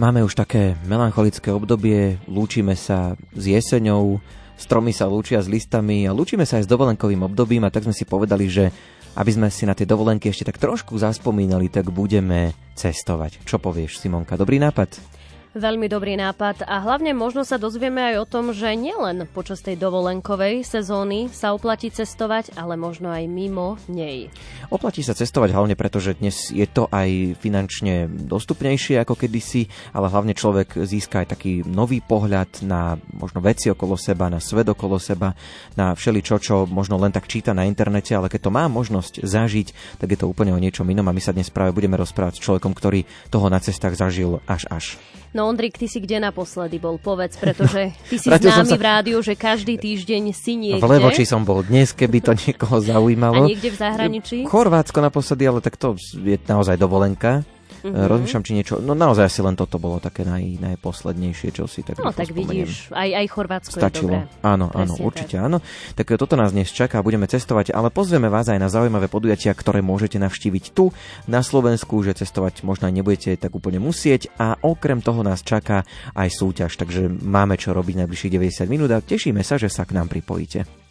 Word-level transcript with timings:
Máme 0.00 0.24
už 0.24 0.32
také 0.32 0.80
melancholické 0.88 1.52
obdobie, 1.52 2.16
lúčime 2.24 2.72
sa 2.72 3.20
s 3.36 3.44
jeseňou, 3.44 4.16
stromy 4.56 4.96
sa 4.96 5.04
lúčia 5.04 5.44
s 5.44 5.52
listami 5.52 6.08
a 6.08 6.16
lúčime 6.16 6.48
sa 6.48 6.56
aj 6.56 6.64
s 6.64 6.72
dovolenkovým 6.72 7.20
obdobím 7.20 7.68
a 7.68 7.72
tak 7.74 7.84
sme 7.84 7.92
si 7.92 8.08
povedali, 8.08 8.48
že 8.48 8.72
aby 9.20 9.28
sme 9.28 9.52
si 9.52 9.68
na 9.68 9.76
tie 9.76 9.84
dovolenky 9.84 10.32
ešte 10.32 10.48
tak 10.48 10.56
trošku 10.56 10.96
zaspomínali, 10.96 11.68
tak 11.68 11.92
budeme 11.92 12.56
cestovať. 12.80 13.44
Čo 13.44 13.60
povieš, 13.60 14.00
Simonka? 14.00 14.40
Dobrý 14.40 14.56
nápad? 14.56 15.19
Veľmi 15.50 15.90
dobrý 15.90 16.14
nápad 16.14 16.62
a 16.62 16.78
hlavne 16.78 17.10
možno 17.10 17.42
sa 17.42 17.58
dozvieme 17.58 18.14
aj 18.14 18.22
o 18.22 18.28
tom, 18.30 18.54
že 18.54 18.70
nielen 18.78 19.26
počas 19.34 19.58
tej 19.58 19.74
dovolenkovej 19.82 20.62
sezóny 20.62 21.26
sa 21.26 21.50
oplatí 21.50 21.90
cestovať, 21.90 22.54
ale 22.54 22.78
možno 22.78 23.10
aj 23.10 23.26
mimo 23.26 23.74
nej. 23.90 24.30
Oplatí 24.70 25.02
sa 25.02 25.10
cestovať 25.10 25.50
hlavne 25.50 25.74
preto, 25.74 25.98
že 25.98 26.14
dnes 26.22 26.54
je 26.54 26.62
to 26.70 26.86
aj 26.94 27.34
finančne 27.42 28.06
dostupnejšie 28.06 29.02
ako 29.02 29.18
kedysi, 29.18 29.66
ale 29.90 30.06
hlavne 30.06 30.38
človek 30.38 30.86
získa 30.86 31.26
aj 31.26 31.34
taký 31.34 31.66
nový 31.66 31.98
pohľad 31.98 32.62
na 32.62 32.94
možno 33.10 33.42
veci 33.42 33.74
okolo 33.74 33.98
seba, 33.98 34.30
na 34.30 34.38
svet 34.38 34.70
okolo 34.70 35.02
seba, 35.02 35.34
na 35.74 35.98
všeličo, 35.98 36.38
čo 36.38 36.62
možno 36.70 36.94
len 37.02 37.10
tak 37.10 37.26
číta 37.26 37.50
na 37.50 37.66
internete, 37.66 38.14
ale 38.14 38.30
keď 38.30 38.46
to 38.46 38.54
má 38.54 38.70
možnosť 38.70 39.26
zažiť, 39.26 39.98
tak 39.98 40.14
je 40.14 40.18
to 40.22 40.30
úplne 40.30 40.54
o 40.54 40.62
niečom 40.62 40.86
inom 40.86 41.10
a 41.10 41.16
my 41.16 41.18
sa 41.18 41.34
dnes 41.34 41.50
práve 41.50 41.74
budeme 41.74 41.98
rozprávať 41.98 42.38
s 42.38 42.44
človekom, 42.46 42.70
ktorý 42.70 43.02
toho 43.34 43.50
na 43.50 43.58
cestách 43.58 43.98
zažil 43.98 44.38
až 44.46 44.70
až. 44.70 44.94
No 45.30 45.46
Ondrik, 45.46 45.78
ty 45.78 45.86
si 45.86 46.02
kde 46.02 46.18
naposledy 46.18 46.82
bol? 46.82 46.98
Povedz, 46.98 47.38
pretože 47.38 47.94
ty 48.10 48.18
si 48.18 48.26
známy 48.34 48.74
sa... 48.74 48.78
v 48.78 48.82
rádiu, 48.82 49.18
že 49.22 49.38
každý 49.38 49.78
týždeň 49.78 50.22
si 50.34 50.58
niekde. 50.58 50.82
V 50.82 50.90
Levoči 50.90 51.22
som 51.22 51.46
bol 51.46 51.62
dnes, 51.62 51.94
keby 51.94 52.18
to 52.18 52.34
niekoho 52.42 52.82
zaujímalo. 52.82 53.46
A 53.46 53.50
niekde 53.50 53.70
v 53.70 53.78
zahraničí? 53.78 54.36
Chorvátsko 54.50 54.98
naposledy, 54.98 55.46
ale 55.46 55.62
tak 55.62 55.78
to 55.78 55.94
je 56.18 56.34
naozaj 56.50 56.74
dovolenka. 56.74 57.46
Mm-hmm. 57.80 58.06
Rozmýšľam, 58.06 58.42
či 58.44 58.52
niečo... 58.52 58.74
No 58.78 58.92
naozaj 58.92 59.24
asi 59.26 59.40
len 59.40 59.56
toto 59.56 59.80
bolo 59.80 59.96
také 59.96 60.20
naj, 60.22 60.60
najposlednejšie, 60.60 61.48
čo 61.50 61.64
si 61.64 61.80
tak 61.80 61.96
No 61.96 62.12
tak 62.12 62.28
spomeniem. 62.28 62.68
vidíš, 62.68 62.92
aj, 62.92 63.10
aj 63.16 63.26
Chorvátsko 63.28 63.78
Stačilo. 63.80 64.12
je 64.12 64.20
dobré. 64.24 64.44
Áno, 64.44 64.66
áno, 64.68 64.92
Presne 64.94 65.06
určite 65.06 65.36
tak. 65.36 65.46
áno. 65.46 65.58
Tak 65.94 66.06
toto 66.16 66.34
nás 66.36 66.52
dnes 66.52 66.68
čaká, 66.68 67.00
budeme 67.00 67.24
cestovať, 67.24 67.72
ale 67.72 67.88
pozrieme 67.88 68.28
vás 68.28 68.48
aj 68.48 68.60
na 68.60 68.68
zaujímavé 68.68 69.08
podujatia, 69.08 69.56
ktoré 69.56 69.80
môžete 69.80 70.20
navštíviť 70.20 70.64
tu 70.72 70.92
na 71.24 71.40
Slovensku, 71.40 72.00
že 72.04 72.12
cestovať 72.12 72.62
možno 72.62 72.86
aj 72.86 72.94
nebudete 72.94 73.30
tak 73.34 73.52
úplne 73.52 73.80
musieť 73.80 74.28
a 74.36 74.60
okrem 74.60 75.00
toho 75.00 75.24
nás 75.24 75.40
čaká 75.40 75.88
aj 76.12 76.28
súťaž, 76.30 76.76
takže 76.76 77.08
máme 77.08 77.56
čo 77.56 77.72
robiť 77.72 78.04
najbližších 78.04 78.32
90 78.36 78.68
minút 78.68 78.90
a 78.92 79.00
tešíme 79.00 79.40
sa, 79.40 79.56
že 79.56 79.72
sa 79.72 79.88
k 79.88 79.96
nám 79.96 80.12
pripojíte. 80.12 80.89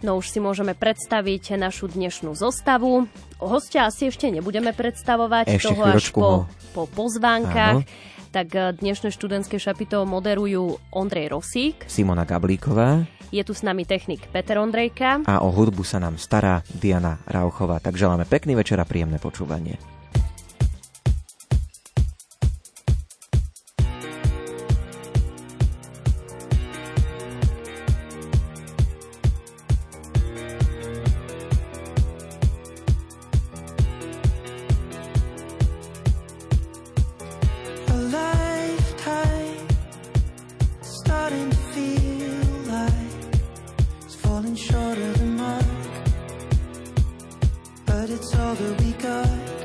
No 0.00 0.16
už 0.16 0.32
si 0.32 0.40
môžeme 0.40 0.72
predstaviť 0.72 1.60
našu 1.60 1.92
dnešnú 1.92 2.32
zostavu. 2.32 3.04
Hostia 3.36 3.84
asi 3.84 4.08
ešte 4.08 4.32
nebudeme 4.32 4.72
predstavovať, 4.72 5.60
ešte 5.60 5.76
toho 5.76 5.82
až 5.84 6.08
po, 6.08 6.48
po 6.72 6.88
pozvánkach. 6.88 7.84
Áno. 7.84 8.32
Tak 8.32 8.48
eh, 8.56 8.72
dnešné 8.72 9.12
študentské 9.12 9.60
šapito 9.60 10.00
moderujú 10.08 10.80
Ondrej 10.94 11.36
Rosík, 11.36 11.84
Simona 11.84 12.24
Gablíková, 12.24 13.04
je 13.28 13.42
tu 13.44 13.52
s 13.52 13.60
nami 13.60 13.84
technik 13.84 14.24
Peter 14.32 14.56
Ondrejka 14.56 15.22
a 15.28 15.44
o 15.44 15.52
hudbu 15.52 15.84
sa 15.84 16.00
nám 16.00 16.16
stará 16.16 16.64
Diana 16.72 17.20
Rauchová. 17.28 17.76
Tak 17.82 18.00
želáme 18.00 18.24
pekný 18.24 18.56
večer 18.56 18.80
a 18.80 18.88
príjemné 18.88 19.20
počúvanie. 19.20 19.99
but 48.00 48.08
it's 48.08 48.34
all 48.34 48.54
that 48.54 48.80
we 48.80 48.92
got. 48.92 49.59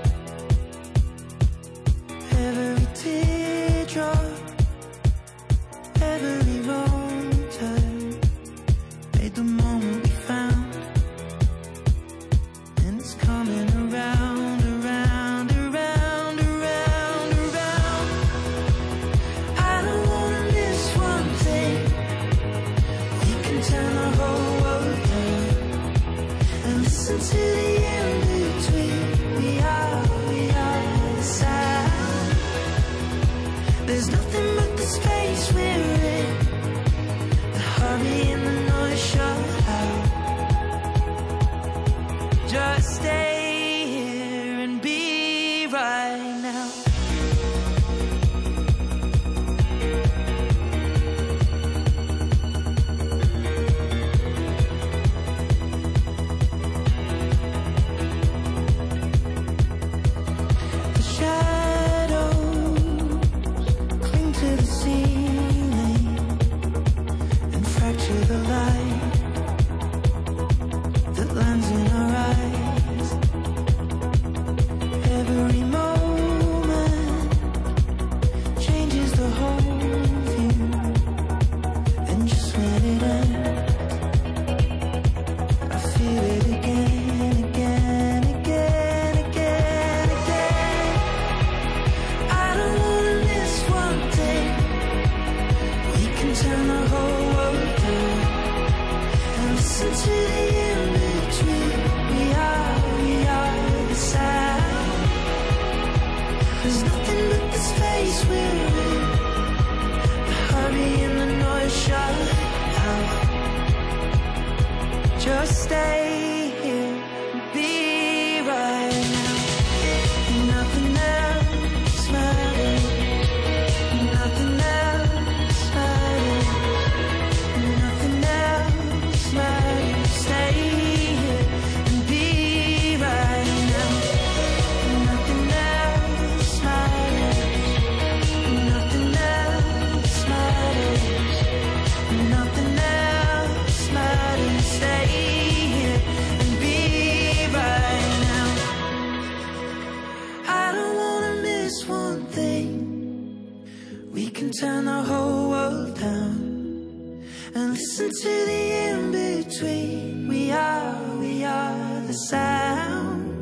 Sound. 162.16 163.35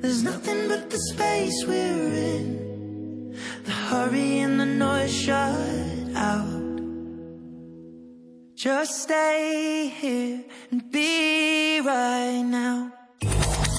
There's 0.00 0.22
nothing 0.22 0.68
but 0.68 0.90
the 0.90 0.98
space 1.12 1.64
we're 1.66 2.14
in. 2.36 3.36
The 3.64 3.70
hurry 3.70 4.40
and 4.40 4.60
the 4.60 4.66
noise 4.66 5.14
shut 5.14 5.54
out. 6.14 6.64
Just 8.54 9.02
stay 9.02 9.92
here 10.00 10.44
and 10.70 10.90
be 10.90 11.80
right 11.80 12.42
now. 12.42 12.92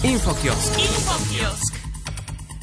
Infokiosk. 0.03 0.74
Infokiosk. 0.77 1.76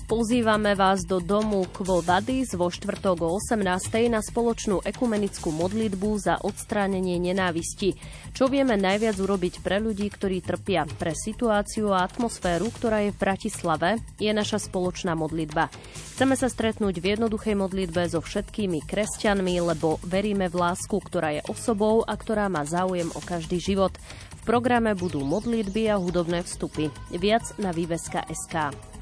Pozývame 0.04 0.76
vás 0.76 1.08
do 1.08 1.16
domu 1.16 1.64
Quo 1.72 2.04
Vadis 2.04 2.52
vo 2.52 2.68
štvrtok 2.68 3.24
o 3.24 3.40
18. 3.40 4.12
na 4.12 4.20
spoločnú 4.20 4.84
ekumenickú 4.84 5.48
modlitbu 5.48 6.10
za 6.20 6.36
odstránenie 6.44 7.16
nenávisti. 7.16 7.96
Čo 8.36 8.52
vieme 8.52 8.76
najviac 8.76 9.16
urobiť 9.16 9.64
pre 9.64 9.80
ľudí, 9.80 10.12
ktorí 10.12 10.44
trpia? 10.44 10.84
Pre 10.84 11.16
situáciu 11.16 11.88
a 11.96 12.04
atmosféru, 12.04 12.68
ktorá 12.68 13.00
je 13.00 13.16
v 13.16 13.20
Bratislave, 13.24 13.96
je 14.20 14.28
naša 14.28 14.68
spoločná 14.68 15.16
modlitba. 15.16 15.72
Chceme 16.20 16.36
sa 16.36 16.52
stretnúť 16.52 17.00
v 17.00 17.16
jednoduchej 17.16 17.56
modlitbe 17.56 18.04
so 18.04 18.20
všetkými 18.20 18.84
kresťanmi, 18.84 19.56
lebo 19.72 20.04
veríme 20.04 20.52
v 20.52 20.68
lásku, 20.68 21.00
ktorá 21.00 21.32
je 21.32 21.42
osobou 21.48 22.04
a 22.04 22.12
ktorá 22.12 22.52
má 22.52 22.60
záujem 22.68 23.08
o 23.16 23.24
každý 23.24 23.56
život. 23.56 23.96
V 24.44 24.52
programe 24.52 24.92
budú 24.92 25.24
modlitby 25.24 25.88
a 25.88 25.96
hudobné 25.96 26.44
vstupy. 26.44 26.92
Viac 27.08 27.56
na 27.56 27.72
výveska.sk. 27.72 28.92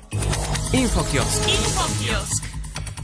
Infokiosk. 0.73 1.45
Infokiosk. 1.53 2.43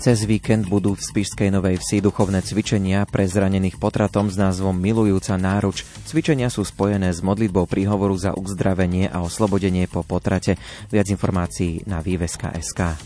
Cez 0.00 0.24
víkend 0.24 0.72
budú 0.72 0.96
v 0.96 1.04
Spišskej 1.04 1.52
Novej 1.52 1.76
Vsi 1.76 2.00
duchovné 2.00 2.40
cvičenia 2.40 3.04
pre 3.04 3.28
zranených 3.28 3.76
potratom 3.76 4.32
s 4.32 4.40
názvom 4.40 4.72
Milujúca 4.72 5.36
náruč. 5.36 5.84
Cvičenia 6.08 6.48
sú 6.48 6.64
spojené 6.64 7.12
s 7.12 7.20
modlitbou 7.20 7.68
príhovoru 7.68 8.16
za 8.16 8.32
uzdravenie 8.32 9.12
a 9.12 9.20
oslobodenie 9.20 9.84
po 9.84 10.00
potrate. 10.00 10.56
Viac 10.88 11.12
informácií 11.12 11.84
na 11.84 12.00
výveska.sk. 12.00 12.96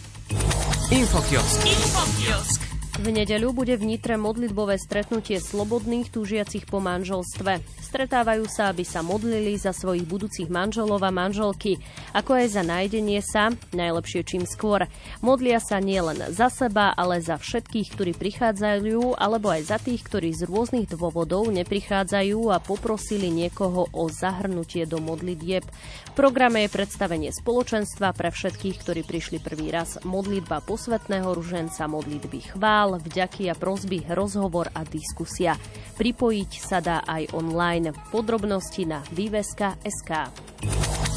Infokiosk. 0.95 1.59
Infokiosk. 1.67 2.62
V 3.03 3.11
nedeľu 3.11 3.51
bude 3.51 3.75
v 3.75 3.83
Nitre 3.83 4.15
modlitbové 4.15 4.79
stretnutie 4.79 5.43
slobodných 5.43 6.15
túžiacich 6.15 6.71
po 6.71 6.79
manželstve. 6.79 7.59
Stretávajú 7.83 8.47
sa, 8.47 8.71
aby 8.71 8.87
sa 8.87 9.03
modlili 9.03 9.59
za 9.59 9.75
svojich 9.75 10.07
budúcich 10.07 10.47
manželov 10.47 11.03
a 11.03 11.11
manželky, 11.11 11.83
ako 12.15 12.39
aj 12.39 12.55
za 12.55 12.63
nájdenie 12.63 13.19
sa, 13.19 13.51
najlepšie 13.75 14.23
čím 14.23 14.47
skôr. 14.47 14.87
Modlia 15.19 15.59
sa 15.59 15.83
nielen 15.83 16.31
za 16.31 16.47
seba, 16.47 16.95
ale 16.95 17.19
za 17.19 17.43
všetkých, 17.43 17.91
ktorí 17.91 18.13
prichádzajú, 18.15 19.19
alebo 19.19 19.51
aj 19.51 19.75
za 19.75 19.79
tých, 19.83 20.07
ktorí 20.07 20.31
z 20.39 20.47
rôznych 20.47 20.87
dôvodov 20.95 21.51
neprichádzajú 21.51 22.55
a 22.55 22.63
poprosili 22.63 23.35
niekoho 23.35 23.91
o 23.91 24.07
zahrnutie 24.15 24.87
do 24.87 25.03
modlitieb. 25.03 25.67
Programe 26.13 26.69
je 26.69 26.77
predstavenie 26.77 27.33
spoločenstva 27.33 28.13
pre 28.13 28.29
všetkých, 28.29 28.77
ktorí 28.85 29.01
prišli 29.01 29.41
prvý 29.41 29.73
raz, 29.73 29.97
modlitba 30.05 30.61
posvetného 30.61 31.25
ruženca, 31.33 31.89
modlitby 31.89 32.53
chvál, 32.53 33.01
vďaky 33.01 33.49
a 33.49 33.57
prozby, 33.57 34.05
rozhovor 34.13 34.69
a 34.77 34.85
diskusia. 34.85 35.57
Pripojiť 35.97 36.53
sa 36.61 36.85
dá 36.85 37.01
aj 37.09 37.33
online. 37.33 37.97
Podrobnosti 38.13 38.85
na 38.85 39.01
výveska.sk. 39.09 40.11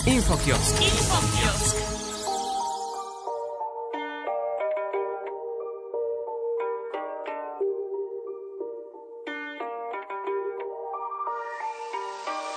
Infokiosk. 0.07 0.75
Infokiosk. 0.79 1.75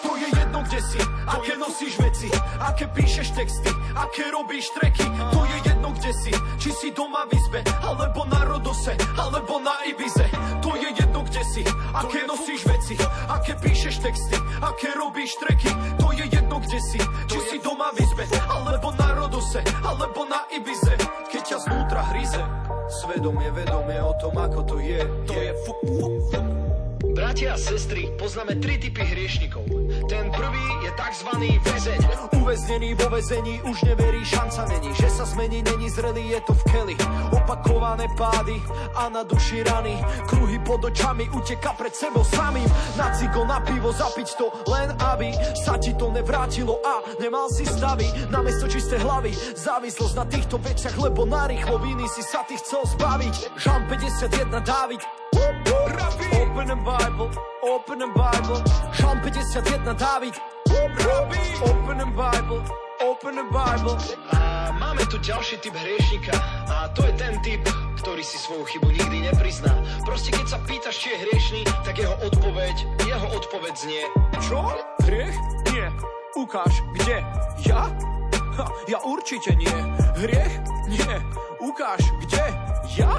To 0.06 0.11
je 0.14 0.29
jedno, 0.38 0.61
kde 0.62 0.81
si, 0.87 1.02
aké 1.28 1.54
nosíš 1.60 1.94
veci, 2.00 2.28
aké 2.60 2.88
píšeš 2.88 3.28
texty, 3.36 3.70
aké 3.94 4.32
robíš 4.32 4.72
treky. 4.72 5.04
To 5.32 5.44
je 5.44 5.56
jedno, 5.69 5.92
kde 5.92 6.12
si, 6.16 6.32
či 6.56 6.70
si 6.72 6.88
doma 6.90 7.28
v 7.28 7.36
izbe, 7.36 7.60
alebo 7.84 8.25
na 8.25 8.40
Rodose, 8.48 8.96
alebo 9.20 9.60
na 9.60 9.76
Ibize. 9.84 10.26
To 10.64 10.72
je 10.75 10.88
jedno, 10.96 11.20
kde 11.28 11.42
si, 11.44 11.62
aké 11.92 12.25
nosíš 12.25 12.64
veci, 12.64 12.94
aké 13.28 13.52
píšeš 13.60 14.00
texty, 14.00 14.36
aké 14.64 14.96
robíš 14.96 15.36
treky. 15.36 15.70
To 16.00 16.08
je 16.16 16.25
jedno, 16.32 16.56
kde 16.64 16.78
si, 16.80 17.00
či 17.28 17.38
si 17.44 17.56
doma 17.60 17.92
v 17.92 18.02
izbe, 18.02 18.25
alebo 18.48 18.92
na 18.96 19.12
Rodose, 19.12 19.60
alebo 19.84 20.25
na 20.25 20.48
Ibize. 20.48 20.96
Keď 21.28 21.42
ťa 21.44 21.58
znútra 21.69 22.02
hryze, 22.14 22.40
svedomie, 22.88 23.52
vedomie 23.52 24.00
o 24.00 24.16
tom, 24.16 24.32
ako 24.40 24.60
to 24.64 24.76
je. 24.80 25.00
To 25.28 25.34
je 25.36 25.52
fu, 25.64 25.72
fu, 25.84 26.08
fu. 26.32 26.77
Bratia 27.18 27.54
a 27.54 27.58
sestry, 27.58 28.14
poznáme 28.14 28.62
tri 28.62 28.78
typy 28.78 29.02
hriešnikov. 29.02 29.66
Ten 30.06 30.30
prvý 30.30 30.66
je 30.86 30.90
tzv. 30.94 31.30
väzeň. 31.66 32.00
Uväznený 32.38 32.94
vo 32.94 33.10
väzení 33.10 33.58
už 33.66 33.90
neverí, 33.90 34.22
šanca 34.22 34.70
není 34.70 34.94
Že 34.94 35.08
sa 35.10 35.24
zmení, 35.26 35.66
není 35.66 35.90
zrelý, 35.90 36.30
je 36.30 36.40
to 36.46 36.54
v 36.54 36.62
keli 36.70 36.96
Opakované 37.34 38.06
pády 38.14 38.56
a 38.94 39.10
na 39.10 39.26
duši 39.26 39.66
rany 39.66 39.98
Kruhy 40.30 40.62
pod 40.62 40.86
očami, 40.86 41.26
uteka 41.34 41.74
pred 41.74 41.90
sebou 41.90 42.22
samým 42.22 42.70
Na 42.94 43.10
cigo, 43.10 43.42
na 43.44 43.60
pivo, 43.66 43.90
zapiť 43.90 44.28
to 44.38 44.48
len 44.70 44.94
aby 45.12 45.34
Sa 45.60 45.74
ti 45.76 45.92
to 45.98 46.14
nevrátilo 46.14 46.78
a 46.86 47.02
nemal 47.18 47.50
si 47.50 47.66
stavy 47.66 48.06
Namiesto 48.30 48.70
čisté 48.70 48.96
hlavy, 48.96 49.34
závislosť 49.58 50.14
na 50.16 50.24
týchto 50.24 50.56
veciach 50.62 50.94
Lebo 50.96 51.26
na 51.26 51.50
rýchlo 51.50 51.82
viny 51.82 52.06
si 52.08 52.22
sa 52.22 52.46
ty 52.46 52.54
chcel 52.56 52.86
zbaviť 52.96 53.58
Žan 53.60 53.90
51 53.90 54.62
Dávid 54.62 55.02
Open 56.58 56.75
a 56.75 56.75
Bible, 56.75 57.31
open 57.62 58.02
a 58.02 58.06
Bible 58.10 58.58
Žalm 58.93 59.20
51 59.22 59.94
Dávid 59.94 60.34
Open 61.62 62.00
a 62.00 62.05
Bible, 62.05 62.64
open 62.99 63.38
a 63.38 63.44
Bible 63.46 63.97
A 64.35 64.75
máme 64.75 65.06
tu 65.06 65.23
ďalší 65.23 65.62
typ 65.62 65.71
hriešnika 65.78 66.35
a 66.66 66.90
to 66.99 67.06
je 67.06 67.14
ten 67.14 67.38
typ, 67.47 67.62
ktorý 68.02 68.26
si 68.26 68.42
svoju 68.42 68.66
chybu 68.75 68.90
nikdy 68.90 69.30
neprizná. 69.30 69.71
Proste 70.02 70.35
keď 70.35 70.47
sa 70.50 70.59
pýtaš, 70.66 70.99
či 70.99 71.14
je 71.14 71.18
hriešný, 71.30 71.62
tak 71.87 71.94
jeho 72.02 72.18
odpoveď, 72.26 73.06
jeho 73.06 73.26
odpoveď 73.38 73.75
znie 73.78 74.02
Čo? 74.42 74.59
Hriech? 75.06 75.38
Nie 75.71 75.94
Ukáž, 76.35 76.75
kde? 76.99 77.23
Ja? 77.71 77.87
Ha, 78.59 78.66
ja 78.90 78.99
určite 79.06 79.54
nie 79.54 79.78
Hriech? 80.18 80.59
Nie 80.90 81.23
Ukáž, 81.62 82.02
kde? 82.26 82.50
Ja? 82.99 83.14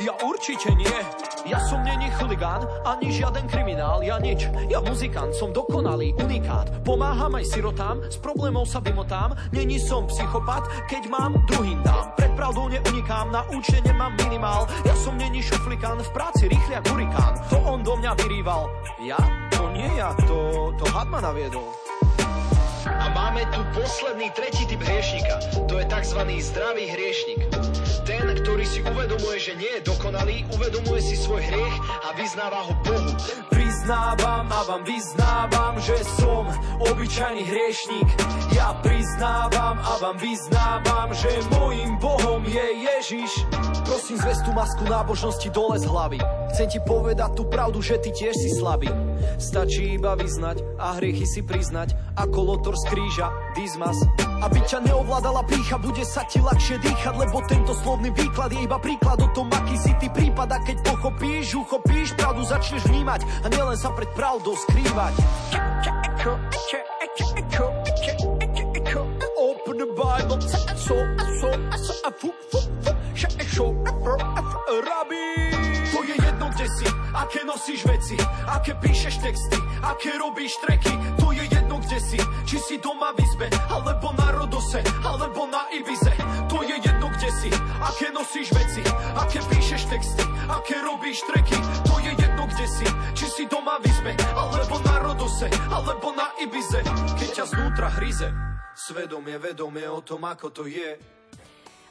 Ja 0.00 0.16
určite 0.24 0.72
nie. 0.74 0.96
Ja 1.44 1.60
som 1.60 1.84
není 1.84 2.08
chuligán, 2.16 2.64
ani 2.88 3.12
žiaden 3.12 3.44
kriminál, 3.44 4.00
ja 4.00 4.16
nič. 4.16 4.48
Ja 4.72 4.80
muzikant, 4.80 5.36
som 5.36 5.52
dokonalý, 5.52 6.16
unikát. 6.16 6.72
Pomáham 6.84 7.36
aj 7.36 7.44
sirotám, 7.52 8.00
s 8.08 8.16
problémov 8.16 8.64
sa 8.64 8.80
vymotám. 8.80 9.36
Není 9.52 9.76
som 9.76 10.08
psychopat, 10.08 10.64
keď 10.88 11.12
mám, 11.12 11.36
druhým 11.44 11.84
dám. 11.84 12.16
Pred 12.16 12.32
pravdou 12.32 12.72
neunikám, 12.72 13.28
na 13.28 13.44
účte 13.52 13.80
nemám 13.84 14.16
minimál. 14.24 14.64
Ja 14.88 14.96
som 14.96 15.20
není 15.20 15.44
šuflikán, 15.44 16.00
v 16.00 16.10
práci 16.16 16.48
rýchly 16.48 16.80
ako 16.80 16.88
hurikán. 16.96 17.32
To 17.52 17.56
on 17.68 17.84
do 17.84 17.92
mňa 18.00 18.12
vyrýval. 18.24 18.70
Ja? 19.04 19.20
To 19.60 19.68
nie 19.76 19.88
ja, 20.00 20.16
to, 20.24 20.72
to 20.80 20.84
had 20.96 21.12
ma 21.12 21.20
naviedol. 21.20 21.66
A 22.84 23.08
máme 23.12 23.44
tu 23.52 23.60
posledný 23.72 24.28
tretí 24.32 24.64
typ 24.68 24.80
hriešnika. 24.80 25.66
To 25.68 25.80
je 25.80 25.84
tzv. 25.88 26.20
zdravý 26.40 26.84
hriešnik. 26.88 27.40
Ten, 28.04 28.36
ktorý 28.36 28.68
si 28.68 28.84
uvedomuje, 28.84 29.40
že 29.40 29.56
nie 29.56 29.80
je 29.80 29.88
dokonalý, 29.88 30.44
uvedomuje 30.52 31.00
si 31.00 31.16
svoj 31.16 31.40
hriech 31.40 31.76
a 32.04 32.12
vyznáva 32.12 32.60
ho 32.60 32.76
Bohu. 32.84 33.12
Priznávam 33.84 34.48
a 34.48 34.60
vám 34.64 34.80
vyznávam, 34.88 35.76
že 35.76 36.00
som 36.16 36.48
obyčajný 36.88 37.44
hriešnik. 37.44 38.08
Ja 38.56 38.72
priznávam 38.80 39.76
a 39.76 39.92
vám 40.00 40.16
vyznávam, 40.16 41.12
že 41.12 41.28
môjim 41.52 42.00
Bohom 42.00 42.40
je 42.48 42.64
Ježiš. 42.80 43.44
Prosím, 43.84 44.16
zves 44.24 44.40
tú 44.40 44.56
masku 44.56 44.88
nábožnosti 44.88 45.44
dole 45.52 45.76
z 45.76 45.84
hlavy. 45.84 46.16
Chcem 46.56 46.66
ti 46.72 46.80
povedať 46.80 47.36
tú 47.36 47.44
pravdu, 47.44 47.84
že 47.84 48.00
ty 48.00 48.08
tiež 48.08 48.32
si 48.32 48.56
slabý. 48.56 48.88
Stačí 49.36 50.00
iba 50.00 50.16
vyznať 50.16 50.64
a 50.80 50.96
hriechy 50.96 51.28
si 51.28 51.44
priznať, 51.44 51.92
ako 52.16 52.56
lotor 52.56 52.80
z 52.80 52.88
kríža, 52.88 53.28
dizmas. 53.52 54.00
Aby 54.40 54.64
ťa 54.64 54.88
neovládala 54.88 55.44
pícha, 55.44 55.76
bude 55.76 56.04
sa 56.08 56.24
ti 56.24 56.40
ľahšie 56.40 56.80
dýchať, 56.80 57.14
lebo 57.16 57.44
tento 57.44 57.76
slovný 57.76 58.08
výklad 58.16 58.48
je 58.56 58.64
iba 58.64 58.80
príklad 58.80 59.20
o 59.20 59.28
tom, 59.36 59.52
aký 59.52 59.76
si 59.76 59.92
ty 60.00 60.08
prípad. 60.08 60.48
A 60.48 60.58
keď 60.64 60.80
pochopíš, 60.84 61.52
uchopíš, 61.58 62.16
pravdu 62.16 62.40
začneš 62.44 62.88
vnímať 62.88 63.20
a 63.44 63.46
nielen 63.52 63.73
sa 63.74 63.90
pred 63.90 64.06
pravdou 64.14 64.54
skrývať. 64.54 65.14
Open 69.34 69.76
the 69.76 69.88
Bible, 69.92 70.40
so, 70.78 70.96
so, 71.42 71.48
a 72.06 72.10
fu, 72.14 72.30
fu, 72.50 72.60
fu, 72.82 72.90
show, 73.50 73.74
rabí. 74.68 75.26
To 75.90 76.00
je 76.06 76.14
jedno, 76.18 76.46
kde 76.54 76.66
si, 76.70 76.86
aké 77.14 77.40
nosíš 77.46 77.80
veci, 77.86 78.16
aké 78.46 78.74
píšeš 78.78 79.14
texty, 79.18 79.58
aké 79.82 80.18
robíš 80.18 80.54
treky. 80.62 80.94
To 81.18 81.34
je 81.34 81.44
jedno, 81.46 81.78
kde 81.82 81.98
si, 81.98 82.18
či 82.46 82.56
si 82.58 82.74
doma 82.78 83.10
v 83.14 83.26
izbe, 83.26 83.46
alebo 83.70 84.14
na 84.14 84.28
Rodose, 84.34 84.82
alebo 85.02 85.46
na 85.50 85.66
Ibize. 85.74 86.14
Aké 87.84 88.08
nosíš 88.10 88.48
veci, 88.56 88.80
aké 89.14 89.38
píšeš 89.44 89.82
texty, 89.92 90.24
aké 90.48 90.80
robíš 90.80 91.20
treky. 91.28 91.58
To 91.84 92.00
je 92.00 92.12
jedno, 92.16 92.44
kde 92.48 92.66
si, 92.66 92.86
či 93.12 93.26
si 93.28 93.44
doma 93.44 93.76
v 93.84 93.92
izbe, 93.92 94.12
alebo 94.32 94.80
na 94.80 94.96
Rodose, 95.04 95.46
alebo 95.68 96.16
na 96.16 96.32
Ibize. 96.40 96.80
Keď 97.20 97.28
ťa 97.30 97.44
znútra 97.52 97.92
hryze. 98.00 98.32
Svedomie, 98.74 99.38
vedomie 99.38 99.86
o 99.86 100.02
tom, 100.02 100.26
ako 100.26 100.50
to 100.50 100.66
je. 100.66 100.98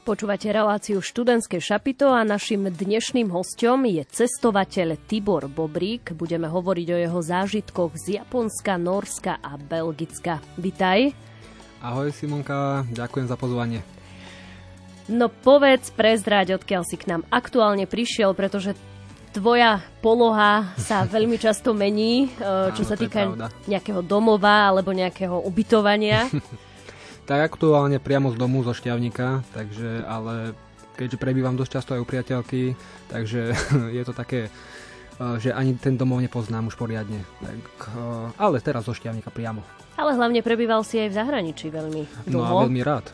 Počúvate 0.04 0.52
reláciu 0.52 1.00
študentské 1.00 1.64
šapito 1.64 2.12
a 2.12 2.28
našim 2.28 2.68
dnešným 2.68 3.32
hostom 3.32 3.88
je 3.88 4.04
cestovateľ 4.04 5.00
Tibor 5.08 5.48
Bobrík. 5.48 6.12
Budeme 6.12 6.52
hovoriť 6.52 6.88
o 6.92 6.98
jeho 7.08 7.20
zážitkoch 7.24 7.96
z 7.96 8.20
Japonska, 8.20 8.76
Norska 8.76 9.40
a 9.40 9.56
Belgicka. 9.56 10.44
Vitaj. 10.60 11.16
Ahoj 11.80 12.12
Simonka, 12.12 12.84
ďakujem 12.92 13.32
za 13.32 13.40
pozvanie. 13.40 13.80
No 15.06 15.28
povedz, 15.28 15.92
prezráď, 15.92 16.56
odkiaľ 16.56 16.84
si 16.84 16.96
k 16.96 17.08
nám 17.08 17.28
aktuálne 17.28 17.84
prišiel, 17.84 18.32
pretože 18.32 18.72
tvoja 19.32 19.82
poloha 20.00 20.72
sa 20.78 21.04
veľmi 21.16 21.36
často 21.36 21.74
mení, 21.74 22.32
e, 22.32 22.72
čo 22.72 22.84
Áno, 22.86 22.90
sa 22.90 22.96
týka 22.96 23.22
nejakého 23.66 24.00
domova 24.00 24.72
alebo 24.72 24.92
nejakého 24.92 25.44
ubytovania. 25.44 26.28
Tak 27.24 27.56
aktuálne 27.56 28.04
priamo 28.04 28.36
z 28.36 28.38
domu, 28.38 28.68
zo 28.68 28.76
Šťavnika, 28.76 29.48
takže 29.56 30.04
ale 30.04 30.52
keďže 31.00 31.16
prebývam 31.16 31.56
dosť 31.56 31.72
často 31.72 31.96
aj 31.96 32.04
u 32.04 32.08
priateľky, 32.08 32.76
takže 33.08 33.56
je 33.96 34.04
to 34.04 34.12
také, 34.12 34.52
eh, 34.52 35.36
že 35.40 35.56
ani 35.56 35.72
ten 35.80 35.96
domov 35.96 36.20
nepoznám 36.20 36.68
už 36.68 36.76
poriadne. 36.76 37.24
Tak, 37.40 37.64
eh, 37.88 38.28
ale 38.36 38.60
teraz 38.60 38.84
zo 38.84 38.92
Šťavnika 38.92 39.32
priamo. 39.32 39.64
Ale 39.96 40.20
hlavne 40.20 40.44
prebýval 40.44 40.84
si 40.84 41.00
aj 41.00 41.16
v 41.16 41.18
zahraničí 41.18 41.72
veľmi 41.72 42.28
No 42.28 42.44
a 42.44 42.50
dlho. 42.52 42.68
veľmi 42.68 42.82
rád. 42.84 43.08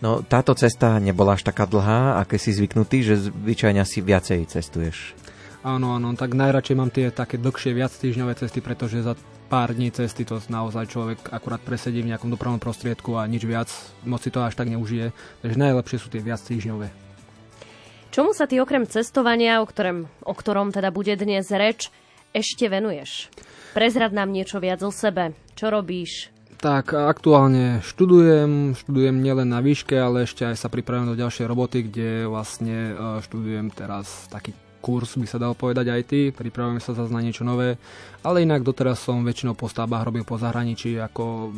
No 0.00 0.24
táto 0.24 0.56
cesta 0.56 0.96
nebola 0.96 1.36
až 1.36 1.44
taká 1.44 1.68
dlhá, 1.68 2.16
aké 2.24 2.40
si 2.40 2.56
zvyknutý, 2.56 3.04
že 3.04 3.28
zvyčajne 3.28 3.84
si 3.84 4.00
viacej 4.00 4.48
cestuješ. 4.48 5.12
Áno, 5.60 5.92
áno, 5.92 6.16
tak 6.16 6.32
najradšej 6.32 6.76
mám 6.76 6.88
tie 6.88 7.12
také 7.12 7.36
dlhšie, 7.36 7.76
viac 7.76 7.92
týždňové 7.92 8.32
cesty, 8.32 8.64
pretože 8.64 9.04
za 9.04 9.12
pár 9.52 9.76
dní 9.76 9.92
cesty 9.92 10.24
to 10.24 10.40
naozaj 10.48 10.88
človek 10.88 11.28
akurát 11.28 11.60
presedí 11.60 12.00
v 12.00 12.16
nejakom 12.16 12.32
dopravnom 12.32 12.56
prostriedku 12.56 13.20
a 13.20 13.28
nič 13.28 13.44
viac, 13.44 13.68
moc 14.08 14.24
si 14.24 14.32
to 14.32 14.40
až 14.40 14.56
tak 14.56 14.72
neužije. 14.72 15.12
Takže 15.44 15.60
najlepšie 15.60 15.98
sú 16.00 16.08
tie 16.08 16.24
viac 16.24 16.40
týždňové. 16.40 16.88
Čomu 18.08 18.32
sa 18.32 18.48
ty 18.48 18.56
okrem 18.56 18.88
cestovania, 18.88 19.60
o 19.60 19.68
ktorom, 19.68 20.08
o 20.24 20.32
ktorom 20.32 20.72
teda 20.72 20.88
bude 20.88 21.12
dnes 21.12 21.52
reč, 21.52 21.92
ešte 22.32 22.72
venuješ? 22.72 23.28
Prezrad 23.76 24.16
nám 24.16 24.32
niečo 24.32 24.64
viac 24.64 24.80
o 24.80 24.88
sebe. 24.88 25.36
Čo 25.54 25.68
robíš? 25.68 26.32
Tak 26.60 26.92
aktuálne 26.92 27.80
študujem, 27.80 28.76
študujem 28.76 29.16
nielen 29.24 29.48
na 29.48 29.64
výške, 29.64 29.96
ale 29.96 30.28
ešte 30.28 30.44
aj 30.44 30.60
sa 30.60 30.68
pripravujem 30.68 31.08
do 31.08 31.16
ďalšej 31.16 31.48
roboty, 31.48 31.88
kde 31.88 32.28
vlastne 32.28 32.92
e, 32.92 33.24
študujem 33.24 33.72
teraz 33.72 34.28
taký 34.28 34.52
kurz, 34.84 35.16
by 35.16 35.24
sa 35.24 35.40
dal 35.40 35.56
povedať 35.56 35.88
aj 35.88 36.02
ty, 36.04 36.20
pripravujem 36.28 36.84
sa 36.84 36.92
zase 36.92 37.08
na 37.08 37.24
niečo 37.24 37.48
nové, 37.48 37.80
ale 38.20 38.44
inak 38.44 38.60
doteraz 38.60 39.00
som 39.00 39.24
väčšinou 39.24 39.56
po 39.56 39.72
stavbách 39.72 40.04
robil 40.04 40.20
po 40.28 40.36
zahraničí 40.36 41.00
ako 41.00 41.56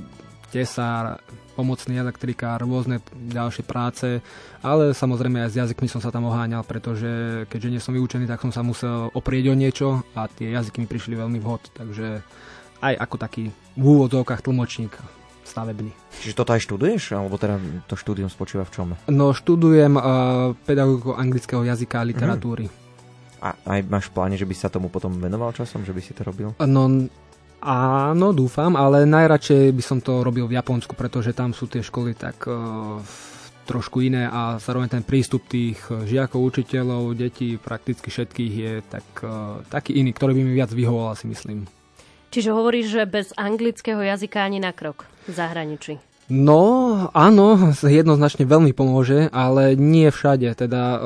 tesár, 0.55 1.19
pomocný 1.59 1.99
elektrikár, 1.99 2.63
rôzne 2.63 3.03
ďalšie 3.11 3.67
práce, 3.67 4.23
ale 4.63 4.95
samozrejme 4.95 5.43
aj 5.43 5.51
s 5.51 5.59
jazykmi 5.67 5.91
som 5.91 5.99
sa 5.99 6.15
tam 6.15 6.31
oháňal, 6.31 6.63
pretože 6.63 7.43
keďže 7.51 7.69
nie 7.75 7.83
som 7.83 7.91
vyučený, 7.99 8.31
tak 8.31 8.39
som 8.39 8.55
sa 8.55 8.63
musel 8.63 9.11
oprieť 9.19 9.51
o 9.51 9.59
niečo 9.59 10.07
a 10.15 10.31
tie 10.31 10.55
jazyky 10.55 10.79
mi 10.79 10.87
prišli 10.87 11.19
veľmi 11.19 11.43
vhod, 11.43 11.75
takže 11.75 12.23
aj 12.83 12.95
ako 12.99 13.17
taký 13.17 13.45
v 13.79 13.85
úvodzovkách 13.87 14.43
tlmočník 14.43 14.93
stavebný. 15.47 15.91
Čiže 16.23 16.39
toto 16.39 16.55
aj 16.55 16.65
študuješ? 16.67 17.15
Alebo 17.15 17.39
teda 17.39 17.59
to 17.87 17.95
štúdium 17.95 18.31
spočíva 18.31 18.67
v 18.67 18.73
čom? 18.75 18.89
No 19.11 19.31
študujem 19.31 19.95
uh, 19.99 20.03
pedagogiku 20.67 21.15
anglického 21.15 21.63
jazyka 21.63 22.03
a 22.03 22.09
literatúry. 22.09 22.67
A 23.43 23.59
aj 23.67 23.81
máš 23.91 24.07
v 24.11 24.15
pláne, 24.15 24.37
že 24.39 24.47
by 24.47 24.55
sa 24.55 24.71
tomu 24.71 24.87
potom 24.87 25.19
venoval 25.19 25.51
časom, 25.51 25.83
že 25.83 25.91
by 25.91 26.01
si 26.03 26.15
to 26.15 26.23
robil? 26.23 26.55
No 26.63 26.83
áno, 27.63 28.29
dúfam, 28.31 28.75
ale 28.79 29.03
najradšej 29.03 29.75
by 29.75 29.83
som 29.83 29.99
to 29.99 30.23
robil 30.23 30.47
v 30.47 30.55
Japonsku, 30.59 30.95
pretože 30.95 31.35
tam 31.35 31.51
sú 31.51 31.67
tie 31.67 31.83
školy 31.83 32.15
tak 32.15 32.39
uh, 32.47 33.03
trošku 33.67 34.03
iné 34.03 34.31
a 34.31 34.63
zároveň 34.63 34.95
ten 34.99 35.03
prístup 35.03 35.47
tých 35.51 35.79
žiakov, 35.91 36.39
učiteľov, 36.39 37.19
detí, 37.19 37.59
prakticky 37.59 38.11
všetkých 38.11 38.53
je 38.55 38.73
tak, 38.87 39.07
uh, 39.27 39.59
taký 39.67 39.99
iný, 39.99 40.15
ktorý 40.15 40.39
by 40.39 40.43
mi 40.47 40.53
viac 40.55 40.71
vyhovoval, 40.71 41.19
si 41.19 41.27
myslím. 41.27 41.67
Čiže 42.33 42.57
hovoríš, 42.57 42.87
že 42.89 43.03
bez 43.05 43.37
anglického 43.37 44.01
jazyka 44.01 44.41
ani 44.41 44.57
na 44.57 44.73
krok 44.73 45.05
v 45.29 45.37
zahraničí. 45.37 46.01
No, 46.33 46.63
áno, 47.13 47.77
jednoznačne 47.85 48.49
veľmi 48.49 48.73
pomôže, 48.73 49.29
ale 49.37 49.77
nie 49.77 50.09
všade. 50.09 50.49
Teda 50.57 50.97
e, 50.97 50.99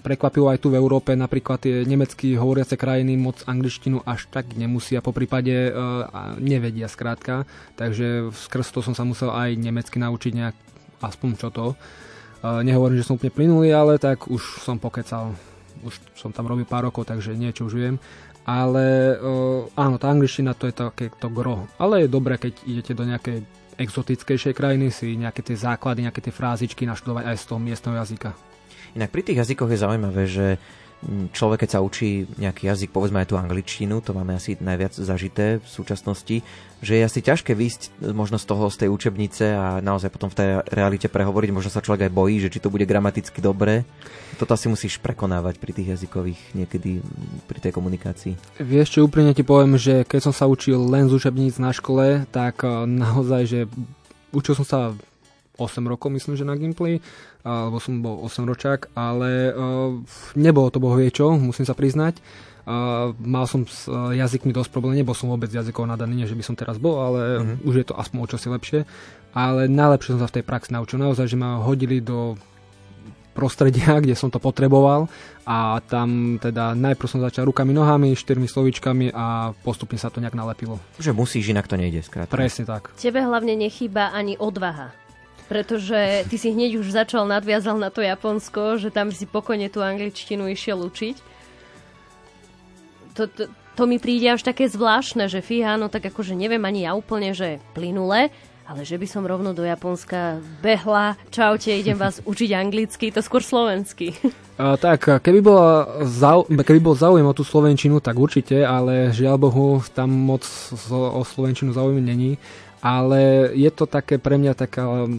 prekvapilo 0.00 0.48
aj 0.48 0.64
tu 0.64 0.72
v 0.72 0.80
Európe, 0.80 1.12
napríklad 1.12 1.68
tie 1.68 1.84
nemecky 1.84 2.32
hovoriace 2.40 2.80
krajiny 2.80 3.12
moc 3.20 3.44
angličtinu 3.44 4.00
až 4.08 4.24
tak 4.32 4.56
nemusia, 4.56 5.04
po 5.04 5.12
prípade 5.12 5.68
e, 5.68 5.70
nevedia 6.40 6.88
skrátka. 6.88 7.44
Takže 7.76 8.32
skrz 8.32 8.72
to 8.72 8.80
som 8.80 8.96
sa 8.96 9.04
musel 9.04 9.36
aj 9.36 9.52
nemecky 9.60 10.00
naučiť 10.00 10.32
nejak, 10.32 10.56
aspoň 11.04 11.30
čo 11.36 11.52
to. 11.52 11.66
E, 11.74 11.76
nehovorím, 12.64 13.04
že 13.04 13.04
som 13.04 13.20
úplne 13.20 13.36
plynulý, 13.36 13.68
ale 13.68 14.00
tak 14.00 14.32
už 14.32 14.64
som 14.64 14.80
pokecal. 14.80 15.36
Už 15.84 16.00
som 16.16 16.32
tam 16.32 16.48
robil 16.48 16.64
pár 16.64 16.88
rokov, 16.88 17.04
takže 17.04 17.36
niečo 17.36 17.68
už 17.68 17.74
viem. 17.76 17.96
Ale 18.44 19.16
uh, 19.16 19.64
áno, 19.72 19.96
tá 19.96 20.12
angličtina 20.12 20.52
to 20.52 20.68
je 20.68 20.74
také 20.76 21.08
to 21.16 21.32
gro. 21.32 21.64
Ale 21.80 22.04
je 22.04 22.08
dobré, 22.12 22.36
keď 22.36 22.54
idete 22.68 22.92
do 22.92 23.08
nejakej 23.08 23.40
exotickejšej 23.80 24.54
krajiny, 24.54 24.92
si 24.92 25.18
nejaké 25.18 25.42
tie 25.42 25.56
základy, 25.58 26.06
nejaké 26.06 26.20
tie 26.22 26.34
frázičky 26.34 26.86
naštudovať 26.86 27.24
aj 27.26 27.36
z 27.40 27.44
toho 27.48 27.58
miestneho 27.58 27.96
jazyka. 27.98 28.30
Inak 28.94 29.10
pri 29.10 29.22
tých 29.26 29.40
jazykoch 29.42 29.70
je 29.74 29.82
zaujímavé, 29.82 30.22
že 30.30 30.46
mm, 30.54 30.83
človek, 31.32 31.64
keď 31.64 31.70
sa 31.78 31.84
učí 31.84 32.24
nejaký 32.40 32.66
jazyk, 32.68 32.90
povedzme 32.90 33.20
aj 33.22 33.28
tú 33.32 33.36
angličtinu, 33.36 34.00
to 34.00 34.16
máme 34.16 34.36
asi 34.36 34.56
najviac 34.58 34.96
zažité 34.96 35.60
v 35.60 35.68
súčasnosti, 35.68 36.40
že 36.84 36.92
je 37.00 37.06
asi 37.06 37.20
ťažké 37.24 37.56
výjsť 37.56 38.12
možno 38.12 38.36
z 38.36 38.44
toho, 38.44 38.68
z 38.68 38.84
tej 38.84 38.88
učebnice 38.92 39.44
a 39.56 39.80
naozaj 39.80 40.12
potom 40.12 40.28
v 40.28 40.36
tej 40.36 40.48
realite 40.68 41.08
prehovoriť. 41.08 41.50
Možno 41.50 41.72
sa 41.72 41.80
človek 41.80 42.08
aj 42.08 42.12
bojí, 42.12 42.36
že 42.44 42.52
či 42.52 42.60
to 42.60 42.68
bude 42.68 42.84
gramaticky 42.84 43.40
dobré. 43.40 43.88
Toto 44.36 44.52
asi 44.52 44.68
musíš 44.68 45.00
prekonávať 45.00 45.56
pri 45.56 45.72
tých 45.72 45.96
jazykových 45.96 46.40
niekedy 46.52 47.00
mm, 47.00 47.48
pri 47.48 47.58
tej 47.64 47.72
komunikácii. 47.72 48.60
Vieš 48.60 49.00
čo, 49.00 49.06
úprimne 49.08 49.32
ti 49.32 49.46
poviem, 49.46 49.80
že 49.80 50.04
keď 50.04 50.30
som 50.30 50.34
sa 50.36 50.44
učil 50.44 50.76
len 50.76 51.08
z 51.08 51.16
učebníc 51.16 51.56
na 51.56 51.72
škole, 51.72 52.28
tak 52.28 52.60
eh, 52.66 52.84
naozaj, 52.84 53.42
že 53.48 53.60
učil 54.34 54.54
som 54.58 54.66
sa 54.66 54.80
8 55.58 55.86
rokov, 55.86 56.10
myslím, 56.10 56.34
že 56.34 56.42
na 56.42 56.58
Gimply, 56.58 56.98
alebo 57.46 57.78
som 57.78 58.02
bol 58.02 58.26
8 58.26 58.42
ročák, 58.42 58.80
ale 58.98 59.54
uh, 59.54 59.94
nebolo 60.34 60.68
to 60.72 60.82
bohvie 60.82 61.14
čo, 61.14 61.38
musím 61.38 61.62
sa 61.68 61.78
priznať. 61.78 62.18
Uh, 62.64 63.12
mal 63.20 63.44
som 63.44 63.68
s 63.68 63.84
uh, 63.92 64.16
jazykmi 64.16 64.48
dosť 64.48 64.72
problém, 64.72 64.96
nebol 64.96 65.12
som 65.12 65.28
vôbec 65.28 65.52
jazykov 65.52 65.84
nadaný, 65.84 66.24
nie 66.24 66.26
že 66.26 66.32
by 66.32 66.40
som 66.42 66.56
teraz 66.56 66.80
bol, 66.80 66.96
ale 66.96 67.20
mm-hmm. 67.36 67.68
už 67.68 67.74
je 67.76 67.86
to 67.86 67.94
aspoň 67.94 68.18
o 68.24 68.30
čosi 68.30 68.48
lepšie. 68.48 68.80
Ale 69.36 69.68
najlepšie 69.68 70.16
som 70.16 70.20
sa 70.24 70.30
v 70.32 70.40
tej 70.40 70.44
praxi 70.46 70.72
naučil. 70.72 70.96
Naozaj, 70.96 71.26
že 71.28 71.36
ma 71.36 71.60
hodili 71.60 72.00
do 72.00 72.38
prostredia, 73.36 73.98
kde 74.02 74.16
som 74.16 74.32
to 74.32 74.40
potreboval 74.40 75.10
a 75.44 75.82
tam 75.84 76.40
teda 76.40 76.72
najprv 76.72 77.10
som 77.10 77.20
začal 77.20 77.44
rukami, 77.44 77.76
nohami, 77.76 78.16
štyrmi 78.16 78.48
slovíčkami 78.48 79.12
a 79.12 79.52
postupne 79.60 80.00
sa 80.00 80.08
to 80.08 80.24
nejak 80.24 80.32
nalepilo. 80.32 80.80
Že 80.96 81.12
musíš, 81.12 81.52
inak 81.52 81.68
to 81.68 81.76
nejde, 81.76 82.00
skrátka. 82.00 82.32
Presne 82.32 82.64
tak. 82.64 82.96
Tebe 82.96 83.20
hlavne 83.20 83.52
nechýba 83.58 84.08
ani 84.14 84.40
odvaha. 84.40 85.03
Pretože 85.44 86.24
ty 86.32 86.36
si 86.40 86.50
hneď 86.50 86.80
už 86.80 86.88
začal 86.88 87.28
nadviazal 87.28 87.76
na 87.76 87.92
to 87.92 88.00
Japonsko, 88.00 88.80
že 88.80 88.88
tam 88.88 89.12
si 89.12 89.28
pokojne 89.28 89.68
tú 89.68 89.84
angličtinu 89.84 90.48
išiel 90.48 90.80
učiť. 90.80 91.16
To, 93.14 93.28
to, 93.28 93.52
to 93.76 93.82
mi 93.84 94.00
príde 94.00 94.30
až 94.30 94.42
také 94.42 94.66
zvláštne, 94.70 95.28
že 95.28 95.44
fíha, 95.44 95.76
no 95.76 95.92
tak 95.92 96.08
akože 96.08 96.32
neviem 96.34 96.62
ani 96.64 96.88
ja 96.88 96.96
úplne, 96.96 97.36
že 97.36 97.60
plynule, 97.76 98.32
ale 98.64 98.80
že 98.88 98.96
by 98.96 99.06
som 99.06 99.28
rovno 99.28 99.52
do 99.52 99.60
Japonska 99.60 100.40
behla, 100.64 101.20
čaute, 101.28 101.68
idem 101.68 102.00
vás 102.00 102.24
učiť 102.30 102.50
anglicky, 102.56 103.12
to 103.12 103.20
skôr 103.20 103.44
slovensky. 103.44 104.16
A, 104.54 104.78
tak, 104.78 105.10
keby, 105.18 105.42
bola 105.42 105.98
zau, 106.06 106.46
keby 106.46 106.78
bol 106.78 106.94
záujem 106.94 107.26
o 107.26 107.34
tú 107.34 107.42
Slovenčinu, 107.42 107.98
tak 107.98 108.14
určite, 108.14 108.62
ale 108.62 109.10
žiaľ 109.10 109.50
Bohu, 109.50 109.82
tam 109.90 110.14
moc 110.14 110.46
o 110.94 111.26
Slovenčinu 111.26 111.74
záujem 111.74 111.98
není. 111.98 112.38
Ale 112.78 113.50
je 113.50 113.66
to 113.74 113.90
také 113.90 114.22
pre 114.22 114.38
mňa 114.38 114.54
taká 114.54 115.10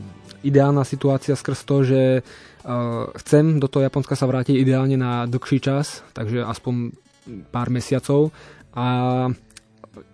ideálna 0.46 0.86
situácia 0.86 1.34
skrz 1.34 1.60
to, 1.66 1.78
že 1.82 2.02
uh, 2.22 3.10
chcem 3.18 3.58
do 3.58 3.66
toho 3.66 3.90
Japonska 3.90 4.14
sa 4.14 4.30
vrátiť 4.30 4.54
ideálne 4.54 4.96
na 4.96 5.26
dlhší 5.26 5.60
čas, 5.60 6.06
takže 6.14 6.46
aspoň 6.46 6.94
pár 7.50 7.74
mesiacov. 7.74 8.30
A 8.78 9.28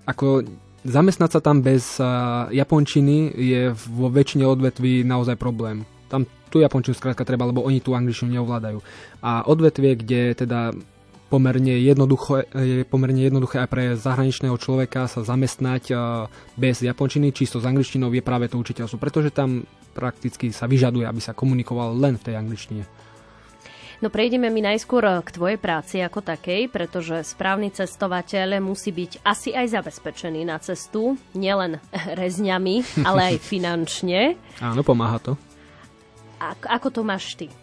ako 0.07 0.47
zamestnať 0.87 1.29
sa 1.35 1.41
tam 1.43 1.59
bez 1.59 1.99
uh, 1.99 2.47
japončiny 2.49 3.35
je 3.35 3.61
vo 3.75 4.07
väčšine 4.07 4.47
odvetví 4.47 5.03
naozaj 5.03 5.35
problém. 5.35 5.83
Tam 6.07 6.23
tú 6.51 6.59
japončinu 6.59 6.95
skrátka 6.95 7.23
treba, 7.23 7.47
lebo 7.47 7.63
oni 7.63 7.79
tú 7.79 7.95
angličtinu 7.95 8.39
neovládajú. 8.39 8.83
A 9.23 9.47
odvetvie, 9.47 9.95
kde 9.95 10.35
teda 10.35 10.75
pomerne 11.31 11.79
jednoduché, 11.79 12.51
je 12.51 12.83
pomerne 12.83 13.23
jednoduché 13.23 13.63
aj 13.63 13.69
pre 13.71 13.83
zahraničného 13.95 14.59
človeka 14.59 15.07
sa 15.07 15.23
zamestnať 15.23 15.83
uh, 15.95 16.27
bez 16.59 16.83
japončiny, 16.83 17.31
čisto 17.31 17.63
s 17.63 17.65
angličtinou 17.65 18.11
je 18.11 18.19
práve 18.19 18.51
to 18.51 18.59
učiteľstvo, 18.59 18.99
pretože 18.99 19.31
tam 19.31 19.63
prakticky 19.95 20.51
sa 20.51 20.67
vyžaduje, 20.67 21.07
aby 21.07 21.23
sa 21.23 21.31
komunikoval 21.31 21.95
len 21.95 22.19
v 22.19 22.25
tej 22.27 22.35
angličtine. 22.35 22.83
No 24.01 24.09
prejdeme 24.09 24.49
mi 24.49 24.65
najskôr 24.65 25.21
k 25.21 25.29
tvojej 25.29 25.59
práci 25.61 26.01
ako 26.01 26.25
takej, 26.25 26.73
pretože 26.73 27.21
správny 27.21 27.69
cestovateľ 27.69 28.57
musí 28.57 28.89
byť 28.89 29.21
asi 29.21 29.53
aj 29.53 29.77
zabezpečený 29.77 30.41
na 30.41 30.57
cestu, 30.57 31.15
nielen 31.37 31.77
rezňami, 32.19 33.05
ale 33.07 33.21
aj 33.31 33.45
finančne. 33.45 34.35
Áno, 34.57 34.81
pomáha 34.81 35.21
to. 35.21 35.33
A, 36.41 36.57
ako 36.81 36.89
to 36.89 37.01
máš 37.05 37.37
ty? 37.37 37.60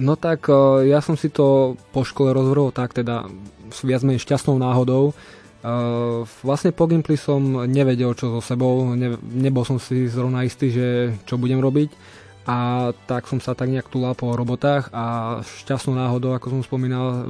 No 0.00 0.16
tak 0.16 0.48
e, 0.48 0.88
ja 0.88 1.04
som 1.04 1.18
si 1.18 1.28
to 1.28 1.76
po 1.92 2.04
škole 2.06 2.32
rozvrhol 2.32 2.72
tak 2.72 2.96
teda 2.96 3.28
s 3.72 3.84
viac 3.84 4.04
menej 4.04 4.20
šťastnou 4.24 4.60
náhodou. 4.60 5.16
Uh, 5.62 6.26
vlastne 6.42 6.74
po 6.74 6.90
Gimply 6.90 7.14
som 7.14 7.38
nevedel, 7.70 8.18
čo 8.18 8.34
so 8.34 8.40
sebou, 8.42 8.98
ne, 8.98 9.14
nebol 9.22 9.62
som 9.62 9.78
si 9.78 10.10
zrovna 10.10 10.42
istý, 10.42 10.74
že 10.74 11.14
čo 11.22 11.38
budem 11.38 11.62
robiť. 11.62 11.94
A 12.42 12.90
tak 13.06 13.30
som 13.30 13.38
sa 13.38 13.54
tak 13.54 13.70
nejak 13.70 13.86
tulal 13.86 14.18
po 14.18 14.34
robotách 14.34 14.90
a 14.90 15.38
šťastnou 15.62 15.94
náhodou, 15.94 16.34
ako 16.34 16.58
som 16.58 16.66
spomínal, 16.66 17.22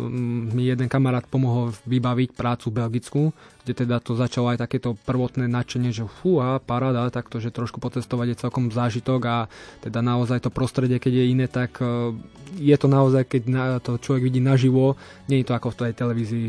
mi 0.49 0.64
jeden 0.64 0.88
kamarát 0.88 1.28
pomohol 1.28 1.76
vybaviť 1.85 2.33
prácu 2.33 2.73
v 2.73 2.76
Belgicku, 2.81 3.23
kde 3.62 3.87
teda 3.87 4.02
to 4.02 4.19
začalo 4.19 4.50
aj 4.50 4.59
takéto 4.59 4.99
prvotné 5.07 5.47
nadšenie, 5.47 5.95
že 5.95 6.02
fú 6.02 6.42
a 6.42 6.59
paráda, 6.59 7.07
takto, 7.14 7.38
že 7.38 7.54
trošku 7.54 7.78
potestovať 7.78 8.35
je 8.35 8.42
celkom 8.42 8.75
zážitok 8.75 9.21
a 9.23 9.37
teda 9.78 10.02
naozaj 10.02 10.42
to 10.42 10.50
prostredie, 10.50 10.99
keď 10.99 11.23
je 11.23 11.25
iné, 11.31 11.47
tak 11.47 11.78
e, 11.78 12.11
je 12.59 12.75
to 12.75 12.90
naozaj, 12.90 13.23
keď 13.23 13.42
to 13.87 14.02
človek 14.02 14.26
vidí 14.26 14.42
naživo, 14.42 14.99
nie 15.31 15.40
je 15.40 15.47
to 15.47 15.54
ako 15.54 15.69
v 15.73 15.78
tej 15.78 15.95
televízii. 15.95 16.47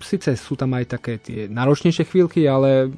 Sice 0.00 0.32
sú 0.40 0.56
tam 0.56 0.72
aj 0.74 0.96
také 0.96 1.20
tie 1.20 1.44
náročnejšie 1.46 2.08
chvíľky, 2.08 2.48
ale 2.48 2.88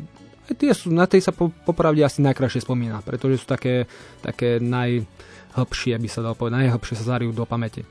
tie 0.54 0.70
sú, 0.70 0.94
na 0.94 1.11
tej 1.11 1.26
sa 1.26 1.34
po, 1.34 1.50
popravde 1.50 2.02
asi 2.06 2.22
najkrajšie 2.22 2.62
spomína, 2.62 3.02
pretože 3.02 3.42
sú 3.42 3.46
také, 3.50 3.90
také 4.22 4.62
najhlbšie, 4.62 5.99
by 5.99 6.08
sa 6.08 6.22
dalo 6.22 6.38
povedať, 6.38 6.70
najhlbšie 6.70 6.94
sa 6.94 7.18
zariú 7.18 7.34
do 7.34 7.42
pamäte. 7.42 7.82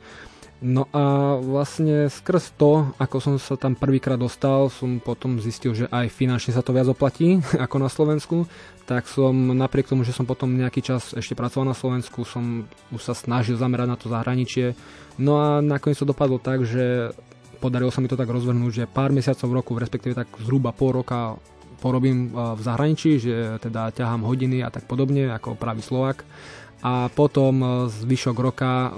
No 0.62 0.86
a 0.94 1.38
vlastne 1.42 2.06
skrz 2.06 2.54
to, 2.54 2.94
ako 3.02 3.18
som 3.18 3.36
sa 3.42 3.58
tam 3.58 3.74
prvýkrát 3.74 4.22
dostal, 4.22 4.70
som 4.70 5.02
potom 5.02 5.42
zistil, 5.42 5.74
že 5.74 5.90
aj 5.90 6.14
finančne 6.14 6.54
sa 6.54 6.62
to 6.62 6.70
viac 6.70 6.86
oplatí 6.86 7.42
ako 7.66 7.76
na 7.82 7.90
Slovensku, 7.90 8.46
tak 8.86 9.10
som 9.10 9.34
napriek 9.34 9.90
tomu, 9.90 10.06
že 10.06 10.14
som 10.14 10.30
potom 10.30 10.54
nejaký 10.54 10.86
čas 10.86 11.18
ešte 11.18 11.34
pracoval 11.34 11.74
na 11.74 11.78
Slovensku, 11.78 12.22
som 12.30 12.70
už 12.94 13.02
sa 13.02 13.18
snažil 13.18 13.58
zamerať 13.58 13.88
na 13.90 13.98
to 13.98 14.14
zahraničie. 14.14 14.78
No 15.18 15.42
a 15.42 15.66
nakoniec 15.66 15.98
to 15.98 16.06
dopadlo 16.06 16.38
tak, 16.38 16.62
že 16.62 17.10
podarilo 17.58 17.90
sa 17.90 18.06
mi 18.06 18.10
to 18.10 18.18
tak 18.18 18.30
rozvrhnúť, 18.30 18.86
že 18.86 18.92
pár 18.92 19.10
mesiacov 19.10 19.50
v 19.50 19.58
roku, 19.58 19.72
respektíve 19.82 20.14
tak 20.14 20.30
zhruba 20.46 20.70
pol 20.78 21.02
roka 21.02 21.42
porobím 21.82 22.30
v 22.30 22.62
zahraničí, 22.62 23.18
že 23.18 23.58
teda 23.58 23.90
ťahám 23.90 24.22
hodiny 24.22 24.62
a 24.62 24.70
tak 24.70 24.86
podobne, 24.86 25.34
ako 25.34 25.58
pravý 25.58 25.82
Slovak. 25.82 26.22
A 26.82 27.14
potom 27.14 27.86
zvyšok 27.94 28.38
roka 28.42 28.90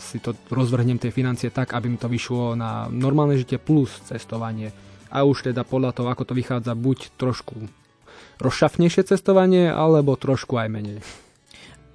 si 0.00 0.24
to 0.24 0.32
rozvrhnem 0.48 0.96
tie 0.96 1.12
financie 1.12 1.52
tak, 1.52 1.76
aby 1.76 1.92
mi 1.92 2.00
to 2.00 2.08
vyšlo 2.08 2.56
na 2.56 2.88
normálne 2.88 3.36
žitie 3.36 3.60
plus 3.60 3.92
cestovanie. 4.08 4.72
A 5.12 5.22
už 5.28 5.52
teda 5.52 5.60
podľa 5.62 5.92
toho, 5.92 6.08
ako 6.08 6.32
to 6.32 6.32
vychádza, 6.32 6.72
buď 6.72 7.12
trošku 7.20 7.68
rozšafnejšie 8.40 9.04
cestovanie, 9.04 9.68
alebo 9.68 10.16
trošku 10.16 10.56
aj 10.56 10.68
menej. 10.68 10.98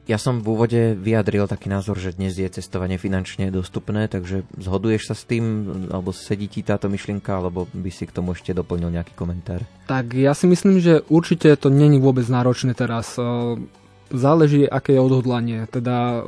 Ja 0.09 0.17
som 0.17 0.41
v 0.41 0.57
úvode 0.57 0.97
vyjadril 0.97 1.45
taký 1.45 1.69
názor, 1.69 2.01
že 2.01 2.17
dnes 2.17 2.33
je 2.33 2.49
cestovanie 2.49 2.97
finančne 2.97 3.53
dostupné, 3.53 4.09
takže 4.09 4.41
zhoduješ 4.57 5.13
sa 5.13 5.15
s 5.17 5.29
tým, 5.29 5.69
alebo 5.93 6.09
sedí 6.09 6.49
ti 6.49 6.65
táto 6.65 6.89
myšlienka, 6.89 7.29
alebo 7.29 7.69
by 7.69 7.89
si 7.93 8.09
k 8.09 8.13
tomu 8.13 8.33
ešte 8.33 8.53
doplnil 8.57 8.89
nejaký 8.89 9.13
komentár? 9.13 9.61
Tak 9.85 10.17
ja 10.17 10.33
si 10.33 10.49
myslím, 10.49 10.81
že 10.81 11.05
určite 11.05 11.53
to 11.57 11.69
není 11.69 12.01
vôbec 12.01 12.25
náročné 12.25 12.73
teraz. 12.73 13.13
Záleží, 14.11 14.67
aké 14.67 14.99
je 14.99 15.01
odhodlanie. 15.01 15.65
Teda 15.71 16.21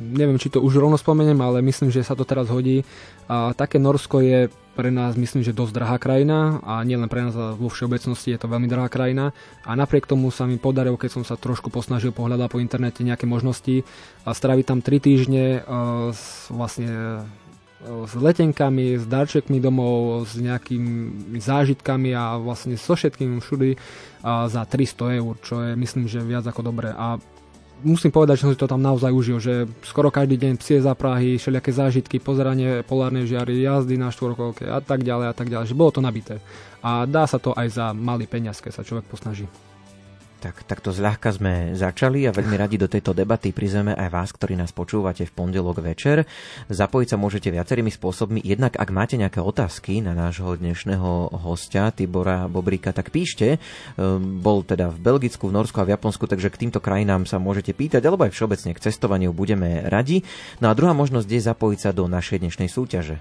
neviem, 0.00 0.40
či 0.40 0.48
to 0.48 0.64
už 0.64 0.80
rovno 0.80 0.96
spomeniem, 0.96 1.36
ale 1.44 1.60
myslím, 1.60 1.92
že 1.92 2.00
sa 2.00 2.16
to 2.16 2.24
teraz 2.24 2.48
hodí. 2.48 2.82
A 3.28 3.52
také 3.52 3.76
Norsko 3.76 4.24
je 4.24 4.48
pre 4.80 4.88
nás 4.88 5.12
myslím, 5.12 5.44
že 5.44 5.52
dosť 5.52 5.76
drahá 5.76 6.00
krajina 6.00 6.62
a 6.64 6.80
nielen 6.86 7.10
pre 7.12 7.20
nás, 7.20 7.36
vo 7.36 7.68
všeobecnosti 7.68 8.32
je 8.32 8.40
to 8.40 8.48
veľmi 8.48 8.64
drahá 8.64 8.88
krajina 8.88 9.36
a 9.66 9.76
napriek 9.76 10.08
tomu 10.08 10.32
sa 10.32 10.48
mi 10.48 10.56
podarilo, 10.56 10.96
keď 10.96 11.20
som 11.20 11.24
sa 11.26 11.36
trošku 11.36 11.68
posnažil 11.68 12.16
pohľadať 12.16 12.48
po 12.48 12.62
internete 12.62 13.04
nejaké 13.04 13.28
možnosti 13.28 13.84
a 14.24 14.30
straviť 14.32 14.64
tam 14.64 14.78
3 14.80 14.96
týždne 15.02 15.44
uh, 15.60 16.14
vlastne 16.48 17.20
s 17.80 18.12
letenkami, 18.12 19.00
s 19.00 19.08
darčekmi 19.08 19.56
domov, 19.56 20.28
s 20.28 20.36
nejakými 20.36 21.40
zážitkami 21.40 22.12
a 22.12 22.36
vlastne 22.36 22.76
so 22.76 22.92
všetkým 22.92 23.40
všudy 23.40 23.70
uh, 23.76 24.46
za 24.52 24.68
300 24.68 25.18
eur, 25.20 25.34
čo 25.40 25.54
je 25.64 25.72
myslím, 25.80 26.04
že 26.04 26.20
viac 26.20 26.44
ako 26.44 26.60
dobré 26.60 26.92
a 26.92 27.16
musím 27.80 28.12
povedať, 28.12 28.40
že 28.40 28.42
som 28.44 28.52
si 28.52 28.60
to 28.60 28.68
tam 28.68 28.84
naozaj 28.84 29.08
užil, 29.08 29.40
že 29.40 29.64
skoro 29.80 30.12
každý 30.12 30.36
deň 30.36 30.52
psie 30.60 30.84
za 30.84 30.92
Prahy, 30.92 31.40
všelijaké 31.40 31.72
zážitky, 31.72 32.16
pozeranie 32.20 32.84
polárnej 32.84 33.24
žiary, 33.24 33.64
jazdy 33.64 33.96
na 33.96 34.12
štvorkolke 34.12 34.68
a 34.68 34.84
tak 34.84 35.00
ďalej 35.00 35.26
a 35.32 35.34
tak 35.34 35.48
ďalej, 35.48 35.72
že 35.72 35.78
bolo 35.78 35.90
to 35.92 36.04
nabité. 36.04 36.44
A 36.84 37.04
dá 37.08 37.24
sa 37.24 37.40
to 37.40 37.56
aj 37.56 37.68
za 37.72 37.86
malý 37.96 38.28
peniaz, 38.28 38.60
keď 38.60 38.80
sa 38.80 38.86
človek 38.86 39.08
posnaží. 39.08 39.48
Tak, 40.40 40.64
takto 40.64 40.88
zľahka 40.88 41.36
sme 41.36 41.76
začali 41.76 42.24
a 42.24 42.32
veľmi 42.32 42.56
radi 42.56 42.80
do 42.80 42.88
tejto 42.88 43.12
debaty 43.12 43.52
prizveme 43.52 43.92
aj 43.92 44.08
vás, 44.08 44.32
ktorí 44.32 44.56
nás 44.56 44.72
počúvate 44.72 45.28
v 45.28 45.36
pondelok 45.36 45.84
večer. 45.84 46.24
Zapojiť 46.72 47.08
sa 47.12 47.20
môžete 47.20 47.52
viacerými 47.52 47.92
spôsobmi. 47.92 48.40
Jednak, 48.40 48.72
ak 48.80 48.88
máte 48.88 49.20
nejaké 49.20 49.44
otázky 49.44 50.00
na 50.00 50.16
nášho 50.16 50.56
dnešného 50.56 51.36
hostia, 51.44 51.92
Tibora 51.92 52.48
Bobríka, 52.48 52.96
tak 52.96 53.12
píšte. 53.12 53.60
Ehm, 54.00 54.40
bol 54.40 54.64
teda 54.64 54.88
v 54.88 55.12
Belgicku, 55.12 55.52
v 55.52 55.60
Norsku 55.60 55.76
a 55.76 55.84
v 55.84 55.92
Japonsku, 55.92 56.24
takže 56.24 56.48
k 56.48 56.60
týmto 56.64 56.80
krajinám 56.80 57.28
sa 57.28 57.36
môžete 57.36 57.76
pýtať, 57.76 58.00
alebo 58.08 58.24
aj 58.24 58.32
všeobecne 58.32 58.72
k 58.72 58.80
cestovaniu 58.80 59.36
budeme 59.36 59.84
radi. 59.92 60.24
No 60.64 60.72
a 60.72 60.76
druhá 60.76 60.96
možnosť 60.96 61.28
je 61.28 61.40
zapojiť 61.52 61.78
sa 61.84 61.90
do 61.92 62.08
našej 62.08 62.40
dnešnej 62.40 62.72
súťaže. 62.72 63.20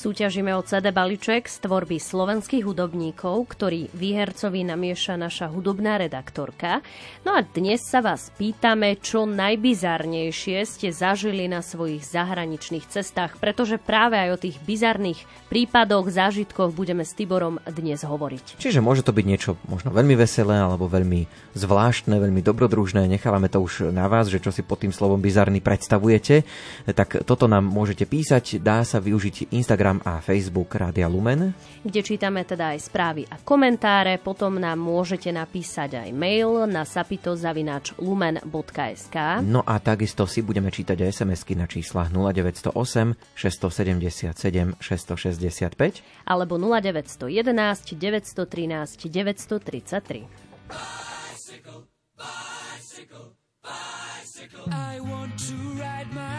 Súťažíme 0.00 0.56
o 0.56 0.64
CD 0.64 0.96
balíček 0.96 1.44
z 1.44 1.68
tvorby 1.68 2.00
slovenských 2.00 2.64
hudobníkov, 2.64 3.52
ktorý 3.52 3.92
výhercovi 3.92 4.64
namieša 4.64 5.20
naša 5.20 5.52
hudobná 5.52 6.00
redaktorka. 6.00 6.80
No 7.20 7.36
a 7.36 7.44
dnes 7.44 7.84
sa 7.84 8.00
vás 8.00 8.32
pýtame, 8.32 8.96
čo 8.96 9.28
najbizarnejšie 9.28 10.64
ste 10.64 10.88
zažili 10.88 11.52
na 11.52 11.60
svojich 11.60 12.00
zahraničných 12.00 12.88
cestách, 12.88 13.36
pretože 13.44 13.76
práve 13.76 14.16
aj 14.16 14.28
o 14.32 14.40
tých 14.40 14.56
bizarných 14.64 15.20
prípadoch, 15.52 16.08
zážitkoch 16.08 16.72
budeme 16.72 17.04
s 17.04 17.12
Tiborom 17.12 17.60
dnes 17.68 18.00
hovoriť. 18.00 18.56
Čiže 18.56 18.80
môže 18.80 19.04
to 19.04 19.12
byť 19.12 19.26
niečo 19.28 19.60
možno 19.68 19.92
veľmi 19.92 20.16
veselé 20.16 20.64
alebo 20.64 20.88
veľmi 20.88 21.52
zvláštne, 21.52 22.16
veľmi 22.16 22.40
dobrodružné. 22.40 23.04
Nechávame 23.04 23.52
to 23.52 23.60
už 23.60 23.92
na 23.92 24.08
vás, 24.08 24.32
že 24.32 24.40
čo 24.40 24.48
si 24.48 24.64
pod 24.64 24.80
tým 24.80 24.96
slovom 24.96 25.20
bizarný 25.20 25.60
predstavujete. 25.60 26.48
Tak 26.88 27.28
toto 27.28 27.44
nám 27.44 27.68
môžete 27.68 28.08
písať, 28.08 28.64
dá 28.64 28.80
sa 28.80 28.96
využiť 28.96 29.52
Instagram 29.52 29.89
Instagram 29.90 30.06
a 30.06 30.22
Facebook 30.22 30.70
Rádia 30.74 31.08
Lumen. 31.10 31.54
Kde 31.82 32.02
čítame 32.04 32.44
teda 32.46 32.68
aj 32.76 32.80
správy 32.86 33.26
a 33.26 33.34
komentáre, 33.42 34.18
potom 34.22 34.60
nám 34.60 34.78
môžete 34.78 35.32
napísať 35.34 35.94
aj 36.06 36.12
mail 36.14 36.70
na 36.70 36.86
sapitozavináčlumen.sk 36.86 39.16
No 39.42 39.66
a 39.66 39.74
takisto 39.82 40.30
si 40.30 40.46
budeme 40.46 40.70
čítať 40.70 41.02
aj 41.02 41.08
SMS-ky 41.24 41.58
na 41.58 41.66
číslach 41.66 42.14
0908 42.14 43.34
677 43.34 44.78
665 44.78 46.06
alebo 46.28 46.54
0911 46.60 47.96
913 47.98 49.10
933. 49.10 50.30
Bicycle, 50.70 51.90
bicycle, 52.14 53.34
bicycle. 53.64 54.70
I 54.70 55.00
want 55.02 55.34
to 55.50 55.58
ride 55.74 56.06
my 56.14 56.38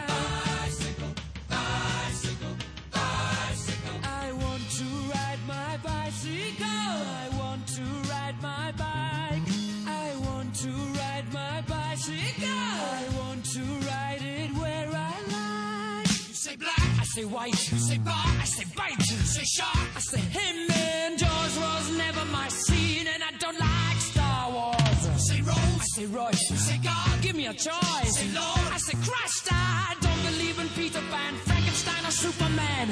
say 17.12 17.24
white, 17.26 17.70
you 17.70 17.78
say 17.78 17.98
bar, 17.98 18.24
I 18.40 18.44
say 18.44 18.64
bite, 18.74 18.98
you 18.98 19.18
say 19.34 19.44
shark, 19.44 19.88
I 19.96 20.00
say 20.00 20.20
him 20.20 20.70
and 20.70 21.18
Jaws 21.18 21.58
was 21.58 21.96
never 21.98 22.24
my 22.32 22.48
scene, 22.48 23.06
and 23.06 23.22
I 23.22 23.32
don't 23.38 23.58
like 23.60 23.98
Star 23.98 24.50
Wars. 24.50 25.00
Say 25.28 25.42
Rose, 25.42 25.78
I 25.84 25.86
say 25.94 26.06
Royce, 26.06 26.50
you 26.50 26.56
say 26.56 26.78
God, 26.82 27.20
give 27.20 27.36
me 27.36 27.46
a 27.48 27.52
choice. 27.52 28.12
Say 28.16 28.28
Lord, 28.32 28.66
I 28.72 28.78
say 28.78 28.96
Christ, 29.06 29.48
I 29.52 29.94
don't 30.00 30.22
believe 30.30 30.58
in 30.58 30.68
Peter 30.70 31.02
Pan, 31.10 31.34
Frankenstein 31.44 32.02
or 32.06 32.12
Superman. 32.12 32.88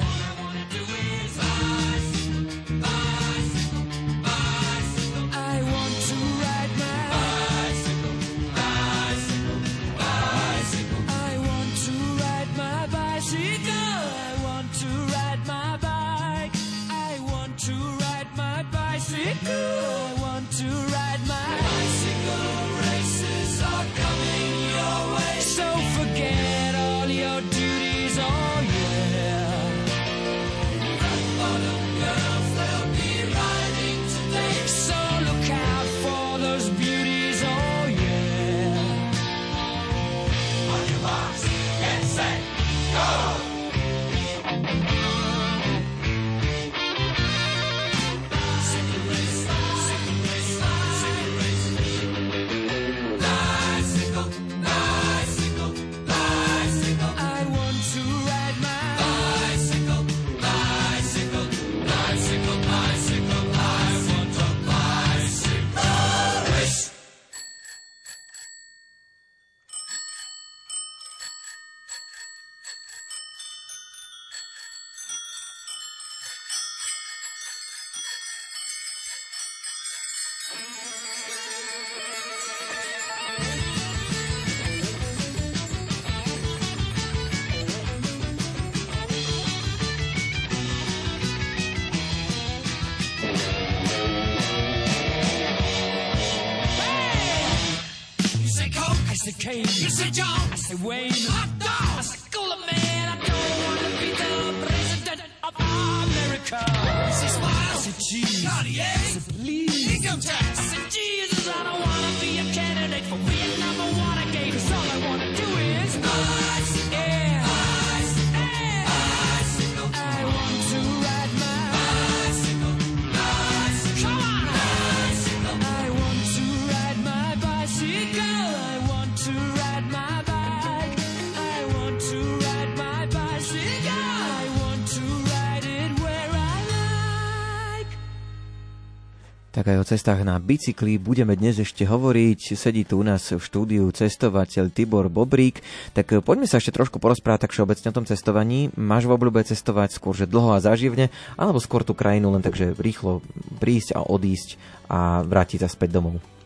Tak 139.60 139.76
aj 139.76 139.82
o 139.82 139.88
cestách 139.92 140.24
na 140.24 140.40
bicykli 140.40 140.96
budeme 140.96 141.36
dnes 141.36 141.60
ešte 141.60 141.84
hovoriť. 141.84 142.56
Sedí 142.56 142.88
tu 142.88 142.96
u 142.96 143.04
nás 143.04 143.28
v 143.28 143.36
štúdiu 143.36 143.84
cestovateľ 143.92 144.72
Tibor 144.72 145.12
Bobrík. 145.12 145.60
Tak 145.92 146.24
poďme 146.24 146.48
sa 146.48 146.56
ešte 146.56 146.72
trošku 146.72 146.96
porozprávať 146.96 147.44
tak 147.44 147.52
všeobecne 147.52 147.92
o 147.92 147.96
tom 148.00 148.08
cestovaní. 148.08 148.72
Máš 148.80 149.04
v 149.04 149.20
obľúbe 149.20 149.44
cestovať 149.44 150.00
skôr, 150.00 150.16
že 150.16 150.24
dlho 150.24 150.56
a 150.56 150.64
záživne, 150.64 151.12
alebo 151.36 151.60
skôr 151.60 151.84
tú 151.84 151.92
krajinu 151.92 152.32
len 152.32 152.40
takže 152.40 152.72
rýchlo 152.80 153.20
prísť 153.60 153.98
a 153.98 154.06
odísť 154.06 154.56
a 154.88 155.20
vrátiť 155.28 155.60
sa 155.60 155.68
späť 155.68 155.92
domov? 155.92 156.39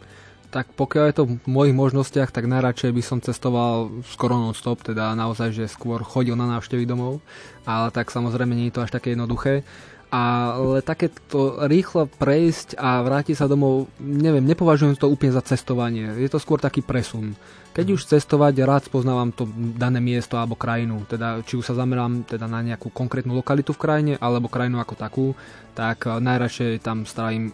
Tak 0.54 0.70
pokiaľ 0.78 1.04
je 1.10 1.16
to 1.18 1.24
v 1.26 1.50
mojich 1.50 1.74
možnostiach, 1.74 2.30
tak 2.30 2.46
najradšej 2.46 2.94
by 2.94 3.02
som 3.02 3.18
cestoval 3.18 3.90
skoro 4.06 4.38
non-stop, 4.38 4.86
teda 4.86 5.10
naozaj, 5.18 5.50
že 5.50 5.66
skôr 5.66 6.06
chodil 6.06 6.38
na 6.38 6.46
návštevy 6.46 6.86
domov, 6.86 7.18
ale 7.66 7.90
tak 7.90 8.14
samozrejme 8.14 8.54
nie 8.54 8.70
je 8.70 8.78
to 8.78 8.86
až 8.86 8.94
také 8.94 9.18
jednoduché. 9.18 9.66
Ale 10.14 10.78
takéto 10.86 11.58
rýchlo 11.66 12.06
prejsť 12.06 12.78
a 12.78 13.02
vrátiť 13.02 13.34
sa 13.34 13.50
domov, 13.50 13.90
neviem, 13.98 14.46
nepovažujem 14.46 14.94
to 14.94 15.10
úplne 15.10 15.34
za 15.34 15.42
cestovanie. 15.42 16.06
Je 16.22 16.30
to 16.30 16.38
skôr 16.38 16.62
taký 16.62 16.86
presun. 16.86 17.34
Keď 17.74 17.86
už 17.90 18.06
cestovať, 18.06 18.62
rád 18.62 18.86
spoznávam 18.86 19.34
to 19.34 19.50
dané 19.74 19.98
miesto 19.98 20.38
alebo 20.38 20.54
krajinu. 20.54 21.02
Teda, 21.10 21.42
či 21.42 21.58
už 21.58 21.66
sa 21.66 21.74
zamerám 21.74 22.30
teda 22.30 22.46
na 22.46 22.62
nejakú 22.62 22.94
konkrétnu 22.94 23.34
lokalitu 23.34 23.74
v 23.74 23.82
krajine 23.82 24.12
alebo 24.22 24.46
krajinu 24.46 24.78
ako 24.78 24.94
takú, 24.94 25.26
tak 25.74 26.06
najradšej 26.06 26.78
tam 26.78 27.02
strávim 27.02 27.50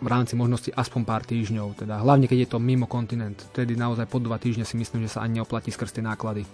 v 0.00 0.08
rámci 0.08 0.34
možnosti 0.34 0.72
aspoň 0.72 1.00
pár 1.04 1.22
týždňov. 1.28 1.76
Teda, 1.76 2.00
hlavne 2.00 2.26
keď 2.26 2.48
je 2.48 2.50
to 2.50 2.58
mimo 2.58 2.88
kontinent. 2.88 3.36
Tedy 3.52 3.76
naozaj 3.76 4.08
po 4.08 4.18
dva 4.18 4.40
týždne 4.40 4.64
si 4.64 4.74
myslím, 4.80 5.04
že 5.04 5.14
sa 5.14 5.22
ani 5.22 5.40
neoplatí 5.40 5.68
skrz 5.68 6.00
tie 6.00 6.04
náklady. 6.04 6.48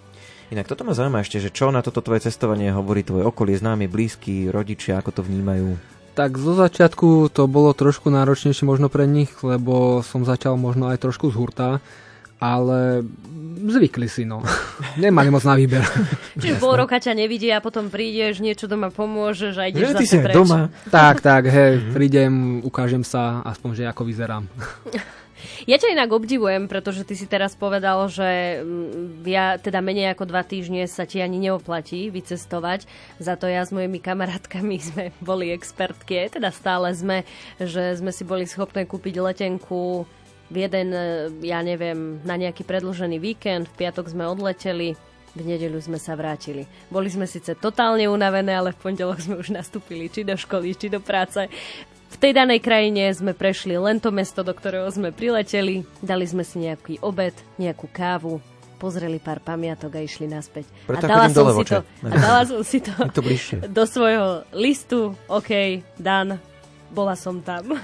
Inak 0.51 0.71
toto 0.71 0.87
ma 0.87 0.95
zaujíma 0.95 1.23
ešte, 1.23 1.43
že 1.43 1.51
čo 1.51 1.71
na 1.75 1.83
toto 1.83 2.03
tvoje 2.03 2.27
cestovanie 2.27 2.71
hovorí 2.71 3.03
tvoje 3.03 3.27
okolie, 3.27 3.59
známi, 3.59 3.91
blízky, 3.91 4.51
rodičia, 4.51 4.99
ako 4.99 5.11
to 5.11 5.23
vnímajú? 5.27 5.75
Tak 6.17 6.39
zo 6.39 6.57
začiatku 6.57 7.29
to 7.29 7.45
bolo 7.45 7.77
trošku 7.77 8.09
náročnejšie 8.09 8.65
možno 8.65 8.89
pre 8.89 9.05
nich, 9.05 9.31
lebo 9.43 10.01
som 10.01 10.25
začal 10.25 10.57
možno 10.57 10.89
aj 10.89 11.03
trošku 11.03 11.29
z 11.29 11.37
hurta, 11.37 11.71
ale 12.41 13.05
zvykli 13.57 14.07
si, 14.07 14.29
no. 14.29 14.45
Nemali 15.03 15.33
moc 15.33 15.43
na 15.43 15.57
výber. 15.57 15.83
Čiže 16.41 16.61
pol 16.61 16.77
roka 16.77 17.01
ťa 17.01 17.17
nevidia 17.17 17.59
a 17.59 17.65
potom 17.65 17.89
prídeš, 17.89 18.45
niečo 18.45 18.69
doma 18.69 18.93
pomôžeš 18.93 19.55
a 19.57 19.73
ideš 19.73 19.93
Že 19.93 19.95
ty 19.97 20.07
zase 20.07 20.13
si 20.13 20.19
preč. 20.21 20.37
doma. 20.37 20.69
tak, 20.93 21.25
tak, 21.25 21.49
hej, 21.49 21.81
prídem, 21.97 22.61
ukážem 22.61 23.01
sa, 23.01 23.41
aspoň, 23.49 23.71
že 23.73 23.85
ako 23.89 24.03
vyzerám. 24.05 24.45
Ja 25.69 25.77
ťa 25.77 25.93
inak 25.93 26.11
obdivujem, 26.17 26.65
pretože 26.65 27.05
ty 27.05 27.13
si 27.13 27.29
teraz 27.29 27.53
povedal, 27.53 28.09
že 28.09 28.61
mm, 28.65 29.23
ja, 29.29 29.61
teda 29.61 29.85
menej 29.85 30.17
ako 30.17 30.25
dva 30.33 30.41
týždne 30.41 30.89
sa 30.89 31.05
ti 31.05 31.21
ani 31.21 31.37
neoplatí 31.37 32.09
vycestovať. 32.09 32.89
Za 33.21 33.37
to 33.37 33.45
ja 33.47 33.63
s 33.63 33.71
mojimi 33.71 34.01
kamarátkami 34.01 34.77
sme 34.81 35.05
boli 35.21 35.53
expertky, 35.53 36.33
teda 36.33 36.49
stále 36.51 36.91
sme, 36.97 37.29
že 37.61 38.01
sme 38.01 38.11
si 38.17 38.25
boli 38.25 38.49
schopné 38.49 38.89
kúpiť 38.89 39.21
letenku 39.21 40.09
v 40.51 40.57
jeden, 40.67 40.89
e, 40.95 41.03
ja 41.47 41.61
neviem, 41.63 42.23
na 42.23 42.39
nejaký 42.39 42.63
predlžený 42.63 43.19
víkend. 43.19 43.67
V 43.73 43.87
piatok 43.87 44.11
sme 44.11 44.27
odleteli, 44.27 44.95
v 45.37 45.43
nedeľu 45.45 45.85
sme 45.85 45.99
sa 46.01 46.17
vrátili. 46.17 46.65
Boli 46.89 47.13
sme 47.13 47.29
síce 47.29 47.53
totálne 47.59 48.09
unavené, 48.09 48.57
ale 48.57 48.73
v 48.73 48.81
pondelok 48.81 49.21
sme 49.21 49.37
už 49.37 49.53
nastúpili 49.53 50.09
či 50.09 50.25
do 50.25 50.35
školy, 50.35 50.73
či 50.73 50.89
do 50.89 51.03
práce. 51.03 51.45
V 52.07 52.17
tej 52.17 52.33
danej 52.33 52.65
krajine 52.65 53.13
sme 53.13 53.37
prešli 53.37 53.77
len 53.77 54.01
to 54.01 54.09
mesto, 54.09 54.41
do 54.41 54.55
ktorého 54.55 54.89
sme 54.89 55.13
prileteli, 55.13 55.85
dali 56.01 56.25
sme 56.25 56.47
si 56.47 56.65
nejaký 56.65 57.05
obed, 57.05 57.35
nejakú 57.61 57.91
kávu, 57.93 58.41
pozreli 58.81 59.21
pár 59.21 59.45
pamiatok 59.45 59.99
a 59.99 60.01
išli 60.01 60.25
naspäť. 60.25 60.65
Preto 60.89 61.05
a 61.05 61.09
dala 61.11 61.27
som, 61.29 61.45
dole 61.45 61.53
si 61.61 61.65
to, 61.69 61.79
a 61.85 62.17
dala 62.17 62.43
som 62.49 62.61
si 62.63 62.79
to 62.81 62.93
to 63.13 63.21
bližšie. 63.21 63.57
do 63.69 63.85
svojho 63.85 64.47
listu, 64.57 65.13
OK, 65.29 65.83
dan, 66.01 66.41
bola 66.93 67.13
som 67.19 67.45
tam. 67.45 67.77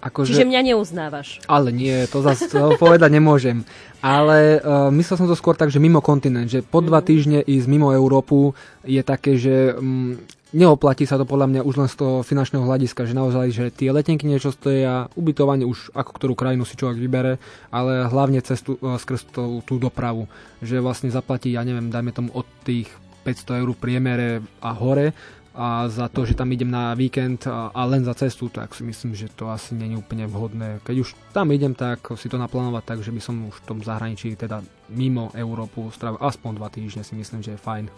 Akože... 0.00 0.36
Čiže 0.36 0.48
mňa 0.48 0.60
neuznávaš. 0.72 1.40
Ale 1.48 1.72
nie, 1.72 2.04
to 2.08 2.20
zase 2.20 2.52
povedať 2.76 3.10
nemôžem. 3.10 3.64
Ale 4.04 4.60
uh, 4.60 4.92
myslel 4.92 5.24
som 5.24 5.28
to 5.30 5.36
skôr 5.38 5.56
tak, 5.56 5.72
že 5.72 5.80
mimo 5.80 6.04
kontinent, 6.04 6.46
že 6.46 6.60
po 6.60 6.84
dva 6.84 7.00
týždne 7.00 7.40
ísť 7.42 7.66
mimo 7.66 7.90
Európu 7.90 8.52
je 8.84 9.00
také, 9.00 9.40
že 9.40 9.72
um, 9.74 10.20
neoplatí 10.52 11.08
sa 11.08 11.16
to 11.16 11.24
podľa 11.24 11.48
mňa 11.50 11.60
už 11.64 11.74
len 11.80 11.88
z 11.90 11.96
toho 11.98 12.14
finančného 12.20 12.62
hľadiska, 12.62 13.08
že 13.08 13.16
naozaj, 13.16 13.46
že 13.50 13.64
tie 13.72 13.90
letenky 13.90 14.28
niečo 14.28 14.52
stoja, 14.52 15.08
ubytovanie 15.16 15.64
už 15.66 15.90
ako 15.96 16.10
ktorú 16.12 16.34
krajinu 16.36 16.68
si 16.68 16.78
človek 16.78 17.00
vybere, 17.00 17.42
ale 17.72 18.06
hlavne 18.06 18.38
cestu 18.44 18.76
uh, 18.78 19.00
skrz 19.00 19.32
tú, 19.32 19.64
tú 19.64 19.80
dopravu, 19.80 20.28
že 20.60 20.78
vlastne 20.78 21.08
zaplatí, 21.08 21.56
ja 21.56 21.64
neviem, 21.64 21.88
dajme 21.88 22.12
tomu 22.12 22.30
od 22.36 22.46
tých 22.62 22.92
500 23.26 23.60
eur 23.64 23.68
v 23.74 23.80
priemere 23.82 24.28
a 24.62 24.70
hore, 24.70 25.10
a 25.56 25.88
za 25.88 26.12
to, 26.12 26.28
že 26.28 26.36
tam 26.36 26.52
idem 26.52 26.68
na 26.68 26.92
víkend 26.92 27.48
a, 27.48 27.72
a 27.72 27.88
len 27.88 28.04
za 28.04 28.12
cestu, 28.12 28.52
tak 28.52 28.76
si 28.76 28.84
myslím, 28.84 29.16
že 29.16 29.32
to 29.32 29.48
asi 29.48 29.72
je 29.72 29.96
úplne 29.96 30.28
vhodné. 30.28 30.84
Keď 30.84 30.96
už 31.00 31.16
tam 31.32 31.48
idem, 31.48 31.72
tak 31.72 32.12
si 32.20 32.28
to 32.28 32.36
naplánovať 32.36 32.84
tak, 32.84 32.98
že 33.00 33.08
by 33.08 33.20
som 33.24 33.48
už 33.48 33.64
v 33.64 33.66
tom 33.72 33.78
zahraničí, 33.80 34.36
teda 34.36 34.60
mimo 34.92 35.32
Európu, 35.32 35.88
strávil 35.88 36.20
aspoň 36.20 36.60
dva 36.60 36.68
týždne, 36.68 37.08
si 37.08 37.16
myslím, 37.16 37.40
že 37.40 37.56
je 37.56 37.64
fajn. 37.64 37.88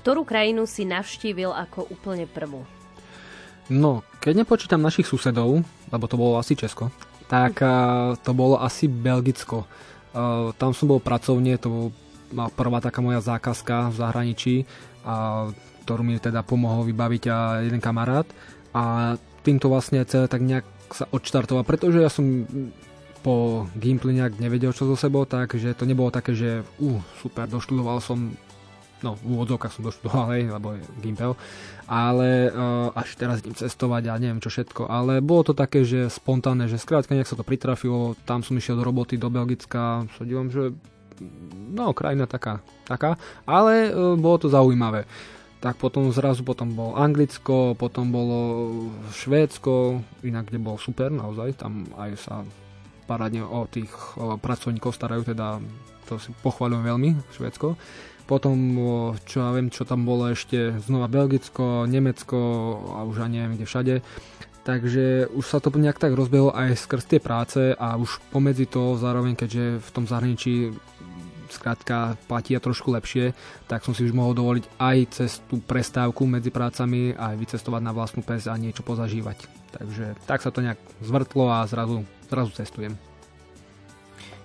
Ktorú 0.00 0.24
krajinu 0.24 0.64
si 0.64 0.88
navštívil 0.88 1.52
ako 1.52 1.92
úplne 1.92 2.24
prvú? 2.24 2.64
No, 3.68 4.00
keď 4.24 4.42
nepočítam 4.42 4.80
našich 4.80 5.04
susedov, 5.04 5.60
lebo 5.92 6.04
to 6.08 6.16
bolo 6.16 6.40
asi 6.40 6.56
Česko, 6.56 6.88
tak 7.28 7.60
to 8.24 8.30
bolo 8.32 8.56
asi 8.56 8.88
Belgicko. 8.88 9.68
Tam 10.56 10.72
som 10.72 10.86
bol 10.88 11.04
pracovne, 11.04 11.60
to 11.60 11.92
bola 12.32 12.48
prvá 12.48 12.80
taká 12.80 13.04
moja 13.04 13.20
zákazka 13.20 13.92
v 13.92 13.96
zahraničí, 13.96 14.54
a, 15.04 15.52
ktorú 15.82 16.06
mi 16.06 16.16
teda 16.22 16.46
pomohol 16.46 16.86
vybaviť 16.86 17.24
a 17.28 17.38
jeden 17.66 17.82
kamarát. 17.82 18.26
A 18.72 19.14
týmto 19.42 19.68
vlastne 19.68 20.06
celé 20.06 20.30
tak 20.30 20.40
nejak 20.40 20.64
sa 20.94 21.10
odštartoval, 21.10 21.66
pretože 21.66 21.98
ja 21.98 22.08
som 22.12 22.46
po 23.22 23.66
Gimply 23.78 24.18
nejak 24.18 24.42
nevedel 24.42 24.74
čo 24.74 24.84
so 24.84 24.98
sebou, 24.98 25.24
takže 25.24 25.78
to 25.78 25.86
nebolo 25.86 26.10
také, 26.10 26.34
že 26.34 26.66
uh, 26.82 27.00
super, 27.22 27.46
doštudoval 27.46 28.02
som 28.02 28.34
no 29.02 29.18
v 29.18 29.34
úvodzovkách 29.34 29.74
som 29.74 29.82
doštudoval, 29.82 30.26
hej, 30.38 30.46
lebo 30.50 30.78
je 30.78 30.82
Gimpel, 31.02 31.34
ale 31.90 32.50
uh, 32.50 32.94
až 32.94 33.18
teraz 33.18 33.42
idem 33.42 33.58
cestovať 33.58 34.10
a 34.10 34.18
neviem 34.18 34.38
čo 34.38 34.50
všetko, 34.50 34.86
ale 34.86 35.18
bolo 35.18 35.50
to 35.50 35.54
také, 35.58 35.82
že 35.82 36.06
spontánne, 36.06 36.70
že 36.70 36.78
skrátka 36.78 37.14
nejak 37.14 37.26
sa 37.26 37.38
to 37.38 37.46
pritrafilo, 37.46 38.14
tam 38.22 38.46
som 38.46 38.54
išiel 38.54 38.78
do 38.78 38.86
roboty 38.86 39.18
do 39.18 39.26
Belgicka, 39.26 40.06
sa 40.06 40.22
dívam, 40.22 40.50
že 40.54 40.70
no 41.74 41.90
krajina 41.94 42.30
taká, 42.30 42.62
taká, 42.86 43.18
ale 43.42 43.90
uh, 43.90 44.14
bolo 44.14 44.38
to 44.38 44.48
zaujímavé. 44.50 45.06
Tak 45.62 45.78
potom 45.78 46.10
zrazu 46.10 46.42
potom 46.42 46.74
bol 46.74 46.98
Anglicko, 46.98 47.78
potom 47.78 48.10
bolo 48.10 48.38
Švédsko, 49.14 50.02
inak 50.26 50.50
kde 50.50 50.58
bolo 50.58 50.74
super 50.74 51.14
naozaj, 51.14 51.54
tam 51.54 51.86
aj 51.94 52.10
sa 52.18 52.42
parádne 53.06 53.46
o 53.46 53.62
tých 53.70 53.94
o, 54.18 54.34
pracovníkov 54.42 54.90
starajú, 54.90 55.22
teda 55.22 55.62
to 56.10 56.18
si 56.18 56.34
pochváľujem 56.42 56.82
veľmi, 56.82 57.10
Švédsko. 57.30 57.78
Potom, 58.26 58.58
čo 59.22 59.42
ja 59.42 59.50
viem, 59.54 59.70
čo 59.70 59.86
tam 59.86 60.02
bolo 60.02 60.30
ešte, 60.34 60.78
znova 60.82 61.06
Belgicko, 61.06 61.86
Nemecko 61.86 62.38
a 62.98 63.06
už 63.06 63.22
ani 63.22 63.42
neviem 63.42 63.58
kde 63.58 63.66
všade. 63.66 63.94
Takže 64.62 65.26
už 65.34 65.42
sa 65.42 65.58
to 65.58 65.74
nejak 65.74 65.98
tak 65.98 66.14
rozbehlo 66.14 66.54
aj 66.54 66.78
skrz 66.78 67.04
tie 67.06 67.18
práce 67.18 67.74
a 67.74 67.98
už 67.98 68.22
pomedzi 68.30 68.70
to 68.70 68.94
zároveň, 68.94 69.34
keďže 69.34 69.82
v 69.82 69.90
tom 69.90 70.06
zahraničí 70.06 70.70
skrátka 71.52 72.16
platia 72.26 72.58
trošku 72.58 72.88
lepšie, 72.90 73.36
tak 73.68 73.84
som 73.84 73.92
si 73.92 74.08
už 74.08 74.16
mohol 74.16 74.32
dovoliť 74.32 74.64
aj 74.80 74.98
cez 75.12 75.30
tú 75.46 75.60
prestávku 75.60 76.24
medzi 76.24 76.48
prácami 76.48 77.12
aj 77.12 77.36
vycestovať 77.36 77.82
na 77.84 77.92
vlastnú 77.92 78.24
pes 78.24 78.48
a 78.48 78.56
niečo 78.56 78.80
pozažívať. 78.80 79.44
Takže 79.72 80.16
tak 80.28 80.40
sa 80.40 80.52
to 80.52 80.64
nejak 80.64 80.80
zvrtlo 81.00 81.48
a 81.48 81.64
zrazu, 81.68 82.04
zrazu 82.28 82.50
cestujem. 82.56 82.96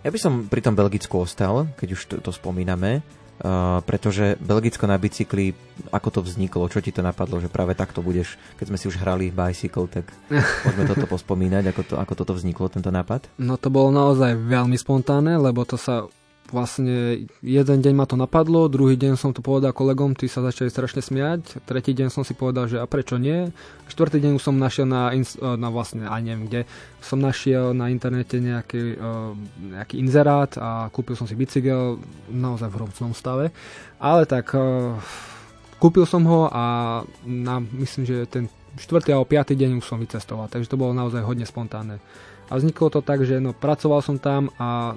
Ja 0.05 0.13
by 0.13 0.19
som 0.21 0.47
pri 0.47 0.61
tom 0.63 0.77
Belgicku 0.77 1.19
ostal, 1.19 1.67
keď 1.75 1.89
už 1.91 2.01
to, 2.07 2.15
to 2.23 2.31
spomíname, 2.31 3.01
uh, 3.43 3.81
pretože 3.83 4.37
Belgicko 4.39 4.87
na 4.87 4.95
bicykli, 4.95 5.51
ako 5.91 6.09
to 6.15 6.19
vzniklo, 6.23 6.69
čo 6.71 6.79
ti 6.79 6.95
to 6.95 7.03
napadlo, 7.03 7.41
že 7.43 7.51
práve 7.51 7.75
takto 7.75 7.99
budeš, 7.99 8.39
keď 8.55 8.65
sme 8.71 8.79
si 8.79 8.85
už 8.87 9.01
hrali 9.01 9.33
bicycle, 9.33 9.89
tak 9.89 10.07
poďme 10.63 10.83
toto 10.87 11.05
pospomínať, 11.09 11.63
ako, 11.73 11.81
to, 11.83 11.93
ako 11.99 12.13
toto 12.13 12.33
vzniklo, 12.37 12.71
tento 12.71 12.87
nápad. 12.87 13.27
No 13.41 13.59
to 13.59 13.67
bolo 13.67 13.91
naozaj 13.91 14.37
veľmi 14.37 14.77
spontánne, 14.77 15.35
lebo 15.35 15.65
to 15.67 15.75
sa 15.75 16.05
vlastne 16.51 17.27
jeden 17.43 17.79
deň 17.83 17.93
ma 17.93 18.07
to 18.07 18.15
napadlo, 18.15 18.71
druhý 18.71 18.95
deň 18.95 19.19
som 19.19 19.35
to 19.35 19.43
povedal 19.43 19.75
kolegom, 19.75 20.15
tí 20.15 20.31
sa 20.31 20.39
začali 20.39 20.71
strašne 20.71 21.03
smiať, 21.03 21.63
tretí 21.67 21.91
deň 21.91 22.07
som 22.07 22.23
si 22.23 22.31
povedal, 22.31 22.71
že 22.71 22.79
a 22.79 22.87
prečo 22.87 23.19
nie. 23.19 23.51
Štvrtý 23.91 24.23
deň 24.23 24.39
som 24.39 24.55
našiel 24.55 24.87
na, 24.87 25.11
e, 25.11 25.23
na 25.39 25.69
vlastne, 25.71 26.07
a 26.07 26.15
neviem 26.23 26.47
kde, 26.47 26.61
som 27.03 27.19
našiel 27.19 27.75
na 27.75 27.91
internete 27.91 28.39
nejaký, 28.39 28.99
uh, 28.99 29.31
nejaký 29.79 29.95
inzerát 30.01 30.51
a 30.59 30.91
kúpil 30.91 31.15
som 31.15 31.23
si 31.23 31.39
bicykel 31.39 31.99
naozaj 32.27 32.67
v 32.67 32.77
hromcnom 32.83 33.15
stave. 33.15 33.55
Ale 34.01 34.27
tak 34.27 34.51
uh, 34.51 34.99
kúpil 35.79 36.03
som 36.03 36.25
ho 36.27 36.51
a 36.51 36.63
na, 37.23 37.63
myslím, 37.79 38.03
že 38.03 38.27
ten 38.27 38.51
štvrtý 38.77 39.13
alebo 39.13 39.29
piatý 39.29 39.57
deň 39.57 39.81
už 39.81 39.87
som 39.89 39.97
vycestoval, 39.97 40.51
takže 40.51 40.69
to 40.69 40.79
bolo 40.79 40.93
naozaj 40.93 41.25
hodne 41.25 41.45
spontánne. 41.47 41.97
A 42.47 42.55
vzniklo 42.55 42.87
to 42.87 43.01
tak, 43.03 43.27
že 43.27 43.43
no, 43.43 43.51
pracoval 43.51 43.99
som 43.99 44.15
tam 44.21 44.47
a 44.55 44.95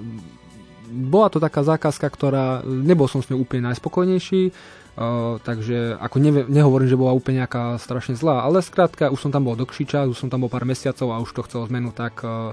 bola 0.91 1.31
to 1.31 1.39
taká 1.39 1.63
zákazka, 1.63 2.11
ktorá 2.11 2.67
nebol 2.67 3.07
som 3.07 3.23
s 3.23 3.31
ňou 3.31 3.47
úplne 3.47 3.71
najspokojnejší, 3.71 4.51
uh, 4.51 5.39
takže 5.41 5.97
ako 6.03 6.17
neviem, 6.19 6.47
nehovorím, 6.51 6.91
že 6.91 6.99
bola 6.99 7.15
úplne 7.15 7.47
nejaká 7.47 7.79
strašne 7.79 8.19
zlá, 8.19 8.43
ale 8.43 8.61
skrátka 8.61 9.15
už 9.15 9.23
som 9.23 9.33
tam 9.33 9.47
bol 9.47 9.55
dlhší 9.55 9.87
čas, 9.87 10.11
už 10.11 10.19
som 10.19 10.29
tam 10.29 10.43
bol 10.43 10.51
pár 10.51 10.67
mesiacov 10.67 11.15
a 11.15 11.23
už 11.23 11.31
to 11.31 11.47
chcel 11.47 11.65
zmenu, 11.71 11.95
tak 11.95 12.21
uh, 12.27 12.51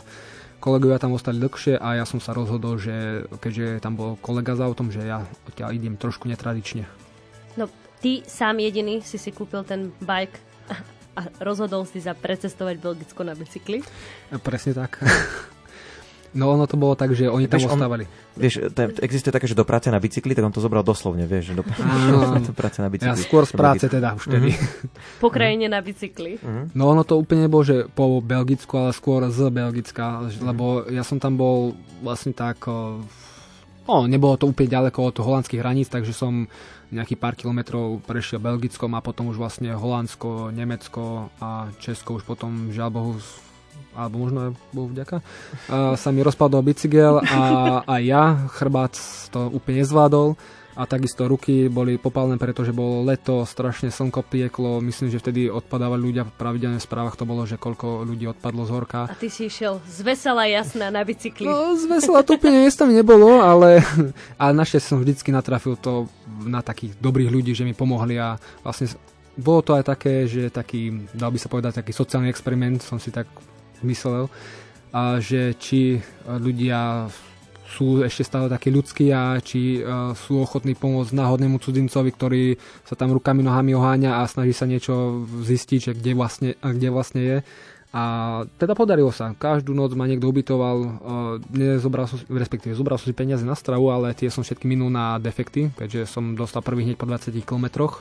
kolegovia 0.61 1.01
tam 1.01 1.17
ostali 1.17 1.41
dlhšie 1.41 1.77
a 1.77 1.97
ja 1.97 2.05
som 2.05 2.21
sa 2.21 2.33
rozhodol, 2.37 2.77
že 2.77 3.25
keďže 3.41 3.81
tam 3.81 3.97
bol 3.97 4.17
kolega 4.21 4.53
za 4.53 4.65
autom, 4.65 4.93
že 4.93 5.05
ja 5.05 5.25
odtiaľ 5.49 5.73
idem 5.73 5.97
trošku 5.97 6.29
netradične. 6.29 6.85
No, 7.57 7.65
ty 8.01 8.21
sám 8.25 8.61
jediný 8.61 9.01
si 9.01 9.17
si 9.17 9.33
kúpil 9.33 9.65
ten 9.65 9.89
bike 10.01 10.37
a 11.17 11.21
rozhodol 11.41 11.85
si 11.89 11.97
sa 11.97 12.13
precestovať 12.13 12.77
Belgicko 12.77 13.25
na 13.25 13.33
bicykli? 13.33 13.81
Presne 14.45 14.77
tak. 14.77 15.01
No 16.29 16.49
ono 16.49 16.63
to 16.63 16.75
bolo 16.75 16.93
tak, 16.93 17.11
že 17.11 17.25
oni 17.25 17.45
tam 17.45 17.57
Vieš, 17.57 17.67
on- 17.67 17.79
ostávali. 17.79 18.03
Vieš, 18.33 18.69
t- 18.69 18.99
existuje 18.99 19.31
také, 19.31 19.45
že 19.45 19.53
do 19.53 19.63
práce 19.63 19.87
na 19.87 19.97
bicykli, 19.97 20.31
tak 20.31 20.43
on 20.43 20.51
to 20.51 20.59
zobral 20.59 20.81
doslovne, 20.81 21.23
vieš, 21.23 21.49
že 21.49 21.53
do, 21.55 21.63
Áno. 21.77 22.37
do 22.43 22.53
práce 22.53 22.77
na 22.77 22.87
Ja 22.87 22.93
bicykli. 22.93 23.21
skôr 23.21 23.43
z 23.43 23.53
práce 23.53 23.85
teda 23.85 24.13
už 24.13 24.23
vtedy. 24.25 24.51
Po 25.23 25.27
krajine 25.27 25.65
na 25.65 25.79
bicykli. 25.79 26.37
No 26.71 26.87
ono 26.87 27.01
to 27.01 27.15
úplne 27.15 27.45
nebolo, 27.45 27.61
že 27.61 27.87
po 27.87 28.19
Belgicku, 28.19 28.73
ale 28.77 28.91
skôr 28.91 29.23
z 29.25 29.47
Belgicka, 29.47 30.27
že- 30.27 30.39
lebo 30.39 30.85
ja 30.85 31.01
som 31.01 31.15
tam 31.15 31.33
bol 31.33 31.73
vlastne 31.99 32.31
tak, 32.31 32.61
no 33.81 33.95
nebolo 34.03 34.35
to 34.35 34.45
úplne 34.45 34.67
ďaleko 34.69 34.99
od 35.01 35.15
holandských 35.15 35.57
hraníc, 35.57 35.87
takže 35.87 36.11
som 36.11 36.45
nejaký 36.87 37.15
pár 37.15 37.33
kilometrov 37.33 37.99
prešiel 38.01 38.37
Belgickom 38.37 38.93
a 38.93 39.01
potom 39.01 39.27
už 39.27 39.35
vlastne 39.35 39.67
Holandsko, 39.69 40.51
Nemecko 40.51 41.27
a 41.37 41.67
Česko 41.77 42.15
už 42.15 42.23
potom 42.23 42.69
žiaľ 42.69 42.89
Bohu 42.89 43.11
alebo 43.97 44.15
možno 44.21 44.37
aj 44.39 44.51
Bohu 44.69 44.87
vďaka, 44.93 45.17
a 45.69 45.97
sa 45.97 46.09
mi 46.13 46.21
rozpadol 46.21 46.61
bicykel 46.61 47.17
a, 47.21 47.41
a 47.81 47.95
ja, 47.97 48.45
chrbát 48.53 48.93
to 49.33 49.49
úplne 49.49 49.81
nezvládol 49.81 50.37
a 50.77 50.85
takisto 50.85 51.25
ruky 51.25 51.73
boli 51.73 51.97
popálne, 51.97 52.37
pretože 52.37 52.69
bolo 52.69 53.01
leto, 53.01 53.41
strašne 53.49 53.89
slnko 53.89 54.21
pieklo, 54.21 54.77
myslím, 54.85 55.09
že 55.09 55.17
vtedy 55.17 55.49
odpadávali 55.49 56.05
ľudia 56.05 56.29
v 56.29 56.37
pravidelných 56.37 56.85
správach, 56.85 57.17
to 57.17 57.25
bolo, 57.25 57.49
že 57.49 57.57
koľko 57.57 58.05
ľudí 58.05 58.29
odpadlo 58.29 58.61
z 58.61 58.71
horka. 58.77 59.09
A 59.09 59.17
ty 59.17 59.33
si 59.33 59.49
išiel 59.49 59.81
z 59.89 60.05
vesela 60.05 60.45
jasná 60.45 60.93
na 60.93 61.01
bicykli. 61.01 61.49
No, 61.49 61.73
z 61.73 61.89
vesela 61.89 62.21
to 62.21 62.37
úplne 62.37 62.61
miestami 62.61 62.93
nebolo, 62.93 63.41
ale, 63.41 63.81
ale 64.37 64.51
našťastie 64.53 64.89
som 64.93 65.01
vždycky 65.01 65.33
natrafil 65.33 65.73
to 65.81 66.05
na 66.45 66.61
takých 66.61 66.93
dobrých 67.01 67.33
ľudí, 67.33 67.57
že 67.57 67.65
mi 67.65 67.73
pomohli 67.73 68.21
a 68.21 68.37
vlastne 68.61 68.93
bolo 69.33 69.65
to 69.65 69.73
aj 69.73 69.97
také, 69.97 70.29
že 70.29 70.53
taký, 70.53 71.09
dal 71.17 71.33
by 71.33 71.41
sa 71.41 71.49
povedať, 71.49 71.81
taký 71.81 71.89
sociálny 71.89 72.29
experiment, 72.29 72.85
som 72.85 73.01
si 73.01 73.09
tak 73.09 73.25
myslel, 73.83 74.31
a 74.95 75.19
že 75.19 75.53
či 75.59 75.99
ľudia 76.25 77.11
sú 77.67 78.01
ešte 78.01 78.23
stále 78.23 78.47
takí 78.47 78.71
ľudskí 78.71 79.11
a 79.11 79.37
či 79.43 79.83
uh, 79.83 80.15
sú 80.15 80.39
ochotní 80.41 80.73
pomôcť 80.73 81.11
náhodnému 81.11 81.59
cudzincovi, 81.59 82.09
ktorý 82.15 82.43
sa 82.87 82.95
tam 82.95 83.11
rukami, 83.11 83.43
nohami 83.43 83.75
oháňa 83.75 84.23
a 84.23 84.31
snaží 84.31 84.55
sa 84.55 84.65
niečo 84.65 85.27
zistiť, 85.27 85.79
že 85.79 85.93
kde 85.93 86.11
vlastne, 86.15 86.49
kde 86.57 86.89
vlastne 86.89 87.21
je. 87.21 87.37
A 87.95 88.03
teda 88.59 88.75
podarilo 88.75 89.15
sa. 89.15 89.31
Každú 89.31 89.71
noc 89.71 89.95
ma 89.95 90.07
niekto 90.07 90.27
ubytoval, 90.31 90.77
uh, 90.79 90.89
nezobral 91.51 92.07
som, 92.07 92.17
respektíve 92.31 92.73
zobral 92.73 92.95
som 92.97 93.11
si 93.11 93.15
peniaze 93.15 93.43
na 93.43 93.55
stravu, 93.55 93.91
ale 93.91 94.15
tie 94.15 94.31
som 94.31 94.41
všetky 94.41 94.63
minul 94.63 94.89
na 94.89 95.19
defekty, 95.19 95.69
keďže 95.75 96.07
som 96.07 96.39
dostal 96.39 96.63
prvý 96.63 96.87
hneď 96.87 96.95
po 96.95 97.05
20 97.05 97.35
kilometroch. 97.43 97.99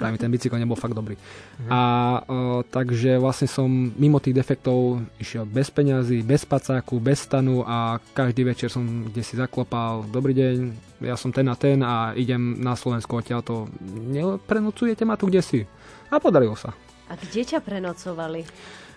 Práve 0.00 0.16
ten 0.16 0.32
bicykel 0.32 0.56
nebol 0.56 0.80
fakt 0.80 0.96
dobrý. 0.96 1.20
A 1.68 1.80
uh, 2.24 2.64
takže 2.64 3.20
vlastne 3.20 3.44
som 3.44 3.68
mimo 3.68 4.16
tých 4.16 4.32
defektov 4.32 5.04
išiel 5.20 5.44
bez 5.44 5.68
peňazí, 5.68 6.24
bez 6.24 6.48
pacáku, 6.48 6.96
bez 6.96 7.28
stanu 7.28 7.60
a 7.68 8.00
každý 8.16 8.48
večer 8.48 8.72
som 8.72 9.04
kde 9.04 9.20
si 9.20 9.36
zaklopal, 9.36 10.08
dobrý 10.08 10.32
deň, 10.32 10.56
ja 11.04 11.20
som 11.20 11.28
ten 11.28 11.44
a 11.52 11.54
ten 11.54 11.84
a 11.84 12.16
idem 12.16 12.56
na 12.64 12.72
Slovensko 12.72 13.20
odtiaľto. 13.20 13.68
Prenocujete 14.48 15.04
ma 15.04 15.20
tu 15.20 15.28
kde 15.28 15.44
si? 15.44 15.60
A 16.08 16.16
podarilo 16.16 16.56
sa. 16.56 16.72
A 17.12 17.18
kde 17.20 17.44
ťa 17.44 17.60
prenocovali? 17.60 18.48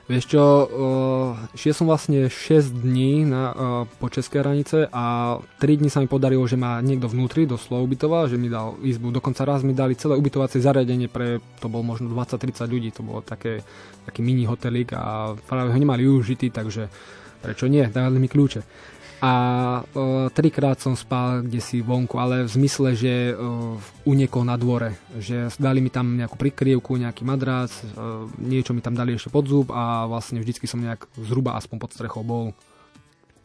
Vieš 0.03 0.35
čo, 0.35 0.43
uh, 0.43 1.31
šiel 1.55 1.71
som 1.71 1.87
vlastne 1.87 2.27
6 2.27 2.75
dní 2.75 3.23
na, 3.23 3.55
uh, 3.55 3.55
po 3.87 4.11
Českej 4.11 4.43
hranice 4.43 4.91
a 4.91 5.39
3 5.63 5.79
dní 5.79 5.87
sa 5.87 6.03
mi 6.03 6.11
podarilo, 6.11 6.43
že 6.43 6.59
ma 6.59 6.83
niekto 6.83 7.07
vnútri 7.07 7.47
doslova 7.47 7.87
ubytoval, 7.87 8.27
že 8.27 8.35
mi 8.35 8.51
dal 8.51 8.75
izbu. 8.83 9.15
Dokonca 9.15 9.47
raz 9.47 9.63
mi 9.63 9.71
dali 9.71 9.95
celé 9.95 10.19
ubytovacie 10.19 10.59
zariadenie 10.59 11.07
pre, 11.07 11.39
to 11.63 11.71
bol 11.71 11.87
možno 11.87 12.11
20-30 12.11 12.67
ľudí, 12.67 12.91
to 12.91 12.99
bolo 12.99 13.23
také, 13.23 13.63
taký 14.03 14.19
mini 14.19 14.43
hotelík 14.43 14.91
a 14.91 15.39
práve 15.47 15.71
ho 15.71 15.79
nemali 15.79 16.03
využitý, 16.03 16.51
takže 16.51 16.91
prečo 17.39 17.71
nie, 17.71 17.87
dali 17.87 18.19
mi 18.19 18.27
kľúče. 18.27 18.91
A 19.23 19.31
uh, 19.79 20.27
trikrát 20.35 20.83
som 20.83 20.99
spal 20.99 21.47
kde 21.47 21.63
si 21.63 21.79
vonku, 21.79 22.19
ale 22.19 22.43
v 22.43 22.51
zmysle, 22.51 22.91
že 22.91 23.31
uh, 23.31 23.79
u 24.03 24.11
niekoho 24.11 24.43
na 24.43 24.59
dvore. 24.59 24.99
Že 25.15 25.47
dali 25.55 25.79
mi 25.79 25.87
tam 25.87 26.19
nejakú 26.19 26.35
prikryvku, 26.35 26.99
nejaký 26.99 27.23
madrác, 27.23 27.71
uh, 27.95 28.27
niečo 28.35 28.75
mi 28.75 28.83
tam 28.83 28.99
dali 28.99 29.15
ešte 29.15 29.31
pod 29.31 29.47
zub 29.47 29.71
a 29.71 30.11
vlastne 30.11 30.43
vždycky 30.43 30.67
som 30.67 30.83
nejak 30.83 31.07
zhruba 31.23 31.55
aspoň 31.55 31.77
pod 31.79 31.95
strechou 31.95 32.19
bol. 32.27 32.51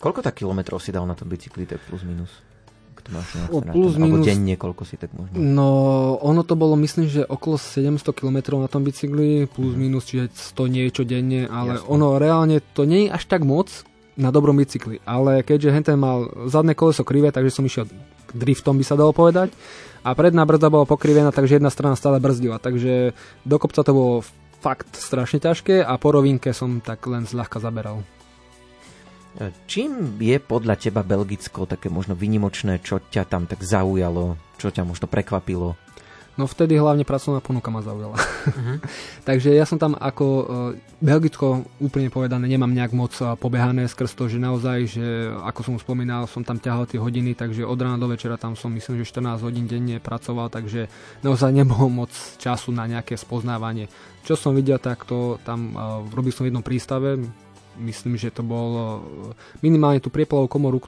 Koľko 0.02 0.26
tak 0.26 0.42
kilometrov 0.42 0.82
si 0.82 0.90
dal 0.90 1.06
na 1.06 1.14
tom 1.14 1.30
bicykli, 1.30 1.62
tak 1.62 1.78
plus 1.86 2.02
minus? 2.02 2.30
To 3.08 3.14
máš 3.16 3.40
O, 3.48 3.64
plus 3.64 3.96
tom, 3.96 4.04
Alebo 4.04 4.20
minus- 4.20 4.28
denne, 4.28 4.54
koľko 4.60 4.82
si 4.84 5.00
tak 5.00 5.14
možno? 5.16 5.32
No, 5.40 5.70
ono 6.20 6.44
to 6.44 6.60
bolo, 6.60 6.76
myslím, 6.76 7.08
že 7.08 7.24
okolo 7.24 7.56
700 7.56 8.04
km 8.12 8.60
na 8.60 8.68
tom 8.68 8.84
bicykli, 8.84 9.48
plus 9.48 9.72
minus, 9.78 10.04
čiže 10.10 10.28
100 10.52 10.68
niečo 10.68 11.02
denne, 11.08 11.48
ale 11.48 11.80
Jasné. 11.80 11.88
ono 11.88 12.20
reálne 12.20 12.60
to 12.76 12.84
nie 12.84 13.08
je 13.08 13.14
až 13.16 13.24
tak 13.24 13.48
moc 13.48 13.70
na 14.18 14.34
dobrom 14.34 14.58
bicykli, 14.58 14.98
ale 15.06 15.46
keďže 15.46 15.70
Henten 15.70 15.98
mal 16.02 16.26
zadné 16.50 16.74
koleso 16.74 17.06
krivé, 17.06 17.30
takže 17.30 17.54
som 17.54 17.62
išiel 17.62 17.86
driftom, 18.34 18.74
by 18.74 18.84
sa 18.84 18.98
dalo 18.98 19.14
povedať, 19.14 19.54
a 20.02 20.10
predná 20.18 20.42
brzda 20.42 20.68
bola 20.68 20.84
pokrivená, 20.84 21.30
takže 21.30 21.62
jedna 21.62 21.70
strana 21.70 21.94
stále 21.94 22.18
brzdila, 22.18 22.58
takže 22.58 23.14
do 23.46 23.56
kopca 23.62 23.86
to 23.86 23.92
bolo 23.94 24.14
fakt 24.58 24.90
strašne 24.98 25.38
ťažké 25.38 25.86
a 25.86 25.94
po 26.02 26.10
rovinke 26.10 26.50
som 26.50 26.82
tak 26.82 27.06
len 27.06 27.30
zľahka 27.30 27.62
zaberal. 27.62 28.02
E, 29.38 29.54
Čím 29.70 30.18
je 30.18 30.36
podľa 30.42 30.74
teba 30.74 31.06
Belgicko 31.06 31.70
také 31.70 31.86
možno 31.86 32.18
vynimočné, 32.18 32.82
čo 32.82 32.98
ťa 32.98 33.22
tam 33.30 33.46
tak 33.46 33.62
zaujalo, 33.62 34.34
čo 34.58 34.74
ťa 34.74 34.82
možno 34.82 35.06
prekvapilo? 35.06 35.78
No 36.38 36.46
vtedy 36.46 36.78
hlavne 36.78 37.02
pracovná 37.02 37.42
ponuka 37.42 37.66
ma 37.74 37.82
zaujala. 37.82 38.14
Takže 39.28 39.50
ja 39.50 39.66
som 39.66 39.74
tam 39.74 39.98
ako 39.98 40.26
uh, 40.26 40.46
Belgicko 41.02 41.66
úplne 41.82 42.14
povedané 42.14 42.46
nemám 42.46 42.70
nejak 42.70 42.94
moc 42.94 43.10
uh, 43.18 43.34
pobehané 43.34 43.90
skrz 43.90 44.14
to, 44.14 44.30
že 44.30 44.38
naozaj, 44.38 44.78
že 44.86 45.34
ako 45.34 45.60
som 45.66 45.74
spomínal, 45.82 46.30
som 46.30 46.46
tam 46.46 46.62
ťahal 46.62 46.86
tie 46.86 47.02
hodiny, 47.02 47.34
takže 47.34 47.66
od 47.66 47.82
rána 47.82 47.98
do 47.98 48.06
večera 48.06 48.38
tam 48.38 48.54
som 48.54 48.70
myslím, 48.70 49.02
že 49.02 49.10
14 49.10 49.42
hodín 49.42 49.66
denne 49.66 49.98
pracoval, 49.98 50.46
takže 50.46 50.86
naozaj 51.26 51.50
nebolo 51.58 51.90
moc 51.90 52.14
času 52.38 52.70
na 52.70 52.86
nejaké 52.86 53.18
spoznávanie. 53.18 53.90
Čo 54.22 54.38
som 54.38 54.54
videl, 54.54 54.78
tak 54.78 55.10
to 55.10 55.42
tam 55.42 55.74
uh, 55.74 56.06
robil 56.14 56.30
som 56.30 56.46
v 56.46 56.54
jednom 56.54 56.62
prístave, 56.62 57.18
myslím, 57.78 58.18
že 58.18 58.34
to 58.34 58.42
bol 58.42 58.70
uh, 58.74 58.86
minimálne 59.62 60.02
tú 60.02 60.10
prieplavú 60.10 60.50
komoru, 60.50 60.82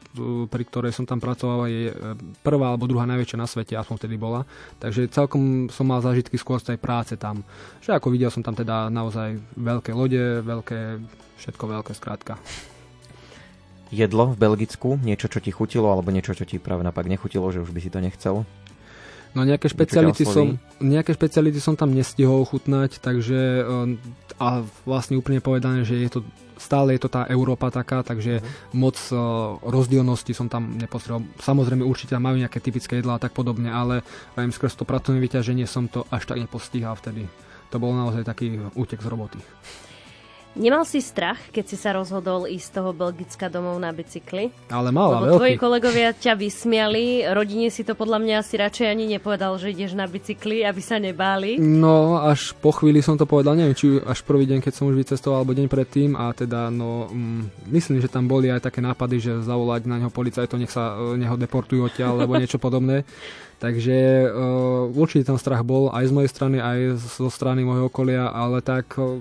pri 0.51 0.63
ktorej 0.67 0.93
som 0.93 1.07
tam 1.07 1.23
pracoval, 1.23 1.71
je 1.71 1.91
uh, 1.91 2.19
prvá 2.43 2.75
alebo 2.75 2.91
druhá 2.91 3.07
najväčšia 3.07 3.39
na 3.39 3.47
svete, 3.47 3.79
aspoň 3.79 3.97
vtedy 4.03 4.17
bola. 4.19 4.45
Takže 4.83 5.09
celkom 5.09 5.71
som 5.71 5.87
mal 5.87 6.03
zážitky 6.03 6.37
skôr 6.37 6.59
z 6.59 6.75
tej 6.75 6.79
práce 6.83 7.15
tam. 7.15 7.47
Že 7.81 7.97
ako 7.97 8.09
videl 8.11 8.31
som 8.35 8.43
tam 8.43 8.59
teda 8.59 8.91
naozaj 8.91 9.39
veľké 9.57 9.91
lode, 9.95 10.43
veľké, 10.43 11.01
všetko 11.41 11.65
veľké 11.65 11.93
skrátka. 11.95 12.37
Jedlo 13.91 14.31
v 14.31 14.39
Belgicku, 14.39 15.03
niečo, 15.03 15.27
čo 15.27 15.43
ti 15.43 15.51
chutilo, 15.51 15.91
alebo 15.91 16.15
niečo, 16.15 16.31
čo 16.31 16.47
ti 16.47 16.63
práve 16.63 16.87
napak 16.87 17.11
nechutilo, 17.11 17.51
že 17.51 17.59
už 17.59 17.75
by 17.75 17.81
si 17.83 17.91
to 17.91 17.99
nechcel? 17.99 18.47
No 19.31 19.47
nejaké 19.47 19.71
špeciality 19.71 20.27
som, 20.27 20.59
nejaké 20.83 21.15
špeciality 21.15 21.63
som 21.63 21.79
tam 21.79 21.95
nestihol 21.95 22.43
chutnať, 22.43 22.99
takže 22.99 23.63
eh, 23.63 24.43
a 24.43 24.63
vlastne 24.83 25.19
úplne 25.19 25.39
povedané, 25.39 25.87
že 25.87 26.03
je 26.03 26.11
to 26.11 26.21
stále 26.61 26.93
je 26.95 27.01
to 27.01 27.09
tá 27.09 27.25
Európa 27.33 27.73
taká, 27.73 28.05
takže 28.05 28.45
moc 28.77 29.01
eh, 29.09 29.17
rozdielnosti 29.65 30.37
som 30.37 30.53
tam 30.53 30.77
nepostrel. 30.77 31.25
Samozrejme 31.41 31.81
určite 31.81 32.13
tam 32.13 32.29
majú 32.29 32.37
nejaké 32.37 32.61
typické 32.61 33.01
jedlá 33.01 33.17
a 33.17 33.23
tak 33.23 33.33
podobne, 33.33 33.73
ale 33.73 34.05
viem, 34.37 34.53
skrz 34.53 34.77
to 34.77 34.85
pracovné 34.85 35.19
vyťaženie 35.25 35.65
som 35.65 35.89
to 35.89 36.05
až 36.13 36.29
tak 36.29 36.37
nepostihal 36.37 36.93
vtedy. 37.01 37.25
To 37.73 37.81
bol 37.81 37.97
naozaj 37.97 38.29
taký 38.29 38.61
útek 38.77 39.01
z 39.01 39.09
roboty. 39.09 39.41
Nemal 40.59 40.83
si 40.83 40.99
strach, 40.99 41.39
keď 41.55 41.65
si 41.71 41.77
sa 41.79 41.95
rozhodol 41.95 42.51
ísť 42.51 42.67
z 42.67 42.75
toho 42.75 42.91
Belgicka 42.91 43.47
domov 43.47 43.79
na 43.79 43.95
bicykli? 43.95 44.51
Ale 44.67 44.91
mal, 44.91 45.23
Lebo 45.23 45.39
tvoji 45.39 45.55
kolegovia 45.55 46.11
ťa 46.11 46.35
vysmiali, 46.35 47.23
rodine 47.31 47.71
si 47.71 47.87
to 47.87 47.95
podľa 47.95 48.19
mňa 48.19 48.35
asi 48.43 48.59
radšej 48.59 48.87
ani 48.91 49.07
nepovedal, 49.15 49.55
že 49.63 49.71
ideš 49.71 49.95
na 49.95 50.11
bicykli, 50.11 50.67
aby 50.67 50.83
sa 50.83 50.99
nebáli. 50.99 51.63
No, 51.63 52.19
až 52.19 52.51
po 52.59 52.75
chvíli 52.75 52.99
som 52.99 53.15
to 53.15 53.31
povedal, 53.31 53.55
neviem, 53.55 53.79
či 53.79 54.03
až 54.03 54.27
prvý 54.27 54.51
deň, 54.51 54.59
keď 54.59 54.73
som 54.75 54.91
už 54.91 54.99
vycestoval, 54.99 55.47
alebo 55.47 55.55
deň 55.55 55.71
predtým 55.71 56.19
a 56.19 56.35
teda, 56.35 56.67
no, 56.75 57.07
mm, 57.07 57.71
myslím, 57.71 58.03
že 58.03 58.11
tam 58.11 58.27
boli 58.27 58.51
aj 58.51 58.67
také 58.67 58.83
nápady, 58.83 59.23
že 59.23 59.33
zavolať 59.47 59.87
na 59.87 60.03
neho 60.03 60.11
policajto, 60.11 60.59
nech 60.59 60.75
sa 60.75 60.99
e, 60.99 61.15
neho 61.15 61.39
deportujú 61.39 61.87
odtiaľ, 61.87 62.27
alebo 62.27 62.35
niečo 62.35 62.59
podobné. 62.59 63.07
Takže 63.61 64.25
uh, 64.25 64.89
určite 64.89 65.29
tam 65.29 65.37
strach 65.37 65.61
bol 65.69 65.93
aj 65.93 66.09
z 66.09 66.13
mojej 66.17 66.31
strany, 66.33 66.57
aj 66.65 66.97
zo 66.97 67.29
strany 67.29 67.61
môjho 67.61 67.93
okolia, 67.93 68.33
ale 68.33 68.65
tak 68.65 68.97
uh, 68.97 69.21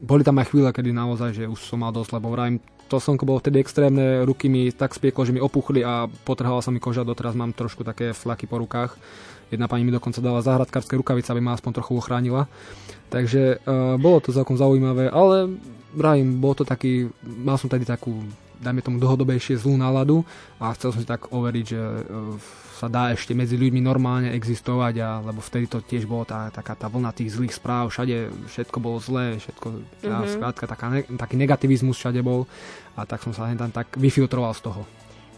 boli 0.00 0.24
tam 0.24 0.40
aj 0.40 0.48
chvíle, 0.48 0.72
kedy 0.72 0.90
naozaj, 0.96 1.30
že 1.36 1.44
už 1.44 1.60
som 1.60 1.84
mal 1.84 1.92
dosť, 1.92 2.16
lebo 2.16 2.32
vrajím, 2.32 2.56
to 2.90 2.98
slnko 2.98 3.22
bolo 3.22 3.38
vtedy 3.38 3.62
extrémne, 3.62 4.26
ruky 4.26 4.50
mi 4.50 4.74
tak 4.74 4.96
spieklo, 4.96 5.22
že 5.22 5.30
mi 5.30 5.38
opuchli 5.38 5.86
a 5.86 6.10
potrhala 6.26 6.58
sa 6.58 6.74
mi 6.74 6.82
koža, 6.82 7.06
doteraz 7.06 7.38
mám 7.38 7.54
trošku 7.54 7.86
také 7.86 8.10
flaky 8.10 8.50
po 8.50 8.58
rukách. 8.58 8.98
Jedna 9.50 9.70
pani 9.70 9.86
mi 9.86 9.94
dokonca 9.94 10.18
dala 10.18 10.42
zahradkárske 10.42 10.98
rukavice, 10.98 11.30
aby 11.30 11.42
ma 11.42 11.54
aspoň 11.54 11.78
trochu 11.78 11.94
ochránila. 11.94 12.50
Takže 13.10 13.62
uh, 13.62 13.94
bolo 13.94 14.18
to 14.18 14.34
celkom 14.34 14.58
zaujímavé, 14.58 15.10
ale 15.10 15.54
vrajím, 15.94 16.42
bol 16.42 16.54
to 16.54 16.66
taký, 16.66 17.10
mal 17.22 17.58
som 17.58 17.70
tady 17.70 17.86
takú, 17.86 18.26
dajme 18.58 18.82
tomu 18.82 18.98
dlhodobejšie 18.98 19.58
zlú 19.58 19.78
náladu 19.78 20.22
a 20.58 20.74
chcel 20.74 20.94
som 20.94 21.00
si 21.02 21.06
tak 21.06 21.30
overiť, 21.30 21.64
že 21.66 21.78
uh, 21.78 22.34
sa 22.80 22.88
dá 22.88 23.12
ešte 23.12 23.36
medzi 23.36 23.60
ľuďmi 23.60 23.84
normálne 23.84 24.32
existovať, 24.32 24.94
a, 25.04 25.20
lebo 25.20 25.44
vtedy 25.44 25.68
to 25.68 25.84
tiež 25.84 26.08
bolo 26.08 26.24
tá, 26.24 26.48
taká 26.48 26.72
tá 26.72 26.88
vlna 26.88 27.12
tých 27.12 27.36
zlých 27.36 27.52
správ, 27.52 27.92
všade 27.92 28.32
všetko 28.48 28.78
bolo 28.80 28.96
zlé, 28.96 29.36
všetko, 29.36 29.66
mm-hmm. 29.68 30.08
Mhm. 30.08 30.32
skrátka 30.40 30.64
taká, 30.64 30.86
ne, 30.88 31.00
taký 31.04 31.36
negativizmus 31.36 32.00
všade 32.00 32.24
bol 32.24 32.48
a 32.96 33.04
tak 33.04 33.20
som 33.20 33.36
sa 33.36 33.52
tam 33.52 33.68
tak 33.68 33.92
vyfiltroval 34.00 34.56
z 34.56 34.64
toho. 34.64 34.82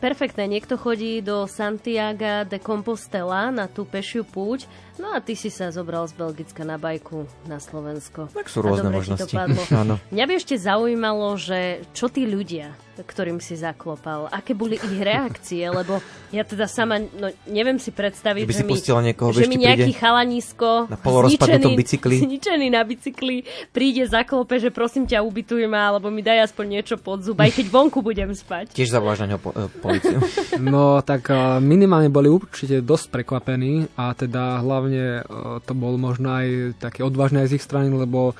Perfektné, 0.02 0.50
niekto 0.50 0.74
chodí 0.74 1.22
do 1.22 1.46
Santiago 1.46 2.42
de 2.42 2.58
Compostela 2.58 3.54
na 3.54 3.70
tú 3.70 3.86
pešiu 3.86 4.26
púť, 4.26 4.66
no 4.98 5.14
a 5.14 5.22
ty 5.22 5.38
si 5.38 5.46
sa 5.46 5.70
zobral 5.70 6.10
z 6.10 6.18
Belgicka 6.18 6.66
na 6.66 6.74
bajku 6.74 7.22
na 7.46 7.62
Slovensko. 7.62 8.26
Tak 8.34 8.50
sú 8.50 8.66
A 8.66 8.74
rôzne 8.74 8.90
možnosti. 8.90 9.30
Mňa 10.10 10.24
by 10.26 10.32
ešte 10.34 10.58
zaujímalo, 10.58 11.38
že 11.38 11.86
čo 11.94 12.10
tí 12.10 12.26
ľudia, 12.26 12.74
ktorým 13.00 13.40
si 13.40 13.56
zaklopal, 13.56 14.28
aké 14.28 14.52
boli 14.52 14.76
ich 14.76 15.00
reakcie, 15.00 15.64
lebo 15.64 16.04
ja 16.28 16.44
teda 16.44 16.68
sama 16.68 17.00
no, 17.00 17.32
neviem 17.48 17.80
si 17.80 17.88
predstaviť, 17.88 18.44
Že 18.44 18.48
by 18.48 18.52
že 18.52 18.60
si 18.60 18.64
mi, 18.68 18.74
niekoho, 19.08 19.30
že 19.32 19.48
mi 19.48 19.56
nejaký 19.56 19.92
chalanisko 19.96 20.92
na 20.92 20.98
zničený- 21.00 21.72
bicykli. 21.72 22.16
zničený 22.20 22.66
na 22.68 22.84
bicykli 22.84 23.48
príde, 23.72 24.04
zaklope, 24.04 24.60
že 24.60 24.68
prosím 24.68 25.08
ťa 25.08 25.24
ubytuj 25.24 25.64
ma, 25.64 25.88
alebo 25.96 26.12
mi 26.12 26.20
daj 26.20 26.52
aspoň 26.52 26.66
niečo 26.68 27.00
pod 27.00 27.24
zub, 27.24 27.40
aj 27.40 27.56
keď 27.56 27.66
vonku 27.72 28.04
budem 28.04 28.28
spať. 28.36 28.76
Tiež 28.76 28.92
zavoláš 28.92 29.24
na 29.24 29.34
neho 29.34 29.40
po, 29.40 29.56
e, 29.56 29.72
policiu. 29.80 30.20
No 30.62 31.00
tak 31.00 31.32
eh, 31.32 31.58
minimálne 31.58 32.12
boli 32.12 32.28
určite 32.28 32.84
dosť 32.84 33.08
prekvapení 33.08 33.88
a 33.96 34.12
teda 34.12 34.60
hlavne 34.60 35.20
eh, 35.20 35.58
to 35.64 35.72
bol 35.72 35.96
možno 35.96 36.28
aj 36.32 36.76
také 36.76 37.00
odvážne 37.00 37.44
aj 37.44 37.54
z 37.54 37.56
ich 37.56 37.64
strany, 37.64 37.88
lebo 37.88 38.36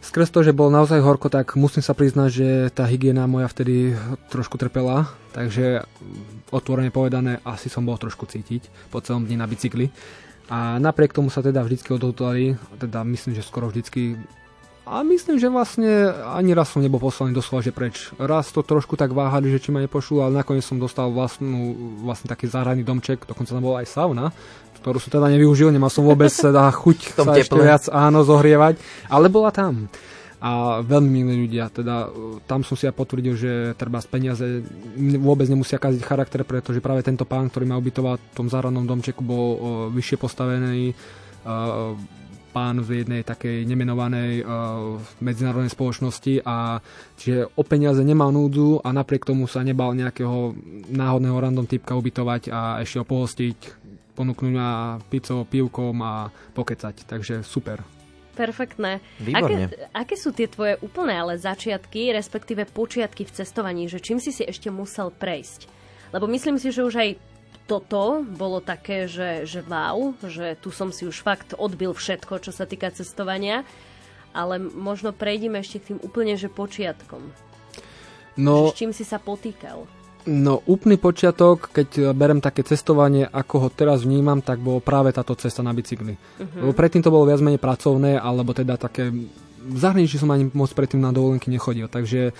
skrz 0.00 0.30
to, 0.30 0.40
že 0.46 0.56
bolo 0.56 0.70
naozaj 0.70 1.02
horko, 1.02 1.28
tak 1.28 1.58
musím 1.58 1.82
sa 1.82 1.94
priznať, 1.94 2.30
že 2.30 2.48
tá 2.70 2.86
hygiena 2.86 3.26
moja 3.26 3.50
vtedy 3.50 3.98
trošku 4.30 4.56
trpela, 4.56 5.10
takže 5.34 5.84
otvorene 6.54 6.94
povedané 6.94 7.42
asi 7.44 7.68
som 7.68 7.84
bol 7.84 7.98
trošku 8.00 8.26
cítiť 8.26 8.90
po 8.92 9.02
celom 9.02 9.26
dni 9.26 9.36
na 9.38 9.46
bicykli. 9.50 9.90
A 10.48 10.80
napriek 10.80 11.12
tomu 11.12 11.28
sa 11.28 11.44
teda 11.44 11.60
vždycky 11.60 11.92
odhotovali, 11.92 12.56
teda 12.80 13.04
myslím, 13.04 13.36
že 13.36 13.44
skoro 13.44 13.68
vždycky 13.68 14.16
a 14.88 15.04
myslím, 15.04 15.36
že 15.36 15.52
vlastne 15.52 16.16
ani 16.32 16.56
raz 16.56 16.72
som 16.72 16.80
nebol 16.80 16.96
poslaný 16.96 17.36
doslova, 17.36 17.60
že 17.60 17.76
preč. 17.76 18.08
Raz 18.16 18.48
to 18.48 18.64
trošku 18.64 18.96
tak 18.96 19.12
váhali, 19.12 19.52
že 19.52 19.60
či 19.60 19.68
ma 19.68 19.84
nepošlu, 19.84 20.24
ale 20.24 20.40
nakoniec 20.40 20.64
som 20.64 20.80
dostal 20.80 21.12
vlastnú, 21.12 21.76
vlastne 22.00 22.24
taký 22.24 22.48
záhradný 22.48 22.88
domček, 22.88 23.28
dokonca 23.28 23.52
tam 23.52 23.60
bola 23.60 23.84
aj 23.84 23.88
sauna, 23.92 24.32
ktorú 24.78 25.02
som 25.02 25.10
teda 25.10 25.28
nevyužil, 25.34 25.74
nemal 25.74 25.90
som 25.90 26.06
vôbec 26.06 26.30
teda 26.30 26.70
chuť 26.70 27.18
sa 27.18 27.34
ešte 27.34 27.54
teple. 27.54 27.66
viac 27.66 27.84
áno 27.90 28.22
zohrievať, 28.22 28.78
ale 29.10 29.26
bola 29.26 29.50
tam. 29.50 29.90
A 30.38 30.78
veľmi 30.86 31.10
milí 31.10 31.50
ľudia, 31.50 31.66
teda 31.66 32.06
uh, 32.06 32.38
tam 32.46 32.62
som 32.62 32.78
si 32.78 32.86
ja 32.86 32.94
potvrdil, 32.94 33.34
že 33.34 33.50
treba 33.74 33.98
z 33.98 34.06
peniaze 34.06 34.46
vôbec 35.18 35.50
nemusia 35.50 35.82
kaziť 35.82 35.98
charakter, 36.06 36.46
pretože 36.46 36.78
práve 36.78 37.02
tento 37.02 37.26
pán, 37.26 37.50
ktorý 37.50 37.66
ma 37.66 37.74
ubytoval 37.74 38.22
v 38.22 38.34
tom 38.38 38.46
záhradnom 38.46 38.86
domčeku, 38.86 39.18
bol 39.26 39.46
uh, 39.50 39.58
vyššie 39.90 40.14
postavený, 40.14 40.94
uh, 40.94 41.98
pán 42.54 42.80
v 42.80 43.02
jednej 43.02 43.26
takej 43.26 43.66
nemenovanej 43.66 44.42
uh, 44.42 44.98
medzinárodnej 45.18 45.74
spoločnosti 45.74 46.46
a 46.46 46.80
čiže 47.18 47.50
o 47.58 47.62
peniaze 47.66 48.00
nemal 48.06 48.30
núdzu 48.30 48.78
a 48.80 48.94
napriek 48.94 49.26
tomu 49.26 49.50
sa 49.50 49.66
nebal 49.66 49.92
nejakého 49.92 50.54
náhodného 50.88 51.34
random 51.34 51.66
typka 51.66 51.98
ubytovať 51.98 52.48
a 52.54 52.78
ešte 52.82 53.02
ho 53.02 53.06
pohostiť, 53.06 53.58
ponúknuť 54.18 54.50
ma 54.50 54.98
pico, 55.06 55.46
pivkom 55.46 55.94
a 56.02 56.34
pokecať. 56.58 57.06
Takže 57.06 57.46
super. 57.46 57.86
Perfektné. 58.34 58.98
Výborne. 59.22 59.70
Aké, 59.70 59.90
aké 59.94 60.14
sú 60.18 60.34
tie 60.34 60.50
tvoje 60.50 60.78
úplné 60.82 61.14
ale 61.14 61.38
začiatky, 61.38 62.10
respektíve 62.14 62.66
počiatky 62.66 63.26
v 63.26 63.34
cestovaní, 63.34 63.86
že 63.86 64.02
čím 64.02 64.18
si 64.18 64.34
si 64.34 64.42
ešte 64.42 64.70
musel 64.70 65.14
prejsť? 65.14 65.70
Lebo 66.14 66.26
myslím 66.30 66.58
si, 66.58 66.70
že 66.70 66.86
už 66.86 66.94
aj 66.98 67.10
toto 67.68 68.24
bolo 68.24 68.64
také, 68.64 69.10
že, 69.10 69.44
že 69.44 69.60
wow, 69.66 70.16
že 70.24 70.56
tu 70.58 70.72
som 70.72 70.88
si 70.88 71.04
už 71.04 71.20
fakt 71.20 71.52
odbil 71.58 71.92
všetko, 71.92 72.40
čo 72.40 72.54
sa 72.54 72.64
týka 72.64 72.88
cestovania, 72.94 73.66
ale 74.32 74.56
možno 74.62 75.12
prejdime 75.12 75.60
ešte 75.60 75.82
k 75.82 75.86
tým 75.92 75.98
úplne, 76.00 76.38
že 76.38 76.48
počiatkom. 76.48 77.28
No, 78.38 78.70
Že 78.70 78.72
s 78.72 78.78
čím 78.78 78.92
si 78.94 79.04
sa 79.04 79.18
potýkal? 79.20 79.97
No 80.28 80.60
úplný 80.68 81.00
počiatok, 81.00 81.72
keď 81.72 81.88
e, 81.96 82.02
berem 82.12 82.44
také 82.44 82.60
cestovanie, 82.60 83.24
ako 83.24 83.54
ho 83.64 83.68
teraz 83.72 84.04
vnímam, 84.04 84.44
tak 84.44 84.60
bolo 84.60 84.84
práve 84.84 85.08
táto 85.08 85.32
cesta 85.32 85.64
na 85.64 85.72
bicykli. 85.72 86.12
Uh-huh. 86.12 86.68
Lebo 86.68 86.76
predtým 86.76 87.00
to 87.00 87.08
bolo 87.08 87.24
viac 87.24 87.40
menej 87.40 87.56
pracovné, 87.56 88.20
alebo 88.20 88.52
teda 88.52 88.76
také... 88.76 89.08
V 89.58 89.78
zahraničí 89.80 90.20
som 90.20 90.28
ani 90.28 90.52
moc 90.52 90.68
predtým 90.76 91.00
na 91.00 91.16
dovolenky 91.16 91.48
nechodil, 91.48 91.88
takže 91.88 92.36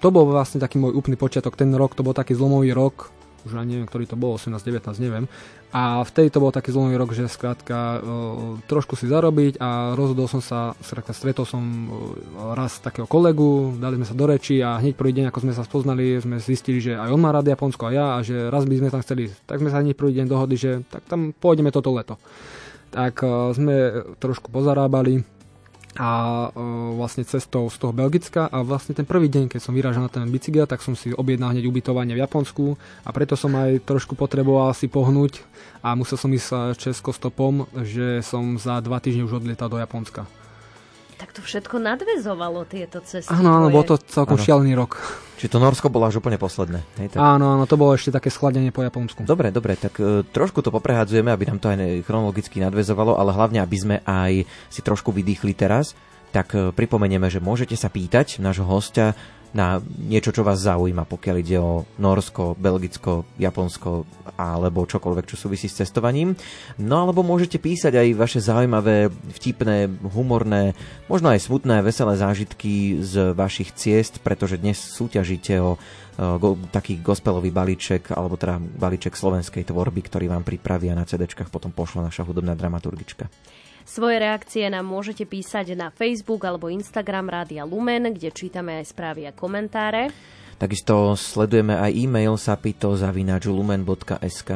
to 0.00 0.08
bol 0.08 0.24
vlastne 0.24 0.56
taký 0.56 0.80
môj 0.80 0.96
úplný 0.96 1.20
počiatok. 1.20 1.52
Ten 1.52 1.68
rok 1.76 1.92
to 1.92 2.00
bol 2.00 2.16
taký 2.16 2.32
zlomový 2.32 2.72
rok, 2.72 3.12
už 3.44 3.60
ani 3.60 3.76
neviem, 3.76 3.88
ktorý 3.88 4.08
to 4.08 4.16
bol, 4.16 4.40
18, 4.40 4.56
19, 4.64 4.96
neviem. 5.04 5.28
A 5.68 6.00
vtedy 6.00 6.32
to 6.32 6.40
bol 6.40 6.48
taký 6.48 6.72
zlomový 6.72 6.96
rok, 6.96 7.12
že 7.12 7.28
skrátka 7.28 7.76
e, 7.76 7.98
trošku 8.64 8.96
si 8.96 9.04
zarobiť 9.04 9.60
a 9.60 9.92
rozhodol 9.92 10.24
som 10.24 10.40
sa, 10.40 10.72
skrátka 10.80 11.12
stretol 11.12 11.44
som 11.44 11.60
e, 11.60 11.88
raz 12.56 12.80
takého 12.80 13.04
kolegu, 13.04 13.76
dali 13.76 14.00
sme 14.00 14.08
sa 14.08 14.16
do 14.16 14.24
reči 14.24 14.64
a 14.64 14.80
hneď 14.80 14.96
prvý 14.96 15.12
deň, 15.20 15.28
ako 15.28 15.44
sme 15.44 15.52
sa 15.52 15.68
spoznali, 15.68 16.24
sme 16.24 16.40
zistili, 16.40 16.80
že 16.80 16.96
aj 16.96 17.12
on 17.12 17.20
má 17.20 17.36
rád 17.36 17.52
Japonsko 17.52 17.84
a 17.84 17.92
ja 17.92 18.06
a 18.16 18.24
že 18.24 18.48
raz 18.48 18.64
by 18.64 18.80
sme 18.80 18.88
tam 18.88 19.04
chceli 19.04 19.28
ísť. 19.28 19.36
Tak 19.44 19.60
sme 19.60 19.68
sa 19.68 19.84
hneď 19.84 19.92
prvý 19.92 20.12
deň 20.16 20.26
dohodli, 20.32 20.56
že 20.56 20.80
tak 20.88 21.04
tam 21.04 21.36
pôjdeme 21.36 21.68
toto 21.68 21.92
leto. 21.92 22.16
Tak 22.88 23.20
e, 23.20 23.28
sme 23.52 23.74
trošku 24.16 24.48
pozarábali 24.48 25.20
a 25.98 26.10
e, 26.48 26.62
vlastne 26.94 27.26
cestou 27.26 27.66
z 27.66 27.76
toho 27.76 27.90
Belgicka 27.90 28.46
a 28.46 28.62
vlastne 28.62 28.94
ten 28.94 29.02
prvý 29.02 29.26
deň, 29.26 29.50
keď 29.50 29.60
som 29.60 29.74
vyrážal 29.74 30.06
na 30.06 30.12
ten 30.12 30.22
bicykel, 30.30 30.64
tak 30.70 30.78
som 30.78 30.94
si 30.94 31.10
objednal 31.10 31.50
hneď 31.50 31.66
ubytovanie 31.66 32.14
v 32.14 32.22
Japonsku 32.22 32.78
a 33.02 33.10
preto 33.10 33.34
som 33.34 33.50
aj 33.58 33.82
trošku 33.82 34.14
potreboval 34.14 34.70
si 34.78 34.86
pohnúť 34.86 35.42
a 35.82 35.98
musel 35.98 36.14
som 36.14 36.30
ísť 36.30 36.46
sa 36.46 36.60
českostopom, 36.78 37.66
že 37.82 38.22
som 38.22 38.54
za 38.54 38.78
dva 38.78 39.02
týždne 39.02 39.26
už 39.26 39.42
odlietal 39.42 39.66
do 39.66 39.82
Japonska. 39.82 40.37
Tak 41.18 41.34
to 41.34 41.42
všetko 41.42 41.82
nadvezovalo 41.82 42.62
tieto 42.62 43.02
cesty. 43.02 43.34
Áno, 43.34 43.58
áno, 43.58 43.74
bol 43.74 43.82
to 43.82 43.98
celkom 43.98 44.38
Áno. 44.38 44.44
šialený 44.46 44.78
rok. 44.78 45.02
Čiže 45.38 45.50
to 45.50 45.58
Norsko 45.58 45.90
bolo 45.90 46.06
až 46.06 46.22
úplne 46.22 46.38
posledné. 46.38 46.78
Hej, 47.02 47.14
tak. 47.14 47.18
Áno, 47.18 47.58
áno, 47.58 47.66
to 47.66 47.74
bolo 47.74 47.94
ešte 47.98 48.14
také 48.14 48.30
schladenie 48.30 48.70
po 48.70 48.86
Japonsku. 48.86 49.26
Dobre, 49.26 49.50
dobre, 49.50 49.74
tak 49.74 49.98
e, 49.98 50.22
trošku 50.22 50.62
to 50.62 50.70
poprehadzujeme, 50.70 51.30
aby 51.30 51.50
nám 51.50 51.58
to 51.58 51.74
aj 51.74 52.06
chronologicky 52.06 52.62
nadvezovalo, 52.62 53.18
ale 53.18 53.34
hlavne, 53.34 53.58
aby 53.58 53.76
sme 53.78 53.96
aj 54.06 54.46
si 54.70 54.80
trošku 54.82 55.10
vydýchli 55.10 55.58
teraz, 55.58 55.98
tak 56.30 56.54
e, 56.54 56.70
pripomenieme, 56.70 57.26
že 57.30 57.42
môžete 57.42 57.74
sa 57.74 57.90
pýtať 57.90 58.38
nášho 58.38 58.66
hostia 58.66 59.18
na 59.56 59.80
niečo, 59.82 60.28
čo 60.28 60.44
vás 60.44 60.60
zaujíma, 60.60 61.08
pokiaľ 61.08 61.36
ide 61.40 61.56
o 61.56 61.88
Norsko, 61.96 62.52
Belgicko, 62.58 63.24
Japonsko 63.40 64.04
alebo 64.36 64.84
čokoľvek, 64.84 65.24
čo 65.24 65.40
súvisí 65.40 65.72
s 65.72 65.80
cestovaním. 65.80 66.36
No 66.76 67.02
alebo 67.02 67.24
môžete 67.24 67.56
písať 67.56 67.96
aj 67.96 68.08
vaše 68.18 68.40
zaujímavé, 68.44 69.08
vtipné, 69.40 69.88
humorné, 70.12 70.76
možno 71.08 71.32
aj 71.32 71.48
smutné, 71.48 71.80
veselé 71.80 72.20
zážitky 72.20 73.00
z 73.00 73.32
vašich 73.32 73.72
ciest, 73.72 74.20
pretože 74.20 74.60
dnes 74.60 74.76
súťažíte 74.76 75.54
o 75.64 75.80
go, 76.18 76.58
taký 76.74 76.98
gospelový 76.98 77.54
balíček, 77.54 78.10
alebo 78.10 78.34
teda 78.34 78.58
balíček 78.58 79.14
slovenskej 79.14 79.62
tvorby, 79.70 80.02
ktorý 80.02 80.26
vám 80.26 80.42
pripravia 80.42 80.92
na 80.92 81.06
CD-čkách, 81.06 81.48
potom 81.48 81.70
pošla 81.70 82.10
naša 82.10 82.26
hudobná 82.26 82.58
dramaturgička. 82.58 83.30
Svoje 83.88 84.20
reakcie 84.20 84.68
nám 84.68 84.84
môžete 84.84 85.24
písať 85.24 85.72
na 85.72 85.88
Facebook 85.88 86.44
alebo 86.44 86.68
Instagram 86.68 87.32
Rádia 87.32 87.64
Lumen, 87.64 88.12
kde 88.12 88.28
čítame 88.28 88.84
aj 88.84 88.92
správy 88.92 89.24
a 89.24 89.32
komentáre. 89.32 90.12
Takisto 90.60 91.16
sledujeme 91.16 91.72
aj 91.72 91.96
e-mail 91.96 92.36
sapito.lumen.sk 92.36 94.50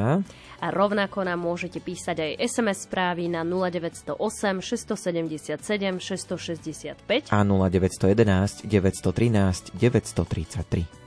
A 0.61 0.67
rovnako 0.69 1.25
nám 1.25 1.41
môžete 1.41 1.81
písať 1.81 2.21
aj 2.21 2.45
SMS 2.45 2.85
správy 2.85 3.33
na 3.33 3.41
0908 3.41 4.21
677 4.61 5.57
665 5.57 7.33
a 7.33 7.41
0911 7.41 8.69
913 8.69 9.73
933. 9.81 11.02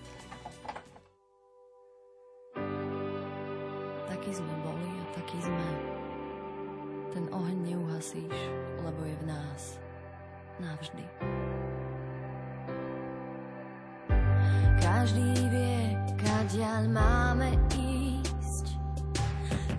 Každý 15.05 15.37
vie, 15.53 15.93
kadiaľ 16.17 16.89
máme 16.89 17.53
ísť. 17.77 18.73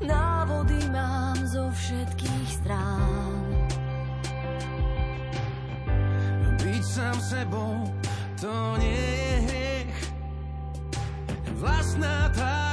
Návody 0.07 0.79
mám 0.95 1.35
zo 1.51 1.66
všetkých 1.66 2.47
strán. 2.47 3.43
Byť 6.62 6.85
sám 6.87 7.18
sebou, 7.18 7.74
to 8.39 8.55
nie 8.79 9.03
je 9.03 9.35
hriech. 9.51 9.99
Vlastná 11.59 12.31
tvár 12.31 12.66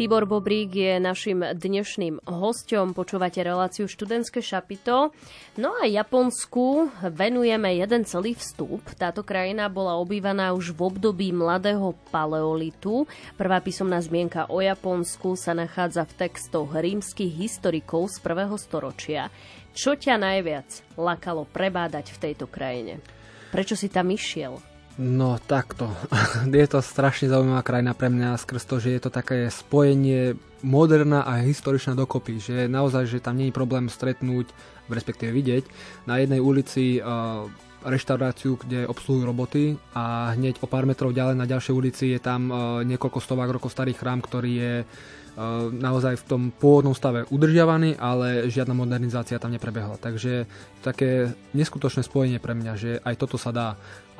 Tibor 0.00 0.24
Bobrík 0.24 0.72
je 0.72 0.96
našim 0.96 1.44
dnešným 1.44 2.24
hostom. 2.24 2.96
Počúvate 2.96 3.44
reláciu 3.44 3.84
študentské 3.84 4.40
šapito. 4.40 5.12
No 5.60 5.76
a 5.76 5.84
Japonsku 5.84 6.88
venujeme 7.12 7.76
jeden 7.76 8.08
celý 8.08 8.32
vstup. 8.32 8.80
Táto 8.96 9.20
krajina 9.20 9.68
bola 9.68 10.00
obývaná 10.00 10.56
už 10.56 10.72
v 10.72 10.88
období 10.88 11.36
mladého 11.36 11.92
paleolitu. 12.08 13.04
Prvá 13.36 13.60
písomná 13.60 14.00
zmienka 14.00 14.48
o 14.48 14.64
Japonsku 14.64 15.36
sa 15.36 15.52
nachádza 15.52 16.08
v 16.08 16.16
textoch 16.16 16.72
rímskych 16.72 17.36
historikov 17.36 18.08
z 18.08 18.24
prvého 18.24 18.56
storočia. 18.56 19.28
Čo 19.76 20.00
ťa 20.00 20.16
najviac 20.16 20.96
lakalo 20.96 21.44
prebádať 21.44 22.16
v 22.16 22.20
tejto 22.24 22.48
krajine? 22.48 23.04
Prečo 23.52 23.76
si 23.76 23.92
tam 23.92 24.08
išiel? 24.08 24.69
No 24.98 25.38
takto. 25.38 25.92
Je 26.50 26.66
to 26.66 26.82
strašne 26.82 27.30
zaujímavá 27.30 27.62
krajina 27.62 27.94
pre 27.94 28.10
mňa 28.10 28.40
skrz 28.40 28.62
to, 28.66 28.76
že 28.82 28.98
je 28.98 29.00
to 29.00 29.10
také 29.12 29.46
spojenie 29.52 30.34
moderná 30.60 31.24
a 31.24 31.40
historičná 31.40 31.96
dokopy, 31.96 32.36
že 32.40 32.56
naozaj, 32.68 33.08
že 33.08 33.24
tam 33.24 33.38
nie 33.38 33.48
je 33.48 33.56
problém 33.56 33.88
stretnúť, 33.88 34.50
respektíve 34.90 35.32
vidieť 35.32 35.64
na 36.04 36.20
jednej 36.20 36.42
ulici 36.42 37.00
uh, 37.00 37.48
reštauráciu, 37.80 38.60
kde 38.60 38.84
obsluhujú 38.84 39.24
roboty 39.24 39.64
a 39.96 40.36
hneď 40.36 40.60
o 40.60 40.68
pár 40.68 40.84
metrov 40.84 41.16
ďalej 41.16 41.36
na 41.36 41.48
ďalšej 41.48 41.74
ulici 41.74 42.04
je 42.12 42.20
tam 42.20 42.52
uh, 42.52 42.56
niekoľko 42.84 43.18
stovák 43.24 43.50
rokov 43.56 43.72
starý 43.72 43.96
chrám, 43.96 44.20
ktorý 44.20 44.52
je 44.52 44.74
uh, 44.84 45.72
naozaj 45.72 46.20
v 46.20 46.26
tom 46.28 46.42
pôvodnom 46.52 46.92
stave 46.92 47.24
udržiavaný, 47.32 47.96
ale 47.96 48.52
žiadna 48.52 48.76
modernizácia 48.76 49.40
tam 49.40 49.56
neprebehla. 49.56 49.96
Takže 49.96 50.44
také 50.84 51.32
neskutočné 51.56 52.04
spojenie 52.04 52.36
pre 52.36 52.52
mňa, 52.52 52.72
že 52.76 52.90
aj 53.00 53.14
toto 53.16 53.40
sa 53.40 53.48
dá. 53.48 53.68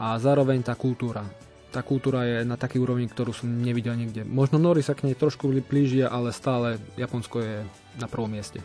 A 0.00 0.16
zároveň 0.16 0.64
tá 0.64 0.72
kultúra. 0.72 1.28
Tá 1.68 1.84
kultúra 1.84 2.24
je 2.24 2.42
na 2.48 2.56
taký 2.56 2.80
úrovni, 2.80 3.04
ktorú 3.04 3.36
som 3.36 3.46
nevidel 3.46 3.94
nikde. 3.94 4.24
Možno 4.24 4.56
Nori 4.56 4.80
sa 4.80 4.96
k 4.96 5.06
nej 5.06 5.14
trošku 5.14 5.52
blížia, 5.68 6.08
ale 6.08 6.32
stále 6.32 6.80
Japonsko 6.96 7.44
je 7.44 7.56
na 8.00 8.08
prvom 8.08 8.32
mieste. 8.32 8.64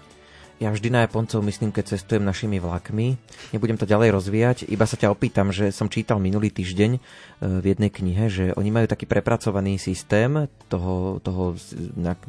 Ja 0.55 0.71
vždy 0.71 0.87
na 0.87 1.03
Japoncov 1.03 1.43
myslím, 1.43 1.75
keď 1.75 1.99
cestujem 1.99 2.23
našimi 2.23 2.63
vlakmi. 2.63 3.19
Nebudem 3.51 3.75
to 3.75 3.83
ďalej 3.83 4.15
rozvíjať, 4.15 4.57
iba 4.71 4.87
sa 4.87 4.95
ťa 4.95 5.11
opýtam, 5.11 5.51
že 5.51 5.75
som 5.75 5.91
čítal 5.91 6.15
minulý 6.23 6.47
týždeň 6.47 6.91
e, 6.95 6.99
v 7.43 7.65
jednej 7.75 7.91
knihe, 7.91 8.31
že 8.31 8.45
oni 8.55 8.71
majú 8.71 8.87
taký 8.87 9.03
prepracovaný 9.03 9.75
systém 9.75 10.47
toho, 10.71 11.19
toho 11.19 11.59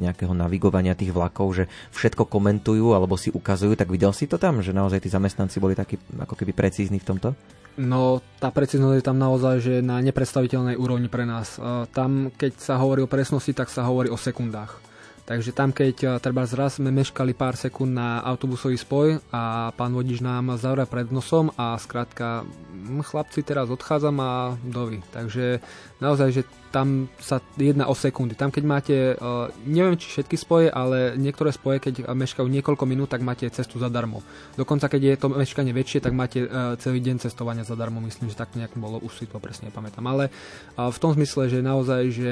nejakého 0.03 0.35
navigovania 0.35 0.91
tých 0.91 1.15
vlakov, 1.15 1.55
že 1.55 1.71
všetko 1.95 2.27
komentujú 2.27 2.91
alebo 2.91 3.15
si 3.15 3.31
ukazujú. 3.31 3.79
Tak 3.79 3.87
videl 3.87 4.11
si 4.11 4.27
to 4.27 4.35
tam, 4.35 4.59
že 4.59 4.75
naozaj 4.75 4.99
tí 4.99 5.07
zamestnanci 5.07 5.63
boli 5.63 5.79
takí 5.79 5.95
ako 6.19 6.35
keby 6.35 6.51
precízni 6.51 6.99
v 6.99 7.07
tomto? 7.07 7.31
No, 7.77 8.25
tá 8.41 8.49
precíznosť 8.49 8.95
je 8.97 9.05
tam 9.05 9.21
naozaj 9.21 9.55
že 9.61 9.73
na 9.85 10.01
nepredstaviteľnej 10.01 10.81
úrovni 10.81 11.07
pre 11.13 11.29
nás. 11.29 11.61
E, 11.61 11.85
Tam, 11.93 12.33
keď 12.33 12.57
sa 12.57 12.81
hovorí 12.81 13.05
o 13.05 13.09
presnosti, 13.09 13.53
tak 13.53 13.69
sa 13.69 13.85
hovorí 13.85 14.09
o 14.09 14.17
sekundách. 14.17 14.87
Takže 15.27 15.51
tam, 15.51 15.75
keď 15.75 15.95
eh, 15.99 16.09
treba 16.23 16.47
zraz 16.47 16.79
sme 16.79 16.87
meškali 16.95 17.35
pár 17.35 17.59
sekúnd 17.59 17.91
na 17.91 18.23
autobusový 18.23 18.79
spoj 18.79 19.19
a 19.35 19.75
pán 19.75 19.91
vodič 19.91 20.23
nám 20.23 20.55
zavria 20.55 20.87
pred 20.87 21.11
nosom 21.11 21.51
a 21.59 21.75
skrátka 21.75 22.47
"Hm, 22.47 23.03
chlapci, 23.03 23.43
teraz 23.43 23.67
odchádzam 23.67 24.15
a 24.23 24.55
dovi. 24.63 25.03
Takže 25.11 25.59
naozaj, 25.99 26.29
že 26.31 26.41
tam 26.69 27.07
sa 27.17 27.39
jedná 27.55 27.87
o 27.87 27.95
sekundy. 27.95 28.35
Tam, 28.35 28.51
keď 28.51 28.63
máte, 28.63 28.95
uh, 29.15 29.49
neviem 29.65 29.95
či 29.95 30.11
všetky 30.11 30.35
spoje, 30.35 30.67
ale 30.67 31.15
niektoré 31.15 31.49
spoje, 31.55 31.79
keď 31.79 32.11
meškajú 32.11 32.47
niekoľko 32.47 32.83
minút, 32.85 33.09
tak 33.11 33.23
máte 33.23 33.47
cestu 33.49 33.79
zadarmo. 33.79 34.21
Dokonca, 34.59 34.91
keď 34.91 35.01
je 35.01 35.15
to 35.17 35.27
meškanie 35.31 35.71
väčšie, 35.71 36.03
tak 36.03 36.13
máte 36.13 36.45
uh, 36.45 36.75
celý 36.77 36.99
deň 37.01 37.23
cestovania 37.23 37.63
zadarmo. 37.63 38.03
Myslím, 38.03 38.29
že 38.29 38.39
tak 38.39 38.53
nejak 38.53 38.75
bolo, 38.75 38.99
už 39.01 39.23
si 39.23 39.25
to 39.25 39.39
presne 39.39 39.71
nepamätám. 39.71 40.05
Ale 40.05 40.29
uh, 40.29 40.91
v 40.91 40.97
tom 40.99 41.11
zmysle, 41.15 41.49
že 41.49 41.59
naozaj, 41.63 42.01
že 42.13 42.31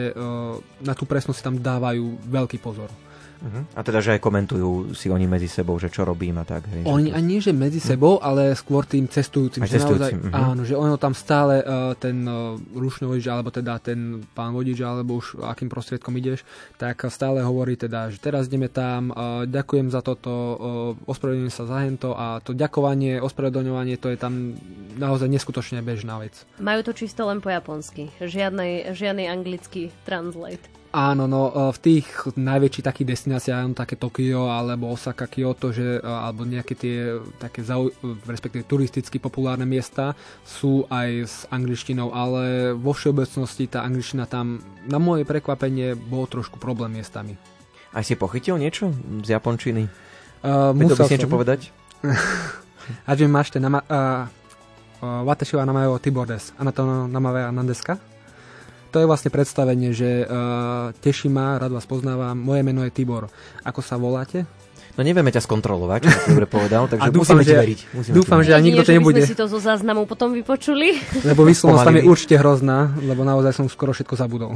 na 0.81 0.93
tú 0.93 1.07
presnosť 1.07 1.37
si 1.39 1.45
tam 1.45 1.55
dávajú 1.59 2.29
veľký 2.29 2.59
pozor. 2.61 2.87
Uh-huh. 3.45 3.77
A 3.77 3.85
teda, 3.85 4.01
že 4.01 4.17
aj 4.17 4.21
komentujú 4.25 4.97
si 4.97 5.05
oni 5.13 5.29
medzi 5.29 5.45
sebou, 5.45 5.77
že 5.77 5.93
čo 5.93 6.01
robím 6.01 6.41
a 6.41 6.45
tak. 6.49 6.65
Hej, 6.65 6.81
Oni, 6.89 7.13
že... 7.13 7.13
a 7.13 7.19
nie, 7.21 7.37
že 7.37 7.53
medzi 7.53 7.77
sebou, 7.77 8.17
ale 8.17 8.57
skôr 8.57 8.89
tým 8.89 9.05
cestujúcim. 9.05 9.61
Aj 9.61 9.69
že 9.69 9.77
cestujúcim, 9.77 10.17
naozaj, 10.17 10.33
mhm. 10.33 10.49
Áno, 10.49 10.61
že 10.65 10.73
ono 10.73 10.97
tam 10.97 11.13
stále 11.13 11.61
uh, 11.61 11.93
ten 11.93 12.25
uh, 12.25 12.57
rušný 12.73 13.05
vodič, 13.05 13.29
alebo 13.29 13.53
teda 13.53 13.77
ten 13.77 14.25
pán 14.33 14.49
vodič, 14.57 14.81
alebo 14.81 15.21
už 15.21 15.45
akým 15.45 15.69
prostriedkom 15.69 16.17
ideš, 16.17 16.41
tak 16.81 17.05
stále 17.13 17.45
hovorí 17.45 17.77
teda, 17.77 18.09
že 18.09 18.17
teraz 18.17 18.49
ideme 18.49 18.65
tam, 18.65 19.13
uh, 19.13 19.45
ďakujem 19.45 19.93
za 19.93 20.01
toto, 20.01 20.33
uh, 20.33 20.57
ospravedlňujem 21.05 21.53
sa 21.53 21.69
za 21.69 21.85
hento 21.85 22.17
a 22.17 22.41
to 22.41 22.57
ďakovanie, 22.57 23.21
ospravedlňovanie, 23.21 24.01
to 24.01 24.09
je 24.09 24.17
tam 24.17 24.57
naozaj 24.97 25.29
neskutočne 25.29 25.85
bežná 25.85 26.17
vec. 26.17 26.33
Majú 26.57 26.81
to 26.81 26.97
čisto 26.97 27.29
len 27.29 27.45
po 27.45 27.53
japonsky. 27.53 28.09
Žiadnej, 28.17 28.97
žiadny 28.97 29.29
anglický 29.29 29.93
translate. 30.07 30.65
Áno, 30.95 31.27
no 31.27 31.51
e, 31.51 31.75
v 31.75 31.79
tých 31.83 32.07
najväčších 32.39 32.87
takých 32.87 33.07
destináciách, 33.11 33.75
také 33.75 33.99
Tokio 33.99 34.47
alebo 34.47 34.87
Osaka, 34.95 35.27
Kyoto, 35.27 35.75
že, 35.75 35.99
e, 35.99 36.07
alebo 36.07 36.47
nejaké 36.47 36.71
tie 36.71 37.19
také 37.35 37.67
zau, 37.67 37.91
respektíve 38.23 38.63
turisticky 38.63 39.19
populárne 39.19 39.67
miesta 39.67 40.15
sú 40.47 40.87
aj 40.87 41.09
s 41.27 41.37
angličtinou, 41.51 42.15
ale 42.15 42.71
vo 42.71 42.95
všeobecnosti 42.95 43.67
tá 43.67 43.83
angličtina 43.83 44.23
tam 44.23 44.63
na 44.87 44.95
moje 44.95 45.27
prekvapenie 45.27 45.99
bolo 45.99 46.31
trošku 46.31 46.63
problém 46.63 46.95
miestami. 46.95 47.35
A 47.91 47.99
si 47.99 48.15
pochytil 48.15 48.55
niečo 48.55 48.95
z 49.19 49.35
japončiny? 49.35 49.91
Uh, 50.47 50.71
musel 50.71 50.95
by 50.95 51.11
si 51.11 51.15
niečo 51.19 51.31
povedať? 51.31 51.59
Ažim 53.11 53.27
máš 53.27 53.51
ten 53.51 53.59
nama... 53.59 53.83
Uh, 53.83 54.27
uh, 55.03 55.27
Watashi 55.27 55.59
wa 55.59 55.63
Tibordes. 55.99 56.55
Ano 56.55 56.71
to 56.71 57.07
namae 57.07 57.51
nandeska? 57.51 58.14
To 58.95 59.03
je 59.03 59.11
vlastne 59.11 59.27
predstavenie, 59.27 59.91
že 59.91 60.23
uh, 60.23 60.95
teší 61.03 61.27
ma, 61.27 61.59
rád 61.59 61.75
vás 61.75 61.83
poznávam, 61.83 62.31
moje 62.31 62.63
meno 62.63 62.79
je 62.87 62.95
Tibor. 62.95 63.27
Ako 63.67 63.83
sa 63.83 63.99
voláte? 63.99 64.47
No 64.95 65.03
nevieme 65.03 65.35
ťa 65.35 65.43
skontrolovať, 65.43 66.07
čo 66.07 66.09
si 66.15 66.27
dobre 66.31 66.47
povedal, 66.47 66.87
takže 66.95 67.03
A 67.03 67.11
dúfam, 67.11 67.35
musíme 67.35 67.43
ti 67.43 67.51
že- 67.51 67.59
veriť. 67.59 67.79
Musíme 67.91 68.15
dúfam, 68.15 68.39
ti 68.39 68.47
že 68.47 68.51
veriť. 68.55 68.59
ani 68.63 68.67
nikto 68.71 68.83
že 68.87 68.87
by 68.87 68.95
nebude. 68.95 69.19
sme 69.19 69.27
si 69.27 69.35
to 69.35 69.45
zo 69.51 69.59
záznamu 69.59 70.07
potom 70.07 70.31
vypočuli. 70.31 70.95
Lebo 71.27 71.43
vyslovnosť 71.43 71.83
tam 71.83 71.97
je 71.99 72.03
určite 72.07 72.35
hrozná, 72.39 72.95
lebo 73.03 73.27
naozaj 73.27 73.51
som 73.51 73.67
skoro 73.67 73.91
všetko 73.91 74.15
zabudol. 74.15 74.55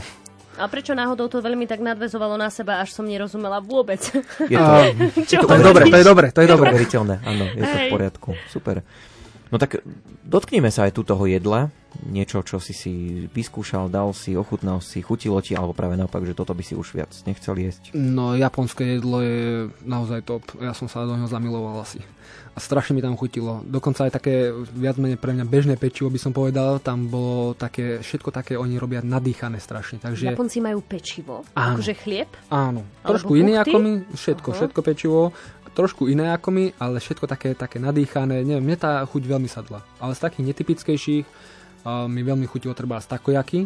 A 0.55 0.67
prečo 0.71 0.95
náhodou 0.95 1.27
to 1.27 1.43
veľmi 1.43 1.67
tak 1.67 1.83
nadvezovalo 1.83 2.39
na 2.39 2.47
seba, 2.47 2.79
až 2.79 2.95
som 2.95 3.03
nerozumela 3.03 3.59
vôbec. 3.59 3.99
Je 4.47 4.55
to, 4.55 4.75
je 5.19 5.35
to 5.35 5.51
je 5.51 5.63
dobre, 5.67 5.83
to 5.91 5.97
je 5.99 6.05
dobre, 6.07 6.27
to 6.31 6.39
je 6.39 6.47
dobre. 6.47 6.71
Veriteľné, 6.71 7.19
áno, 7.27 7.43
je 7.43 7.63
to 7.63 7.75
v 7.75 7.87
poriadku. 7.91 8.29
Super. 8.47 8.87
No 9.49 9.57
tak 9.57 9.81
dotknime 10.23 10.69
sa 10.69 10.85
aj 10.85 10.93
tu 10.93 11.01
toho 11.01 11.25
jedla. 11.25 11.73
Niečo, 12.05 12.45
čo 12.45 12.61
si 12.61 12.69
si 12.69 13.25
vyskúšal, 13.33 13.89
dal 13.89 14.13
si, 14.13 14.37
ochutnal 14.37 14.77
si, 14.77 15.01
chutilo 15.01 15.41
ti, 15.41 15.57
alebo 15.57 15.73
práve 15.73 15.97
naopak, 15.97 16.21
že 16.21 16.37
toto 16.37 16.53
by 16.53 16.61
si 16.61 16.77
už 16.77 16.93
viac 16.93 17.09
nechcel 17.25 17.57
jesť. 17.57 17.97
No, 17.97 18.37
japonské 18.37 19.01
jedlo 19.01 19.25
je 19.25 19.39
naozaj 19.81 20.21
top. 20.21 20.45
Ja 20.61 20.77
som 20.77 20.85
sa 20.85 21.01
do 21.01 21.17
neho 21.17 21.25
zamiloval 21.25 21.81
asi. 21.81 21.97
A 22.53 22.61
strašne 22.61 22.93
mi 22.93 23.01
tam 23.01 23.17
chutilo. 23.17 23.65
Dokonca 23.65 24.05
aj 24.05 24.21
také 24.21 24.53
viac 24.53 25.01
menej 25.01 25.17
pre 25.17 25.33
mňa 25.33 25.45
bežné 25.49 25.75
pečivo 25.81 26.13
by 26.13 26.21
som 26.21 26.29
povedal. 26.29 26.77
Tam 26.77 27.09
bolo 27.09 27.57
také, 27.57 28.05
všetko 28.05 28.29
také 28.29 28.53
oni 28.53 28.77
robia 28.77 29.01
nadýchané 29.01 29.57
strašne. 29.57 29.97
Takže 29.97 30.29
Japonci 30.29 30.61
majú 30.61 30.85
pečivo, 30.85 31.41
Áno. 31.57 31.81
akože 31.81 31.93
chlieb. 31.97 32.29
áno, 32.53 32.85
trošku 33.01 33.33
buchty? 33.33 33.57
ako 33.57 33.77
my, 33.81 33.91
všetko, 34.13 34.49
Aha. 34.53 34.57
všetko 34.61 34.79
pečivo. 34.85 35.21
Trošku 35.79 36.11
iné 36.11 36.35
ako 36.35 36.51
my, 36.51 36.65
ale 36.75 36.99
všetko 36.99 37.23
také, 37.23 37.55
také 37.55 37.79
nadýchané. 37.79 38.43
Neviem, 38.43 38.67
mne 38.67 38.75
tá 38.75 38.99
chuť 39.07 39.23
veľmi 39.23 39.47
sadla. 39.47 39.79
Ale 40.03 40.11
z 40.11 40.27
takých 40.27 40.51
netypickejších 40.51 41.23
uh, 41.23 42.03
mi 42.11 42.19
veľmi 42.19 42.43
chutilo 42.51 42.75
treba 42.75 42.99
z 42.99 43.07
takojaky. 43.07 43.63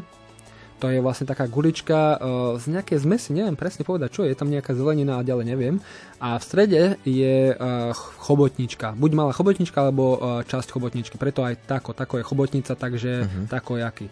To 0.78 0.94
je 0.94 1.02
vlastne 1.02 1.26
taká 1.26 1.50
gulička 1.50 2.22
uh, 2.22 2.54
z 2.62 2.70
nejakej 2.70 3.02
zmesi, 3.02 3.34
neviem 3.34 3.58
presne 3.58 3.82
povedať 3.82 4.14
čo, 4.14 4.22
je 4.28 4.36
tam 4.38 4.52
nejaká 4.52 4.78
zelenina 4.78 5.18
a 5.18 5.26
ďalej 5.26 5.46
neviem. 5.48 5.76
A 6.22 6.38
v 6.38 6.44
strede 6.46 6.82
je 7.02 7.56
uh, 7.56 7.96
chobotnička. 8.22 8.94
Buď 8.94 9.12
malá 9.18 9.32
chobotnička, 9.34 9.80
alebo 9.82 10.04
uh, 10.14 10.46
časť 10.46 10.70
chobotničky. 10.70 11.18
Preto 11.18 11.42
aj 11.42 11.66
tako, 11.66 11.98
tako 11.98 12.22
je 12.22 12.28
chobotnica, 12.30 12.78
takže 12.78 13.12
uh-huh. 13.26 13.50
takojaky. 13.50 14.06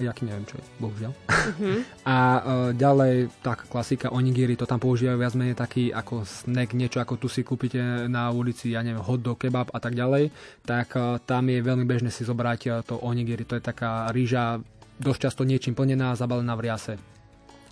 Jaky 0.00 0.24
neviem 0.24 0.48
čo 0.48 0.56
je, 0.56 0.64
bohužiaľ. 0.80 1.12
A 2.08 2.16
uh, 2.16 2.40
ďalej, 2.72 3.28
tak 3.44 3.68
klasika 3.68 4.08
onigiri, 4.08 4.56
to 4.56 4.64
tam 4.64 4.80
používajú 4.80 5.16
viac 5.20 5.34
menej 5.36 5.56
taký 5.56 5.92
ako 5.92 6.24
snack, 6.24 6.72
niečo 6.72 7.04
ako 7.04 7.20
tu 7.20 7.28
si 7.28 7.44
kúpite 7.44 8.08
na 8.08 8.32
ulici, 8.32 8.72
ja 8.72 8.80
neviem, 8.80 9.04
hot 9.04 9.20
dog, 9.20 9.36
kebab 9.36 9.68
a 9.70 9.78
tak 9.78 9.92
ďalej, 9.92 10.32
tak 10.64 10.96
uh, 10.96 11.20
tam 11.20 11.52
je 11.52 11.60
veľmi 11.60 11.84
bežné 11.84 12.08
si 12.08 12.24
zobrať 12.24 12.60
uh, 12.66 12.72
to 12.80 12.96
onigiri, 12.96 13.44
to 13.44 13.60
je 13.60 13.62
taká 13.62 14.08
rýža 14.08 14.64
dosť 15.00 15.20
často 15.28 15.42
niečím 15.44 15.76
plnená, 15.76 16.16
zabalená 16.16 16.56
v 16.56 16.64
riase. 16.68 16.94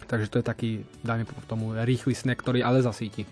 Takže 0.08 0.32
to 0.32 0.36
je 0.40 0.44
taký, 0.44 0.70
dajme 1.04 1.28
tomu, 1.44 1.76
rýchly 1.84 2.16
snack, 2.16 2.40
ktorý 2.40 2.64
ale 2.64 2.80
zasíti. 2.80 3.28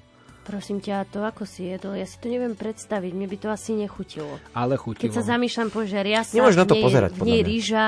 Prosím 0.47 0.79
ťa, 0.79 1.11
to 1.11 1.27
ako 1.27 1.43
si 1.43 1.75
jedol? 1.75 1.99
Ja 1.99 2.07
si 2.07 2.23
to 2.23 2.31
neviem 2.31 2.55
predstaviť, 2.55 3.11
mne 3.11 3.27
by 3.27 3.37
to 3.43 3.49
asi 3.51 3.75
nechutilo. 3.75 4.39
Ale 4.55 4.79
Keď 4.79 5.11
chutilo. 5.11 5.11
sa 5.11 5.23
zamýšľam, 5.27 5.69
že 5.75 5.99
riasa, 6.07 6.39
Nemôžeš 6.39 6.61
na 6.63 6.67
to 6.71 6.77
nie, 6.79 6.85
pozerať, 6.87 7.11
nie 7.19 7.43
mňa. 7.43 7.49
rýža, 7.51 7.85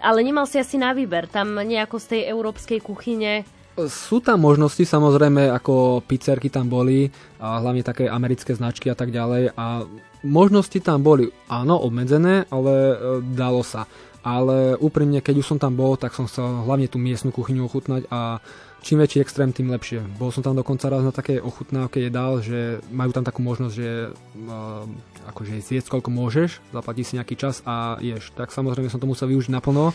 ale 0.00 0.20
nemal 0.24 0.44
si 0.44 0.60
asi 0.60 0.76
na 0.76 0.92
výber, 0.92 1.28
tam 1.28 1.56
nejako 1.56 1.96
z 1.96 2.06
tej 2.16 2.22
európskej 2.30 2.80
kuchyne. 2.84 3.44
Sú 3.76 4.24
tam 4.24 4.40
možnosti, 4.40 4.80
samozrejme, 4.88 5.52
ako 5.52 6.00
pizzerky 6.00 6.48
tam 6.48 6.72
boli, 6.72 7.12
a 7.36 7.60
hlavne 7.60 7.84
také 7.84 8.08
americké 8.08 8.56
značky 8.56 8.88
a 8.88 8.96
tak 8.96 9.12
ďalej. 9.12 9.52
A 9.52 9.84
možnosti 10.24 10.80
tam 10.80 11.04
boli, 11.04 11.28
áno, 11.52 11.76
obmedzené, 11.84 12.48
ale 12.48 12.72
e, 12.72 12.96
dalo 13.36 13.60
sa. 13.60 13.84
Ale 14.24 14.80
úprimne, 14.80 15.20
keď 15.20 15.44
už 15.44 15.46
som 15.54 15.58
tam 15.60 15.76
bol, 15.76 16.00
tak 16.00 16.16
som 16.16 16.24
chcel 16.24 16.64
hlavne 16.64 16.88
tú 16.88 16.96
miestnu 16.96 17.30
kuchyňu 17.36 17.68
ochutnať 17.68 18.08
a 18.08 18.40
čím 18.82 19.02
väčší 19.02 19.20
extrém, 19.20 19.50
tým 19.50 19.72
lepšie. 19.72 20.02
Bol 20.18 20.30
som 20.30 20.44
tam 20.44 20.54
dokonca 20.54 20.86
raz 20.86 21.02
na 21.02 21.10
také 21.10 21.42
ochutnávke 21.42 21.98
jedál, 22.00 22.38
že 22.40 22.78
majú 22.92 23.10
tam 23.10 23.24
takú 23.26 23.42
možnosť, 23.42 23.74
že 23.74 24.14
uh, 24.14 24.86
akože 25.26 25.58
zjedz 25.58 25.90
koľko 25.90 26.10
môžeš, 26.14 26.62
zaplatíš 26.70 27.12
si 27.12 27.16
nejaký 27.18 27.34
čas 27.34 27.60
a 27.66 27.98
ješ. 27.98 28.30
Tak 28.38 28.54
samozrejme 28.54 28.86
som 28.86 29.02
to 29.02 29.10
musel 29.10 29.26
využiť 29.26 29.50
naplno. 29.50 29.90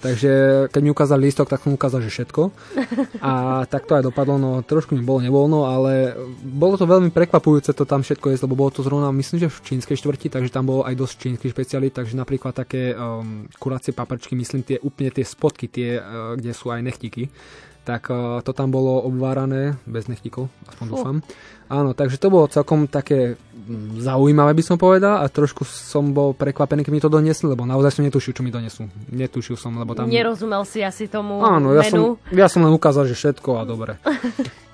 Takže 0.00 0.32
keď 0.72 0.80
mi 0.80 0.90
ukázali 0.90 1.28
lístok, 1.28 1.52
tak 1.52 1.60
som 1.60 1.76
ukázal, 1.76 2.00
že 2.00 2.10
všetko. 2.10 2.42
A 3.20 3.64
tak 3.68 3.84
to 3.84 4.00
aj 4.00 4.08
dopadlo, 4.08 4.40
no 4.40 4.64
trošku 4.64 4.96
mi 4.96 5.04
bolo 5.04 5.20
nevoľno, 5.20 5.68
ale 5.68 6.16
bolo 6.40 6.80
to 6.80 6.88
veľmi 6.88 7.12
prekvapujúce 7.12 7.76
to 7.76 7.84
tam 7.84 8.00
všetko 8.00 8.32
jesť, 8.32 8.48
lebo 8.48 8.56
bolo 8.56 8.72
to 8.72 8.80
zrovna, 8.80 9.12
myslím, 9.12 9.44
že 9.44 9.52
v 9.52 9.60
čínskej 9.60 10.00
štvrti, 10.00 10.32
takže 10.32 10.48
tam 10.48 10.64
bolo 10.64 10.88
aj 10.88 10.96
dosť 10.96 11.14
čínskych 11.28 11.52
špecialít, 11.52 11.92
takže 11.92 12.16
napríklad 12.16 12.56
také 12.56 12.96
um, 12.96 13.44
kuracie 13.60 13.92
paprčky, 13.92 14.32
myslím 14.32 14.64
tie 14.64 14.80
úplne 14.80 15.12
tie 15.12 15.24
spodky, 15.24 15.68
tie, 15.68 16.00
uh, 16.00 16.34
kde 16.40 16.56
sú 16.56 16.72
aj 16.72 16.80
nechtiky, 16.80 17.28
tak 17.84 18.12
to 18.44 18.52
tam 18.52 18.68
bolo 18.70 19.00
obvárané 19.02 19.80
bez 19.88 20.06
nechtikov, 20.06 20.52
aspoň 20.68 20.86
dúfam. 20.86 21.16
Áno, 21.70 21.94
takže 21.94 22.18
to 22.18 22.34
bolo 22.34 22.50
celkom 22.50 22.90
také 22.90 23.38
mm, 23.38 24.02
zaujímavé 24.02 24.58
by 24.58 24.64
som 24.66 24.74
povedal 24.74 25.22
a 25.22 25.30
trošku 25.30 25.62
som 25.62 26.10
bol 26.10 26.34
prekvapený, 26.34 26.82
keď 26.82 26.92
mi 26.92 26.98
to 26.98 27.06
doniesli, 27.06 27.46
lebo 27.46 27.62
naozaj 27.62 27.94
som 27.94 28.02
netušil, 28.02 28.34
čo 28.34 28.42
mi 28.42 28.50
donesú. 28.50 28.90
Netušil 29.06 29.54
som, 29.54 29.78
lebo 29.78 29.94
tam... 29.94 30.10
Nerozumel 30.10 30.66
si 30.66 30.82
asi 30.82 31.06
tomu 31.06 31.38
Áno, 31.46 31.70
ja 31.70 31.86
menu. 31.86 32.18
som, 32.18 32.34
ja 32.34 32.50
som 32.50 32.66
len 32.66 32.74
ukázal, 32.74 33.06
že 33.06 33.14
všetko 33.14 33.62
a 33.62 33.62
dobre. 33.62 34.02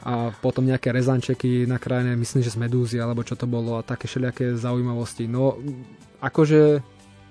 A 0.08 0.32
potom 0.40 0.64
nejaké 0.64 0.88
rezančeky 0.88 1.68
nakrájené, 1.68 2.16
myslím, 2.16 2.40
že 2.40 2.56
z 2.56 2.62
medúzy, 2.64 2.96
alebo 2.96 3.20
čo 3.26 3.36
to 3.36 3.44
bolo 3.44 3.76
a 3.76 3.84
také 3.84 4.08
všelijaké 4.08 4.56
zaujímavosti. 4.56 5.28
No, 5.28 5.60
akože 6.24 6.80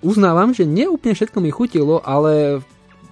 uznávam, 0.06 0.54
že 0.54 0.70
neúplne 0.70 1.18
všetko 1.18 1.42
mi 1.42 1.50
chutilo, 1.50 2.06
ale 2.06 2.62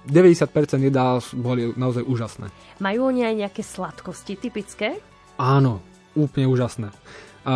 90% 0.04 0.84
jedál 0.84 1.20
boli 1.36 1.72
naozaj 1.76 2.04
úžasné. 2.04 2.52
Majú 2.80 3.08
oni 3.08 3.24
aj 3.24 3.34
nejaké 3.46 3.62
sladkosti 3.64 4.36
typické? 4.36 5.00
Áno, 5.40 5.80
úplne 6.14 6.46
úžasné. 6.46 6.92
A 7.44 7.54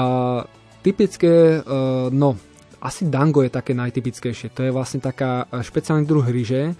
typické, 0.81 1.61
uh, 1.61 2.09
no, 2.09 2.37
asi 2.79 3.11
dango 3.11 3.43
je 3.43 3.51
také 3.51 3.75
najtypickejšie. 3.75 4.55
To 4.55 4.63
je 4.63 4.75
vlastne 4.75 5.03
taká 5.03 5.47
eh, 5.51 5.63
špeciálny 5.63 6.07
druh 6.07 6.25
ryže, 6.25 6.75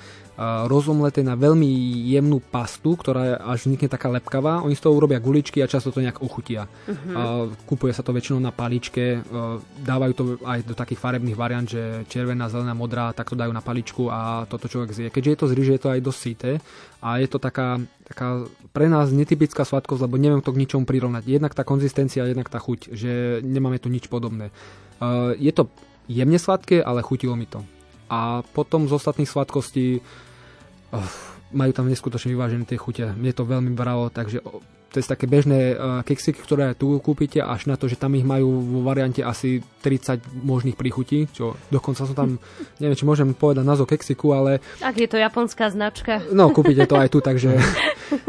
rozomleté 0.71 1.27
na 1.27 1.35
veľmi 1.35 1.67
jemnú 2.15 2.39
pastu, 2.39 2.95
ktorá 2.95 3.23
je 3.27 3.35
až 3.35 3.59
vznikne 3.67 3.91
taká 3.91 4.07
lepkavá. 4.07 4.63
Oni 4.63 4.79
z 4.79 4.87
toho 4.87 4.95
urobia 4.95 5.19
guličky 5.19 5.59
a 5.59 5.67
často 5.67 5.91
to 5.91 5.99
nejak 5.99 6.23
ochutia. 6.23 6.71
Mhm. 6.87 7.11
Uh, 7.11 7.51
Kúpuje 7.67 7.91
sa 7.91 8.07
to 8.07 8.15
väčšinou 8.15 8.39
na 8.39 8.55
paličke, 8.55 9.19
uh, 9.19 9.59
dávajú 9.83 10.13
to 10.15 10.23
aj 10.47 10.63
do 10.63 10.79
takých 10.79 11.03
farebných 11.03 11.35
variant, 11.35 11.67
že 11.67 12.07
červená, 12.07 12.47
zelená, 12.47 12.71
modrá, 12.71 13.11
tak 13.11 13.35
to 13.35 13.37
dajú 13.37 13.51
na 13.51 13.59
paličku 13.59 14.07
a 14.15 14.47
toto 14.47 14.71
človek 14.71 14.95
zje. 14.95 15.09
Keďže 15.11 15.31
je 15.35 15.39
to 15.43 15.47
z 15.51 15.53
ryže, 15.59 15.73
je 15.75 15.83
to 15.83 15.91
aj 15.91 16.01
dosť 16.07 16.21
síte 16.23 16.51
a 17.03 17.09
je 17.19 17.27
to 17.27 17.39
taká, 17.43 17.83
taká 18.07 18.47
pre 18.71 18.87
nás 18.87 19.11
netypická 19.11 19.67
sladkosť, 19.67 20.07
lebo 20.07 20.23
neviem 20.23 20.43
to 20.43 20.55
k 20.55 20.61
ničomu 20.63 20.87
prirovnať. 20.87 21.27
Jednak 21.27 21.59
tá 21.59 21.67
konzistencia, 21.67 22.23
jednak 22.31 22.47
tá 22.47 22.63
chuť, 22.63 22.95
že 22.95 23.43
nemáme 23.43 23.83
tu 23.83 23.91
nič 23.91 24.07
podobné. 24.07 24.55
Uh, 25.03 25.35
je 25.35 25.51
to 25.51 25.67
jemne 26.07 26.39
sladké, 26.39 26.79
ale 26.79 27.03
chutilo 27.03 27.35
mi 27.35 27.51
to. 27.51 27.67
A 28.07 28.47
potom 28.55 28.87
z 28.89 28.95
ostatných 28.95 29.29
sladkostí 29.29 30.01
majú 31.53 31.73
tam 31.73 31.89
neskutočne 31.89 32.33
vyvážené 32.33 32.65
tie 32.69 32.81
chute. 32.81 33.05
Mne 33.17 33.33
to 33.33 33.45
veľmi 33.49 33.73
bralo, 33.73 34.13
takže 34.13 34.45
to 34.89 35.01
je 35.01 35.05
také 35.05 35.29
bežné 35.29 35.77
uh, 35.77 36.01
keksiky, 36.01 36.41
ktoré 36.41 36.73
tu 36.73 36.97
kúpite, 37.05 37.45
až 37.45 37.69
na 37.69 37.77
to, 37.77 37.93
že 37.93 38.01
tam 38.01 38.17
ich 38.17 38.25
majú 38.25 38.49
vo 38.49 38.81
variante 38.81 39.21
asi 39.21 39.61
30 39.85 40.25
možných 40.41 40.81
príchutí, 40.81 41.29
čo 41.29 41.61
dokonca 41.69 42.09
som 42.09 42.17
tam, 42.17 42.31
neviem, 42.83 42.97
či 42.97 43.05
môžem 43.05 43.37
povedať 43.37 43.65
názov 43.69 43.89
keksiku, 43.89 44.33
ale 44.33 44.65
Ak 44.81 44.97
je 44.97 45.09
to 45.09 45.21
japonská 45.21 45.69
značka. 45.69 46.25
no, 46.33 46.49
kúpite 46.49 46.89
to 46.89 46.97
aj 46.97 47.09
tu, 47.13 47.21
takže... 47.21 47.53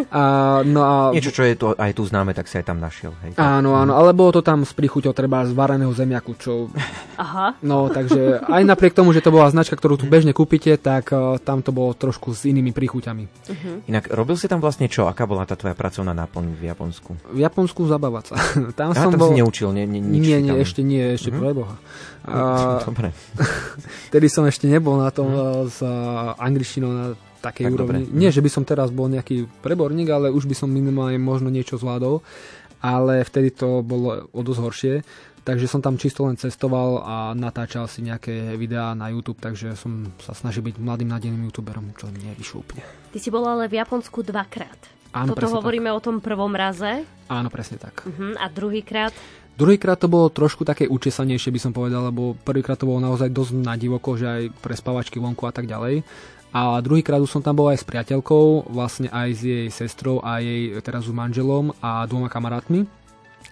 A, 0.09 0.59
no 0.67 0.81
a, 0.83 1.15
Niečo, 1.15 1.31
čo 1.31 1.47
je 1.47 1.55
tu, 1.55 1.71
aj 1.71 1.95
tu 1.95 2.03
známe, 2.03 2.35
tak 2.35 2.51
si 2.51 2.59
aj 2.59 2.67
tam 2.67 2.83
našiel. 2.83 3.15
Hej. 3.23 3.39
Áno, 3.39 3.79
áno, 3.79 3.95
ale 3.95 4.11
bolo 4.11 4.35
to 4.35 4.41
tam 4.43 4.67
s 4.67 4.75
príchuťou 4.75 5.15
treba 5.15 5.47
z 5.47 5.55
vareného 5.55 5.93
zemiaku, 5.95 6.35
čo 6.35 6.67
Aha. 7.15 7.55
No, 7.63 7.87
takže 7.87 8.43
aj 8.43 8.63
napriek 8.63 8.95
tomu, 8.95 9.11
že 9.15 9.23
to 9.23 9.31
bola 9.31 9.51
značka, 9.51 9.75
ktorú 9.79 9.99
tu 9.99 10.07
bežne 10.07 10.35
kúpite, 10.35 10.75
tak 10.79 11.11
uh, 11.11 11.39
tam 11.39 11.63
to 11.63 11.71
bolo 11.71 11.95
trošku 11.95 12.31
s 12.35 12.43
inými 12.47 12.75
príchuťami. 12.75 13.23
Mhm. 13.27 13.71
Inak 13.87 14.11
robil 14.11 14.35
si 14.35 14.51
tam 14.51 14.59
vlastne 14.59 14.87
čo? 14.91 15.07
Aká 15.07 15.23
bola 15.23 15.47
tá 15.47 15.55
tvoja 15.55 15.75
pracovná 15.75 16.11
náplň 16.11 16.58
v 16.59 16.67
Japonsku? 16.67 17.11
V 17.31 17.39
Japonsku 17.39 17.87
zabávať 17.87 18.23
sa. 18.29 18.35
tam 18.79 18.91
Aha, 18.91 19.07
som 19.07 19.15
tam 19.15 19.19
bol... 19.19 19.31
si 19.31 19.39
neučil, 19.39 19.71
nie, 19.71 19.87
nie, 19.87 20.03
nič 20.03 20.21
nie, 20.21 20.37
nie, 20.43 20.51
tam... 20.51 20.59
ešte 20.59 20.81
nie, 20.83 21.03
ešte 21.15 21.31
Mhm. 21.31 21.39
mm-hmm. 21.39 21.45
preboha. 21.47 21.75
Dobre. 22.91 23.09
Tedy 24.13 24.27
som 24.27 24.43
ešte 24.43 24.67
nebol 24.67 24.99
na 24.99 25.09
tom 25.09 25.31
mm. 25.31 25.71
s 25.71 25.79
uh, 25.79 26.35
angličtinou 26.37 26.91
na 26.91 27.05
takej 27.39 27.65
Tak 27.65 27.73
úrovni. 27.73 28.03
dobre. 28.03 28.11
Nie, 28.11 28.29
že 28.29 28.43
by 28.43 28.49
som 28.51 28.67
teraz 28.67 28.91
bol 28.91 29.07
nejaký 29.07 29.47
preborník, 29.63 30.11
ale 30.11 30.27
už 30.27 30.43
by 30.43 30.55
som 30.55 30.67
minimálne 30.67 31.15
možno 31.15 31.47
niečo 31.47 31.79
zvládol. 31.79 32.19
Ale 32.79 33.23
vtedy 33.23 33.55
to 33.55 33.79
bolo 33.79 34.27
o 34.31 34.39
dosť 34.43 34.59
horšie. 34.59 34.93
Takže 35.39 35.65
som 35.65 35.79
tam 35.79 35.95
čisto 35.95 36.27
len 36.27 36.35
cestoval 36.35 36.99
a 36.99 37.15
natáčal 37.31 37.87
si 37.87 38.03
nejaké 38.03 38.53
videá 38.53 38.91
na 38.91 39.07
YouTube, 39.07 39.39
takže 39.39 39.71
som 39.73 40.11
sa 40.19 40.35
snažil 40.35 40.61
byť 40.61 40.77
mladým 40.77 41.09
nadeným 41.09 41.47
youtuberom, 41.47 41.95
čo 41.95 42.11
nevyšlo 42.11 42.59
úplne. 42.59 42.83
Ty 43.09 43.17
si 43.17 43.31
bol 43.31 43.47
ale 43.47 43.65
v 43.65 43.79
Japonsku 43.79 44.19
dvakrát. 44.21 44.98
Áno, 45.09 45.33
Toto 45.33 45.57
hovoríme 45.57 45.89
o 45.89 45.97
tom 45.97 46.21
prvom 46.21 46.53
raze. 46.53 47.01
Áno, 47.29 47.49
presne 47.49 47.81
tak. 47.81 48.05
Uh-huh. 48.05 48.37
A 48.37 48.45
druhýkrát? 48.45 49.13
Druhýkrát 49.57 49.99
to 49.99 50.07
bolo 50.07 50.31
trošku 50.31 50.63
také 50.63 50.87
učesanejšie, 50.87 51.51
by 51.51 51.59
som 51.59 51.73
povedal, 51.75 52.07
lebo 52.07 52.37
prvýkrát 52.47 52.79
to 52.79 52.87
bolo 52.87 53.03
naozaj 53.03 53.27
dosť 53.27 53.59
na 53.59 53.75
divoko, 53.75 54.15
že 54.15 54.25
aj 54.29 54.43
pre 54.61 54.71
spavačky 54.77 55.19
vonku 55.19 55.43
a 55.49 55.51
tak 55.51 55.67
ďalej. 55.67 56.05
A 56.49 56.81
druhýkrát 56.81 57.21
už 57.21 57.29
som 57.29 57.43
tam 57.43 57.59
bol 57.59 57.69
aj 57.69 57.83
s 57.83 57.85
priateľkou, 57.85 58.71
vlastne 58.71 59.11
aj 59.11 59.29
s 59.35 59.41
jej 59.45 59.67
sestrou 59.69 60.23
a 60.23 60.41
jej 60.41 60.73
teraz 60.81 61.05
už 61.05 61.13
manželom 61.13 61.75
a 61.83 62.07
dvoma 62.07 62.31
kamarátmi. 62.31 62.87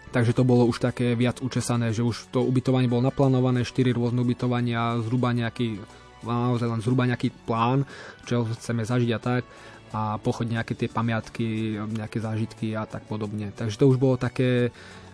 Takže 0.10 0.34
to 0.34 0.48
bolo 0.48 0.64
už 0.66 0.80
také 0.80 1.14
viac 1.14 1.44
učesané, 1.44 1.92
že 1.92 2.02
už 2.02 2.32
to 2.32 2.40
ubytovanie 2.42 2.88
bolo 2.88 3.06
naplánované, 3.06 3.68
4 3.68 3.92
rôzne 3.92 4.24
ubytovania, 4.24 4.98
zhruba 5.04 5.36
nejaký, 5.36 5.78
naozaj 6.24 6.72
len 6.72 6.82
zhruba 6.82 7.04
nejaký 7.04 7.36
plán, 7.44 7.84
čo 8.24 8.48
chceme 8.48 8.88
zažiť 8.88 9.12
a 9.14 9.20
tak 9.20 9.44
a 9.90 10.18
pochod 10.18 10.44
nejaké 10.44 10.74
tie 10.74 10.88
pamiatky, 10.88 11.46
nejaké 11.88 12.20
zážitky 12.20 12.74
a 12.74 12.84
tak 12.84 13.04
podobne. 13.04 13.52
Takže 13.52 13.76
to 13.76 13.88
už 13.88 13.98
bolo 13.98 14.16
také 14.16 14.70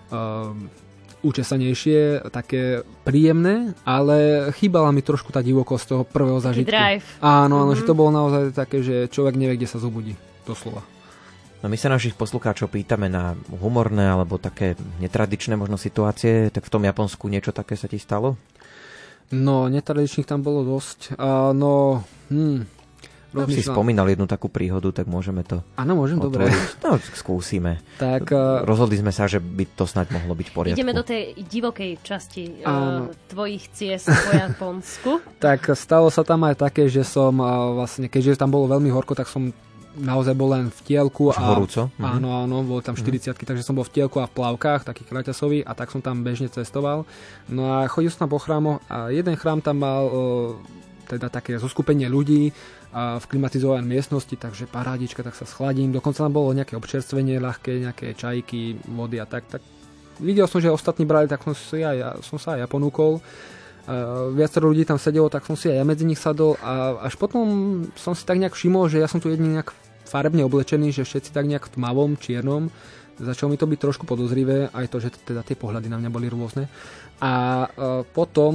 um, 0.09 0.65
učesanejšie, 1.24 2.28
také 2.30 2.84
príjemné, 3.01 3.71
ale 3.82 4.49
chýbala 4.51 4.91
mi 4.91 4.99
trošku 4.99 5.30
tá 5.30 5.39
divokosť 5.39 5.86
toho 5.88 6.03
prvého 6.03 6.38
Taký 6.38 6.47
zažitku. 6.61 6.69
drive. 6.69 7.05
Áno, 7.19 7.63
áno, 7.63 7.71
Mhm. 7.71 7.78
že 7.78 7.84
to 7.84 7.93
bolo 7.93 8.11
naozaj 8.11 8.51
také, 8.51 8.82
že 8.82 9.07
človek 9.07 9.34
nevie, 9.34 9.55
kde 9.55 9.69
sa 9.69 9.80
zobudí, 9.80 10.13
doslova. 10.43 10.84
No 11.59 11.71
my 11.71 11.80
sa 11.80 11.88
našich 11.88 12.11
poslucháčov 12.13 12.67
pýtame 12.67 13.07
na 13.07 13.39
humorné 13.49 14.03
alebo 14.05 14.36
také 14.36 14.76
netradičné 14.99 15.55
možno 15.55 15.80
situácie, 15.80 16.51
tak 16.51 16.67
v 16.67 16.71
tom 16.71 16.84
Japonsku 16.84 17.32
niečo 17.32 17.55
také 17.55 17.80
sa 17.80 17.88
ti 17.88 17.95
stalo? 17.95 18.36
No, 19.32 19.65
netradičných 19.65 20.28
tam 20.28 20.43
bolo 20.43 20.67
dosť. 20.67 21.15
A, 21.15 21.55
no, 21.55 22.03
hm, 22.28 22.67
Tam 23.34 23.49
si 23.49 23.59
rozmýšľam. 23.59 23.73
spomínal 23.73 24.07
jednu 24.07 24.29
takú 24.29 24.45
príhodu, 24.45 24.93
tak 24.93 25.09
môžeme 25.09 25.41
to 25.41 25.65
Áno, 25.73 25.97
môžem, 25.97 26.21
dobre. 26.21 26.45
otvoriť. 26.45 26.86
No, 26.86 27.01
skúsime. 27.17 27.81
Tak, 27.97 28.29
eh, 28.29 28.61
Rozhodli 28.61 28.95
sme 28.95 29.09
sa, 29.09 29.25
že 29.25 29.41
by 29.41 29.73
to 29.73 29.89
snáď 29.89 30.13
mohlo 30.13 30.38
byť 30.38 30.47
v 30.47 30.53
poriadku. 30.53 30.77
Ideme 30.77 30.93
do 30.93 31.01
tej 31.01 31.34
divokej 31.36 31.91
časti 32.05 32.61
uh, 32.61 33.09
tvojich 33.27 33.73
ciest 33.73 34.05
po 34.05 34.31
Japonsku. 34.45 35.11
Tak 35.41 35.73
stalo 35.73 36.13
sa 36.13 36.21
tam 36.21 36.45
aj 36.45 36.61
také, 36.61 36.86
že 36.86 37.01
som 37.01 37.34
a, 37.41 37.73
vlastne, 37.73 38.05
keďže 38.05 38.38
tam 38.38 38.53
bolo 38.53 38.69
veľmi 38.69 38.93
horko, 38.93 39.17
tak 39.17 39.25
som 39.25 39.49
naozaj 39.93 40.34
bol 40.34 40.49
len 40.49 40.73
v 40.73 40.79
tielku. 40.86 41.29
Už 41.29 41.38
a, 41.38 41.53
horúco? 41.53 41.89
Mhm. 41.97 42.05
Áno, 42.05 42.29
áno, 42.41 42.55
bolo 42.61 42.81
tam 42.81 42.97
40 42.97 43.34
takže 43.34 43.61
som 43.61 43.73
bol 43.73 43.86
v 43.86 43.93
tielku 43.93 44.17
a 44.17 44.25
v 44.25 44.34
plavkách, 44.34 44.89
taký 44.89 45.05
kraťasový 45.05 45.61
a 45.61 45.73
tak 45.73 45.93
som 45.93 46.01
tam 46.01 46.21
bežne 46.21 46.49
cestoval. 46.49 47.05
No 47.45 47.69
a 47.69 47.86
chodil 47.86 48.09
som 48.09 48.25
tam 48.25 48.34
po 48.34 48.41
chrámoch 48.41 48.81
a 48.89 49.09
jeden 49.09 49.38
chrám 49.38 49.61
tam 49.61 49.81
mal 49.81 50.03
o, 50.05 50.21
teda 51.05 51.29
také 51.29 51.61
zoskupenie 51.61 52.09
ľudí 52.09 52.49
v 52.94 53.26
klimatizovanej 53.26 53.89
miestnosti, 53.89 54.38
takže 54.38 54.70
parádička, 54.70 55.26
tak 55.26 55.34
sa 55.34 55.50
schladím. 55.50 55.89
Dokonca 55.89 56.22
tam 56.22 56.34
bolo 56.34 56.54
nejaké 56.54 56.78
občerstvenie 56.78 57.41
ľahké, 57.41 57.89
nejaké 57.89 58.14
čajky, 58.14 58.78
vody 58.86 59.18
a 59.18 59.26
tak. 59.26 59.50
tak 59.50 59.66
videl 60.22 60.46
som, 60.46 60.62
že 60.62 60.70
ostatní 60.70 61.10
brali, 61.10 61.26
tak 61.26 61.41
som, 61.41 61.58
si 61.58 61.82
aj, 61.82 61.98
ja, 61.98 62.10
som 62.22 62.38
sa 62.38 62.54
aj 62.54 62.60
ja 62.66 62.68
ponúkol. 62.70 63.18
Uh, 63.84 64.32
viacero 64.32 64.72
ľudí 64.72 64.88
tam 64.88 64.96
sedelo, 64.96 65.28
tak 65.28 65.44
som 65.44 65.60
si 65.60 65.68
aj 65.68 65.76
ja 65.76 65.84
medzi 65.84 66.08
nich 66.08 66.22
sadol 66.22 66.56
a 66.64 67.04
až 67.04 67.20
potom 67.20 67.44
som 68.00 68.16
si 68.16 68.24
tak 68.24 68.39
nejak 68.39 68.56
všimol, 68.56 68.88
že 68.88 69.04
ja 69.04 69.12
som 69.12 69.20
tu 69.20 69.28
jediný 69.28 69.60
nejak 69.60 69.76
farebne 70.08 70.48
oblečený, 70.48 70.96
že 70.96 71.04
všetci 71.04 71.36
tak 71.36 71.50
nejak 71.50 71.68
v 71.68 71.74
tmavom, 71.76 72.16
čiernom. 72.16 72.72
Začalo 73.20 73.52
mi 73.52 73.60
to 73.60 73.68
byť 73.68 73.80
trošku 73.84 74.08
podozrivé, 74.08 74.72
aj 74.72 74.88
to, 74.88 75.04
že 75.04 75.12
teda 75.28 75.44
tie 75.44 75.60
pohľady 75.60 75.91
na 75.91 76.00
mňa 76.00 76.10
boli 76.14 76.32
rôzne. 76.32 76.72
A 77.20 77.68
uh, 77.68 78.08
potom, 78.08 78.54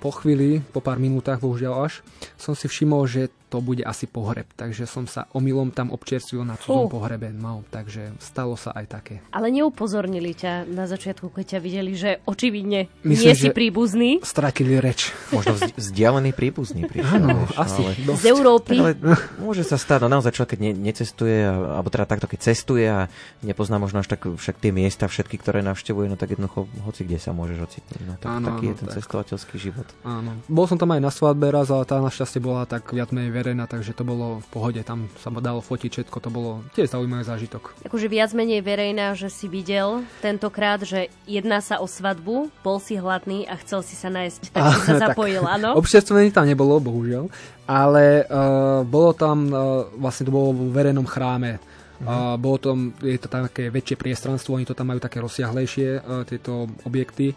po 0.00 0.08
chvíli, 0.16 0.64
po 0.64 0.80
pár 0.80 0.96
minútach, 0.96 1.42
bohužiaľ 1.42 1.92
až, 1.92 2.00
som 2.40 2.56
si 2.56 2.64
všimol, 2.64 3.04
že 3.04 3.28
to 3.52 3.60
bude 3.60 3.84
asi 3.84 4.08
pohreb. 4.08 4.48
Takže 4.56 4.88
som 4.88 5.04
sa 5.04 5.28
omylom 5.36 5.76
tam 5.76 5.92
občerstvil 5.92 6.40
na 6.40 6.56
cudzom 6.56 6.88
Fú. 6.88 6.96
pohrebe. 6.96 7.28
No, 7.28 7.60
takže 7.68 8.16
stalo 8.16 8.56
sa 8.56 8.72
aj 8.72 8.86
také. 8.88 9.14
Ale 9.28 9.52
neupozornili 9.52 10.32
ťa 10.32 10.64
na 10.72 10.88
začiatku, 10.88 11.28
keď 11.28 11.44
ťa 11.56 11.58
videli, 11.60 11.92
že 11.92 12.24
očividne 12.24 12.88
Myslím, 13.04 13.28
nie 13.28 13.34
si 13.36 13.48
príbuzný 13.52 14.10
Stratili 14.24 14.80
reč. 14.80 15.12
Možno 15.28 15.60
vzdi- 15.60 15.76
vzdialený 15.76 16.32
príbuzný 16.32 16.88
prišiel. 16.88 17.20
Áno, 17.20 17.44
vieš, 17.44 17.52
asi. 17.60 17.82
Ale... 17.84 17.92
dosť. 18.08 18.20
z 18.22 18.24
Európy. 18.32 18.76
Ale 18.80 18.92
môže 19.36 19.62
sa 19.68 19.76
stať, 19.76 20.08
no 20.08 20.08
naozaj 20.08 20.32
človek, 20.32 20.56
keď 20.56 20.60
ne, 20.64 20.72
necestuje, 20.72 21.44
alebo 21.44 21.92
teda 21.92 22.08
takto, 22.08 22.24
keď 22.24 22.38
cestuje 22.40 22.88
a 22.88 23.12
nepozná 23.44 23.76
možno 23.76 24.00
až 24.00 24.08
tak 24.08 24.24
však 24.24 24.56
tie 24.56 24.72
miesta, 24.72 25.04
všetky, 25.04 25.36
ktoré 25.36 25.60
navštevuje, 25.60 26.08
no 26.08 26.16
tak 26.16 26.32
jednoducho 26.32 26.64
hoci 26.86 27.04
kde 27.04 27.18
sa 27.20 27.36
môžeš 27.36 27.58
ocitnúť. 27.60 28.00
No, 28.08 28.14
tak, 28.16 28.28
Áno, 28.32 28.46
taký 28.54 28.64
áno, 28.64 28.72
je 28.72 28.76
ten 28.80 28.88
tak. 28.88 28.94
cestovateľský 29.02 29.56
život. 29.60 29.88
Áno. 30.06 30.40
Bol 30.48 30.64
som 30.70 30.80
tam 30.80 30.94
aj 30.94 31.00
na 31.02 31.10
svadbe 31.12 31.50
raz, 31.52 31.68
ale 31.68 31.84
tá 31.84 31.98
našťastie 31.98 32.40
bola 32.40 32.64
tak 32.64 32.88
viac 32.94 33.10
menej 33.10 33.34
verejná, 33.42 33.66
takže 33.66 33.90
to 33.90 34.06
bolo 34.06 34.38
v 34.38 34.48
pohode. 34.54 34.78
Tam 34.86 35.10
sa 35.18 35.34
dalo 35.34 35.58
fotiť 35.58 35.90
všetko, 35.90 36.16
to 36.22 36.30
bolo 36.30 36.62
tiež 36.78 36.94
zaujímavý 36.94 37.26
zážitok. 37.26 37.74
Akože 37.82 38.06
viac 38.06 38.30
menej 38.30 38.62
verejná, 38.62 39.18
že 39.18 39.26
si 39.26 39.50
videl 39.50 40.06
tentokrát, 40.22 40.78
že 40.86 41.10
jedná 41.26 41.58
sa 41.58 41.82
o 41.82 41.90
svadbu, 41.90 42.54
bol 42.62 42.78
si 42.78 42.94
hladný 42.94 43.50
a 43.50 43.58
chcel 43.58 43.82
si 43.82 43.98
sa 43.98 44.06
nájsť, 44.14 44.54
tak 44.54 44.62
si 44.78 44.80
sa 44.94 45.10
zapojil, 45.10 45.42
áno? 45.42 45.74
Občerstvenie 45.74 46.30
tam 46.30 46.46
nebolo, 46.46 46.78
bohužiaľ, 46.78 47.26
ale 47.66 48.22
uh, 48.30 48.86
bolo 48.86 49.10
tam, 49.18 49.50
uh, 49.50 49.90
vlastne 49.98 50.30
to 50.30 50.32
bolo 50.32 50.54
v 50.54 50.70
verejnom 50.70 51.04
chráme. 51.10 51.58
Uh, 52.02 52.34
bolo 52.34 52.58
tam, 52.58 52.90
je 52.98 53.14
to 53.14 53.30
také 53.30 53.70
väčšie 53.70 53.94
priestranstvo, 53.94 54.58
oni 54.58 54.66
to 54.66 54.74
tam 54.74 54.90
majú 54.90 54.98
také 54.98 55.22
rozsiahlejšie, 55.22 56.02
uh, 56.02 56.26
tieto 56.26 56.66
objekty, 56.82 57.30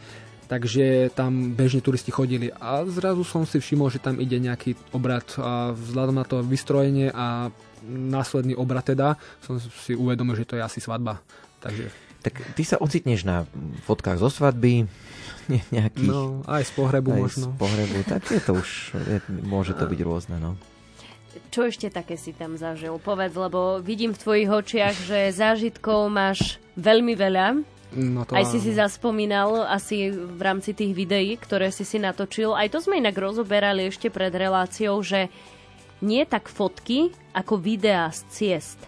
takže 0.45 1.09
tam 1.13 1.53
bežne 1.57 1.81
turisti 1.81 2.13
chodili 2.13 2.53
a 2.53 2.85
zrazu 2.85 3.25
som 3.25 3.43
si 3.43 3.57
všimol, 3.57 3.89
že 3.89 4.01
tam 4.01 4.21
ide 4.21 4.37
nejaký 4.37 4.77
obrad 4.93 5.25
a 5.41 5.73
vzhľadom 5.73 6.15
na 6.15 6.25
to 6.25 6.45
vystrojenie 6.45 7.09
a 7.09 7.49
následný 7.85 8.57
obrad 8.57 8.85
teda 8.85 9.17
som 9.45 9.61
si 9.61 9.93
uvedomil, 9.93 10.37
že 10.37 10.47
to 10.49 10.57
je 10.57 10.63
asi 10.65 10.81
svadba. 10.81 11.21
Takže 11.61 11.89
Tak 12.25 12.57
ty 12.57 12.63
sa 12.65 12.81
ocitneš 12.81 13.25
na 13.25 13.45
fotkách 13.85 14.17
zo 14.17 14.29
svadby, 14.33 14.85
ne, 15.51 15.59
nejakých... 15.69 16.09
no, 16.09 16.41
aj 16.49 16.63
z 16.65 16.71
pohrebu 16.73 17.09
aj 17.13 17.21
možno. 17.21 17.45
z 17.45 17.57
pohrebu, 17.57 17.97
tak 18.09 18.21
je 18.29 18.41
to 18.41 18.53
už, 18.57 18.69
je, 18.97 19.17
môže 19.45 19.77
to 19.77 19.85
byť 19.85 19.99
rôzne, 20.01 20.37
no. 20.41 20.57
Čo 21.51 21.67
ešte 21.67 21.87
také 21.91 22.15
si 22.15 22.31
tam 22.35 22.55
zažil? 22.59 22.95
Povedz, 22.99 23.35
lebo 23.35 23.79
vidím 23.79 24.11
v 24.15 24.21
tvojich 24.21 24.49
očiach, 24.49 24.95
že 25.07 25.19
zážitkov 25.35 26.11
máš 26.11 26.59
veľmi 26.75 27.13
veľa. 27.15 27.63
No 27.95 28.27
to 28.27 28.35
Aj 28.35 28.43
si 28.43 28.59
áno. 28.59 28.65
si 28.67 28.71
zaspomínal 28.75 29.63
asi 29.71 30.11
v 30.11 30.41
rámci 30.43 30.75
tých 30.75 30.91
videí, 30.91 31.39
ktoré 31.39 31.71
si 31.71 31.87
si 31.87 31.95
natočil. 31.95 32.51
Aj 32.51 32.67
to 32.67 32.83
sme 32.83 32.99
inak 32.99 33.15
rozoberali 33.15 33.87
ešte 33.87 34.11
pred 34.11 34.35
reláciou, 34.35 34.99
že 34.99 35.31
nie 36.03 36.27
tak 36.27 36.51
fotky, 36.51 37.15
ako 37.31 37.55
videá 37.55 38.11
z 38.11 38.19
ciest 38.27 38.79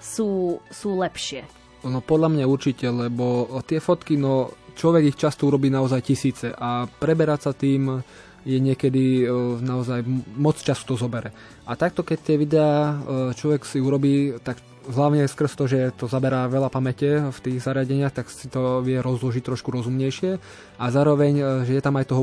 sú, 0.00 0.60
sú 0.72 0.96
lepšie. 0.96 1.44
No 1.84 2.00
podľa 2.00 2.32
mňa 2.32 2.44
určite, 2.48 2.88
lebo 2.88 3.44
tie 3.68 3.80
fotky, 3.84 4.16
no 4.16 4.48
človek 4.72 5.12
ich 5.12 5.20
často 5.20 5.44
urobí 5.44 5.68
naozaj 5.68 6.00
tisíce 6.00 6.48
a 6.52 6.88
preberať 6.88 7.40
sa 7.44 7.52
tým 7.52 8.00
je 8.44 8.60
niekedy 8.60 9.24
e, 9.24 9.26
naozaj 9.64 10.04
moc 10.36 10.60
času 10.60 10.84
to 10.84 10.94
zobere. 11.00 11.32
A 11.64 11.74
takto, 11.74 12.04
keď 12.04 12.18
tie 12.20 12.36
videá 12.36 12.72
e, 12.92 12.96
človek 13.32 13.64
si 13.64 13.80
urobí, 13.80 14.36
tak 14.44 14.60
hlavne 14.88 15.24
skrz 15.24 15.52
to, 15.56 15.64
že 15.64 15.92
to 15.96 16.04
zaberá 16.10 16.44
veľa 16.48 16.68
pamäte 16.68 17.30
v 17.32 17.38
tých 17.40 17.64
zariadeniach, 17.64 18.12
tak 18.12 18.28
si 18.28 18.50
to 18.52 18.84
vie 18.84 19.00
rozložiť 19.00 19.42
trošku 19.44 19.72
rozumnejšie. 19.72 20.36
A 20.80 20.84
zároveň, 20.90 21.34
e, 21.38 21.44
že 21.64 21.72
je 21.78 21.82
tam 21.84 21.96
aj 21.96 22.10
to 22.10 22.18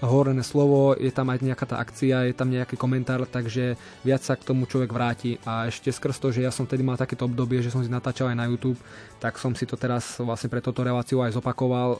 hovorené 0.00 0.42
slovo, 0.46 0.94
je 0.96 1.10
tam 1.12 1.28
aj 1.28 1.44
nejaká 1.44 1.66
tá 1.68 1.76
akcia, 1.82 2.30
je 2.30 2.34
tam 2.36 2.48
nejaký 2.48 2.78
komentár, 2.78 3.26
takže 3.28 3.76
viac 4.06 4.22
sa 4.24 4.38
k 4.38 4.46
tomu 4.46 4.64
človek 4.64 4.90
vráti. 4.90 5.36
A 5.44 5.68
ešte 5.68 5.92
skrz 5.92 6.16
to, 6.22 6.28
že 6.32 6.44
ja 6.46 6.52
som 6.54 6.64
tedy 6.64 6.80
mal 6.86 6.96
takéto 6.96 7.28
obdobie, 7.28 7.60
že 7.60 7.72
som 7.72 7.84
si 7.84 7.90
natáčal 7.92 8.32
aj 8.32 8.38
na 8.38 8.48
YouTube, 8.48 8.78
tak 9.18 9.36
som 9.36 9.52
si 9.52 9.66
to 9.66 9.74
teraz 9.74 10.22
vlastne 10.22 10.48
pre 10.48 10.62
toto 10.62 10.86
reláciu 10.86 11.20
aj 11.20 11.34
zopakoval, 11.34 11.98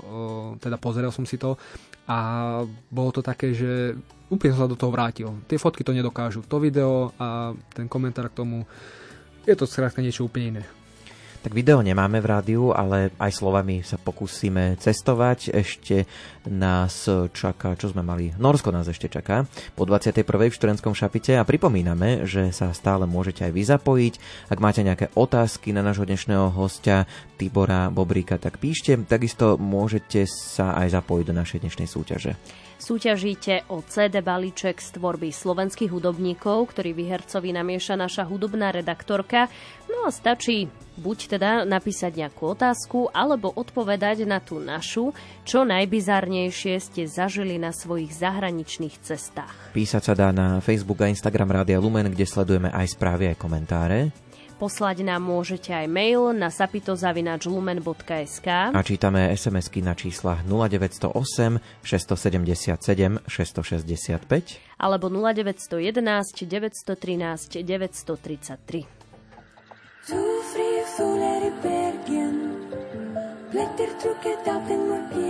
teda 0.62 0.78
pozrel 0.78 1.10
som 1.10 1.26
si 1.26 1.34
to. 1.34 1.58
A 2.08 2.18
bolo 2.88 3.10
to 3.12 3.20
také, 3.20 3.52
že 3.52 3.98
úplne 4.32 4.54
som 4.54 4.64
sa 4.64 4.70
do 4.70 4.78
toho 4.78 4.92
vrátil. 4.92 5.28
Tie 5.48 5.60
fotky 5.60 5.84
to 5.84 5.92
nedokážu, 5.92 6.44
to 6.44 6.56
video 6.60 7.12
a 7.20 7.52
ten 7.72 7.88
komentár 7.88 8.28
k 8.32 8.38
tomu, 8.38 8.64
je 9.46 9.54
to 9.54 9.68
skrátka 9.68 10.02
niečo 10.02 10.26
úplne 10.26 10.58
iné. 10.58 10.64
Tak 11.38 11.54
video 11.54 11.78
nemáme 11.78 12.18
v 12.18 12.30
rádiu, 12.34 12.74
ale 12.74 13.14
aj 13.14 13.30
slovami 13.30 13.86
sa 13.86 13.94
pokúsime 13.94 14.74
cestovať. 14.74 15.54
Ešte 15.54 16.02
nás 16.50 17.06
čaká, 17.30 17.78
čo 17.78 17.94
sme 17.94 18.02
mali? 18.02 18.34
Norsko 18.34 18.74
nás 18.74 18.90
ešte 18.90 19.06
čaká 19.06 19.46
po 19.78 19.86
21. 19.86 20.26
v 20.26 20.50
Šturenskom 20.50 20.98
šapite 20.98 21.38
a 21.38 21.46
pripomíname, 21.46 22.26
že 22.26 22.50
sa 22.50 22.74
stále 22.74 23.06
môžete 23.06 23.46
aj 23.46 23.52
vy. 23.54 23.62
Ak 24.50 24.58
máte 24.58 24.82
nejaké 24.82 25.14
otázky 25.14 25.70
na 25.70 25.86
nášho 25.86 26.10
dnešného 26.10 26.50
hostia 26.58 27.06
Tibora 27.38 27.86
Bobríka, 27.86 28.34
tak 28.34 28.58
píšte. 28.58 28.98
Takisto 29.06 29.62
môžete 29.62 30.26
sa 30.26 30.74
aj 30.74 30.98
zapojiť 30.98 31.24
do 31.30 31.38
našej 31.38 31.58
dnešnej 31.62 31.86
súťaže. 31.86 32.34
Súťažíte 32.78 33.66
o 33.74 33.82
CD 33.82 34.22
balíček 34.22 34.78
z 34.78 34.94
tvorby 34.94 35.34
slovenských 35.34 35.90
hudobníkov, 35.90 36.70
ktorý 36.70 36.94
vyhercovi 36.94 37.50
namieša 37.50 37.98
naša 37.98 38.22
hudobná 38.22 38.70
redaktorka. 38.70 39.50
No 39.90 40.06
a 40.06 40.14
stačí 40.14 40.70
buď 40.94 41.18
teda 41.34 41.50
napísať 41.66 42.14
nejakú 42.14 42.54
otázku, 42.54 43.10
alebo 43.10 43.50
odpovedať 43.50 44.22
na 44.30 44.38
tú 44.38 44.62
našu, 44.62 45.10
čo 45.42 45.66
najbizarnejšie 45.66 46.78
ste 46.78 47.10
zažili 47.10 47.58
na 47.58 47.74
svojich 47.74 48.14
zahraničných 48.14 48.94
cestách. 49.02 49.74
Písať 49.74 50.02
sa 50.02 50.14
dá 50.14 50.28
na 50.30 50.62
Facebook 50.62 51.02
a 51.02 51.10
Instagram 51.10 51.50
Rádia 51.50 51.82
Lumen, 51.82 52.06
kde 52.14 52.30
sledujeme 52.30 52.70
aj 52.70 52.94
správy, 52.94 53.34
aj 53.34 53.42
komentáre. 53.42 54.27
Poslať 54.58 55.06
nám 55.06 55.22
môžete 55.22 55.70
aj 55.70 55.86
mail 55.86 56.34
na 56.34 56.50
sapitozavinačlumen.sk 56.50 58.48
A 58.74 58.82
čítame 58.82 59.30
SMS-ky 59.30 59.86
na 59.86 59.94
číslach 59.94 60.42
0908 60.42 61.62
677 61.86 63.22
665 63.22 64.58
alebo 64.82 65.06
0911 65.14 66.42
913 66.42 67.62
933. 67.62 68.82
Tu 70.10 70.18
frie 70.50 70.82
fåglar 70.98 71.42
i 71.46 71.52
bergen 71.62 72.36
Bläcker 73.54 73.90
trukket 74.02 74.42
av 74.50 74.62
mörken 74.66 75.27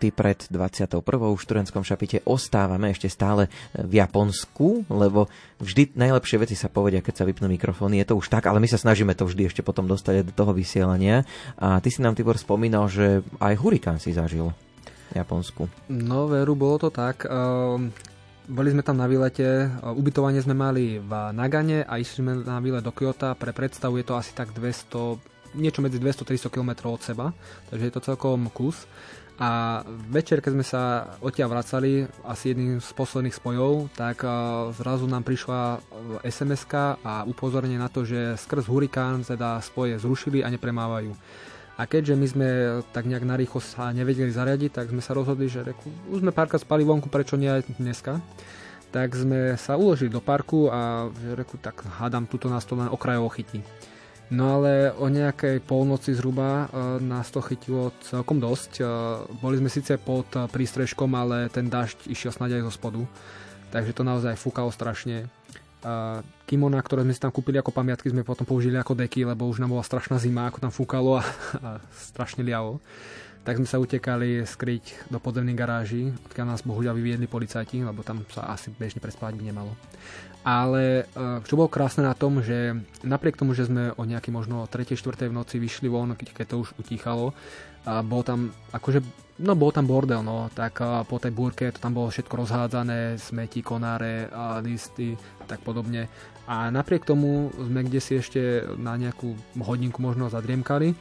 minúty 0.00 0.16
pred 0.16 0.40
21. 0.48 1.04
v 1.04 1.36
študentskom 1.36 1.84
šapite 1.84 2.24
ostávame 2.24 2.88
ešte 2.88 3.12
stále 3.12 3.52
v 3.76 4.00
Japonsku, 4.00 4.88
lebo 4.88 5.28
vždy 5.60 5.92
najlepšie 5.92 6.40
veci 6.40 6.56
sa 6.56 6.72
povedia, 6.72 7.04
keď 7.04 7.20
sa 7.20 7.28
vypnú 7.28 7.52
mikrofóny. 7.52 8.00
Je 8.00 8.08
to 8.08 8.16
už 8.16 8.32
tak, 8.32 8.48
ale 8.48 8.64
my 8.64 8.64
sa 8.64 8.80
snažíme 8.80 9.12
to 9.12 9.28
vždy 9.28 9.52
ešte 9.52 9.60
potom 9.60 9.84
dostať 9.84 10.24
do 10.24 10.32
toho 10.32 10.56
vysielania. 10.56 11.28
A 11.60 11.84
ty 11.84 11.92
si 11.92 12.00
nám, 12.00 12.16
Tibor, 12.16 12.40
spomínal, 12.40 12.88
že 12.88 13.20
aj 13.44 13.60
hurikán 13.60 14.00
si 14.00 14.16
zažil 14.16 14.56
v 15.12 15.20
Japonsku. 15.20 15.68
No, 15.92 16.32
veru, 16.32 16.56
bolo 16.56 16.80
to 16.80 16.88
tak. 16.88 17.28
Ehm, 17.28 17.92
boli 18.48 18.72
sme 18.72 18.80
tam 18.80 18.96
na 18.96 19.04
výlete, 19.04 19.68
ubytovanie 19.84 20.40
sme 20.40 20.56
mali 20.56 20.96
v 20.96 21.12
Nagane 21.36 21.84
a 21.84 22.00
išli 22.00 22.24
sme 22.24 22.40
na 22.40 22.56
výlet 22.56 22.80
do 22.80 22.96
Kyoto. 22.96 23.36
Pre 23.36 23.52
predstavu 23.52 24.00
je 24.00 24.08
to 24.08 24.16
asi 24.16 24.32
tak 24.32 24.56
200, 24.56 25.60
niečo 25.60 25.84
medzi 25.84 26.00
200-300 26.00 26.48
km 26.48 26.88
od 26.88 27.04
seba, 27.04 27.36
takže 27.68 27.84
je 27.84 27.92
to 27.92 28.00
celkom 28.00 28.48
kus. 28.48 28.88
A 29.40 29.80
večer, 30.12 30.44
keď 30.44 30.52
sme 30.52 30.66
sa 30.68 31.16
odtiaľ 31.24 31.48
vracali, 31.56 32.04
asi 32.28 32.52
jedným 32.52 32.76
z 32.76 32.90
posledných 32.92 33.32
spojov, 33.32 33.88
tak 33.96 34.20
zrazu 34.76 35.08
nám 35.08 35.24
prišla 35.24 35.80
sms 36.20 36.68
a 37.00 37.24
upozornenie 37.24 37.80
na 37.80 37.88
to, 37.88 38.04
že 38.04 38.36
skrz 38.36 38.68
hurikán 38.68 39.24
teda 39.24 39.56
spoje 39.64 39.96
zrušili 39.96 40.44
a 40.44 40.52
nepremávajú. 40.52 41.16
A 41.80 41.88
keďže 41.88 42.20
my 42.20 42.26
sme 42.28 42.48
tak 42.92 43.08
nejak 43.08 43.24
narýchlo 43.24 43.64
sa 43.64 43.88
nevedeli 43.96 44.28
zariadiť, 44.28 44.76
tak 44.76 44.92
sme 44.92 45.00
sa 45.00 45.16
rozhodli, 45.16 45.48
že 45.48 45.64
reku, 45.64 45.88
už 46.12 46.20
sme 46.20 46.36
párkrát 46.36 46.60
spali 46.60 46.84
vonku, 46.84 47.08
prečo 47.08 47.40
nie 47.40 47.48
aj 47.48 47.80
dneska. 47.80 48.20
Tak 48.92 49.16
sme 49.16 49.56
sa 49.56 49.80
uložili 49.80 50.12
do 50.12 50.20
parku 50.20 50.68
a 50.68 51.08
reku, 51.32 51.56
tak 51.56 51.80
hádam, 51.96 52.28
tuto 52.28 52.52
nás 52.52 52.68
to 52.68 52.76
len 52.76 52.92
okrajovo 52.92 53.32
chytí. 53.32 53.64
No 54.30 54.62
ale 54.62 54.94
o 54.94 55.10
nejakej 55.10 55.58
polnoci 55.66 56.14
zhruba 56.14 56.70
e, 56.70 57.02
nás 57.02 57.34
to 57.34 57.42
chytilo 57.42 57.90
celkom 57.98 58.38
dosť. 58.38 58.72
E, 58.78 58.82
boli 59.42 59.58
sme 59.58 59.66
síce 59.66 59.98
pod 59.98 60.30
prístrežkom, 60.30 61.10
ale 61.18 61.50
ten 61.50 61.66
dažď 61.66 62.06
išiel 62.06 62.30
snáď 62.30 62.62
aj 62.62 62.70
zo 62.70 62.72
spodu. 62.78 63.02
Takže 63.74 63.90
to 63.90 64.06
naozaj 64.06 64.38
fúkalo 64.38 64.70
strašne. 64.70 65.26
E, 65.26 65.26
kimona, 66.46 66.78
ktoré 66.78 67.02
sme 67.02 67.10
si 67.10 67.18
tam 67.18 67.34
kúpili 67.34 67.58
ako 67.58 67.74
pamiatky, 67.74 68.06
sme 68.06 68.22
potom 68.22 68.46
použili 68.46 68.78
ako 68.78 68.94
deky, 68.94 69.26
lebo 69.26 69.50
už 69.50 69.58
nám 69.58 69.74
bola 69.74 69.82
strašná 69.82 70.14
zima, 70.22 70.46
ako 70.46 70.62
tam 70.62 70.70
fúkalo 70.70 71.18
a, 71.18 71.26
a 71.58 71.70
strašne 71.90 72.46
liavo. 72.46 72.78
Tak 73.42 73.56
sme 73.56 73.66
sa 73.66 73.82
utekali 73.82 74.46
skryť 74.46 75.10
do 75.10 75.16
podzemných 75.16 75.58
garáží, 75.58 76.12
odkiaľ 76.30 76.54
nás 76.54 76.62
bohužiaľ 76.62 76.94
vyviedli 76.94 77.26
policajti, 77.26 77.82
lebo 77.82 78.06
tam 78.06 78.22
sa 78.30 78.46
asi 78.52 78.70
bežne 78.70 79.02
prespávať 79.02 79.40
by 79.40 79.42
nemalo. 79.42 79.72
Ale 80.40 81.04
eh, 81.04 81.38
čo 81.44 81.54
bolo 81.56 81.68
krásne 81.68 82.04
na 82.04 82.16
tom, 82.16 82.40
že 82.40 82.72
napriek 83.04 83.36
tomu, 83.36 83.52
že 83.52 83.68
sme 83.68 83.92
o 83.92 84.02
nejaký 84.08 84.32
možno 84.32 84.64
3. 84.64 84.96
4. 84.96 85.28
v 85.28 85.36
noci 85.36 85.60
vyšli 85.60 85.88
von, 85.92 86.16
keď 86.16 86.46
to 86.48 86.64
už 86.64 86.72
utíchalo, 86.80 87.36
a 87.84 88.04
bol 88.04 88.20
tam 88.20 88.52
akože 88.76 89.00
no 89.40 89.56
bol 89.56 89.72
tam 89.72 89.88
bordel, 89.88 90.20
no, 90.20 90.52
tak 90.52 90.80
eh, 90.80 91.04
po 91.04 91.16
tej 91.20 91.32
búrke 91.32 91.68
to 91.68 91.80
tam 91.80 91.92
bolo 91.92 92.08
všetko 92.08 92.34
rozhádzané, 92.44 93.20
smeti, 93.20 93.60
konáre, 93.60 94.28
a 94.32 94.60
listy 94.64 95.16
a 95.40 95.44
tak 95.44 95.60
podobne. 95.60 96.08
A 96.50 96.72
napriek 96.72 97.06
tomu 97.06 97.52
sme 97.54 97.86
kde 97.86 98.00
si 98.02 98.18
ešte 98.18 98.64
na 98.80 98.98
nejakú 98.98 99.36
hodinku 99.60 100.02
možno 100.02 100.26
zadriemkali 100.32 100.96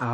a 0.00 0.12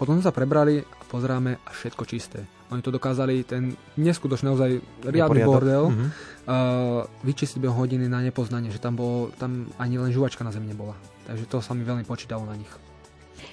potom 0.00 0.24
sa 0.24 0.32
prebrali 0.32 0.80
a 0.80 1.02
pozeráme 1.04 1.60
a 1.60 1.70
všetko 1.74 2.08
čisté 2.08 2.60
oni 2.70 2.82
to 2.82 2.94
dokázali, 2.94 3.42
ten 3.42 3.74
neskutočný 3.98 4.46
naozaj 4.46 4.70
riadny 5.02 5.42
bordel, 5.42 5.90
uh-huh. 5.90 6.08
Uh, 6.50 7.06
vyčistiť 7.22 7.62
behom 7.62 7.86
hodiny 7.86 8.10
na 8.10 8.18
nepoznanie, 8.26 8.74
že 8.74 8.82
tam, 8.82 8.98
bolo, 8.98 9.30
tam 9.38 9.70
ani 9.78 10.02
len 10.02 10.10
žuvačka 10.10 10.42
na 10.42 10.50
zemi 10.50 10.66
nebola. 10.66 10.98
Takže 11.30 11.46
to 11.46 11.62
sa 11.62 11.72
mi 11.78 11.86
veľmi 11.86 12.02
počítalo 12.02 12.42
na 12.42 12.58
nich. 12.58 12.70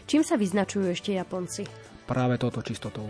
Čím 0.09 0.25
sa 0.25 0.35
vyznačujú 0.35 0.89
ešte 0.89 1.13
Japonci? 1.13 1.69
Práve 2.09 2.41
toto 2.41 2.65
čistotou. 2.65 3.05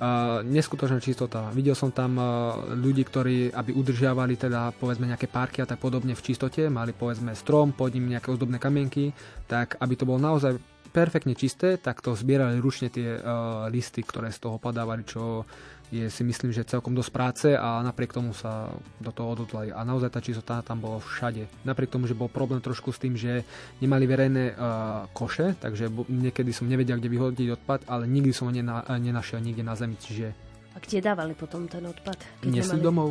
Uh, 0.00 0.40
neskutočná 0.48 0.96
čistota. 0.96 1.52
Videl 1.52 1.76
som 1.76 1.92
tam 1.92 2.16
uh, 2.16 2.26
ľudí, 2.72 3.04
ktorí, 3.04 3.52
aby 3.52 3.76
udržiavali 3.76 4.32
teda 4.40 4.72
povedzme 4.72 5.04
nejaké 5.04 5.28
parky 5.28 5.60
a 5.60 5.68
tak 5.68 5.76
podobne 5.76 6.16
v 6.16 6.24
čistote, 6.24 6.72
mali 6.72 6.96
povedzme 6.96 7.36
strom, 7.36 7.76
pod 7.76 7.92
ním 7.92 8.16
nejaké 8.16 8.32
ozdobné 8.32 8.56
kamienky, 8.56 9.12
tak 9.44 9.76
aby 9.76 9.94
to 10.00 10.08
bolo 10.08 10.16
naozaj 10.16 10.56
perfektne 10.88 11.36
čisté, 11.36 11.76
tak 11.76 12.00
to 12.00 12.16
zbierali 12.16 12.56
ručne 12.58 12.88
tie 12.88 13.20
uh, 13.20 13.68
listy, 13.68 14.00
ktoré 14.00 14.32
z 14.32 14.40
toho 14.40 14.56
padávali, 14.56 15.04
čo 15.04 15.44
je 15.90 16.06
si 16.06 16.22
myslím, 16.22 16.54
že 16.54 16.62
celkom 16.62 16.94
dosť 16.94 17.10
práce 17.10 17.48
a 17.50 17.82
napriek 17.82 18.14
tomu 18.14 18.30
sa 18.30 18.70
do 19.02 19.10
toho 19.10 19.34
odhodlali. 19.34 19.74
A 19.74 19.82
naozaj 19.82 20.14
tá 20.14 20.22
čistota 20.22 20.62
tam 20.62 20.78
bolo 20.78 21.02
všade. 21.02 21.50
Napriek 21.66 21.90
tomu, 21.90 22.06
že 22.06 22.14
bol 22.14 22.30
problém 22.30 22.62
trošku 22.62 22.94
s 22.94 23.02
tým, 23.02 23.18
že 23.18 23.42
nemali 23.82 24.06
verejné 24.06 24.54
uh, 24.54 25.10
koše, 25.10 25.58
takže 25.58 25.90
niekedy 26.06 26.54
som 26.54 26.70
nevedel, 26.70 27.02
kde 27.02 27.10
vyhodiť 27.10 27.48
odpad, 27.58 27.80
ale 27.90 28.06
nikdy 28.06 28.30
som 28.30 28.46
ho 28.46 28.54
nena, 28.54 28.86
nenašiel 28.86 29.42
nikde 29.42 29.66
na 29.66 29.74
zemi. 29.74 29.98
Čiže... 29.98 30.30
A 30.74 30.78
kde 30.78 31.02
dávali 31.02 31.34
potom 31.34 31.66
ten 31.66 31.82
odpad? 31.82 32.46
Nesli 32.46 32.78
nemali... 32.78 32.86
domov. 32.86 33.10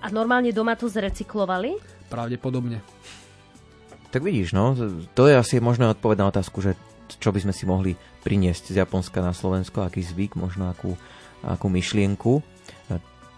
A 0.00 0.08
normálne 0.14 0.54
doma 0.54 0.78
to 0.78 0.86
zrecyklovali? 0.86 1.76
Pravdepodobne. 2.06 2.80
Tak 4.10 4.22
vidíš, 4.26 4.54
no, 4.54 4.74
to 5.14 5.30
je 5.30 5.38
asi 5.38 5.62
možné 5.62 5.90
odpoveď 5.90 6.16
na 6.22 6.30
otázku, 6.30 6.58
že 6.62 6.74
čo 7.18 7.34
by 7.34 7.42
sme 7.42 7.54
si 7.54 7.66
mohli 7.66 7.98
priniesť 8.22 8.74
z 8.74 8.82
Japonska 8.82 9.18
na 9.18 9.34
Slovensko, 9.34 9.82
aký 9.82 10.02
zvyk, 10.02 10.38
možno 10.38 10.70
akú, 10.70 10.94
akú 11.44 11.72
myšlienku. 11.72 12.42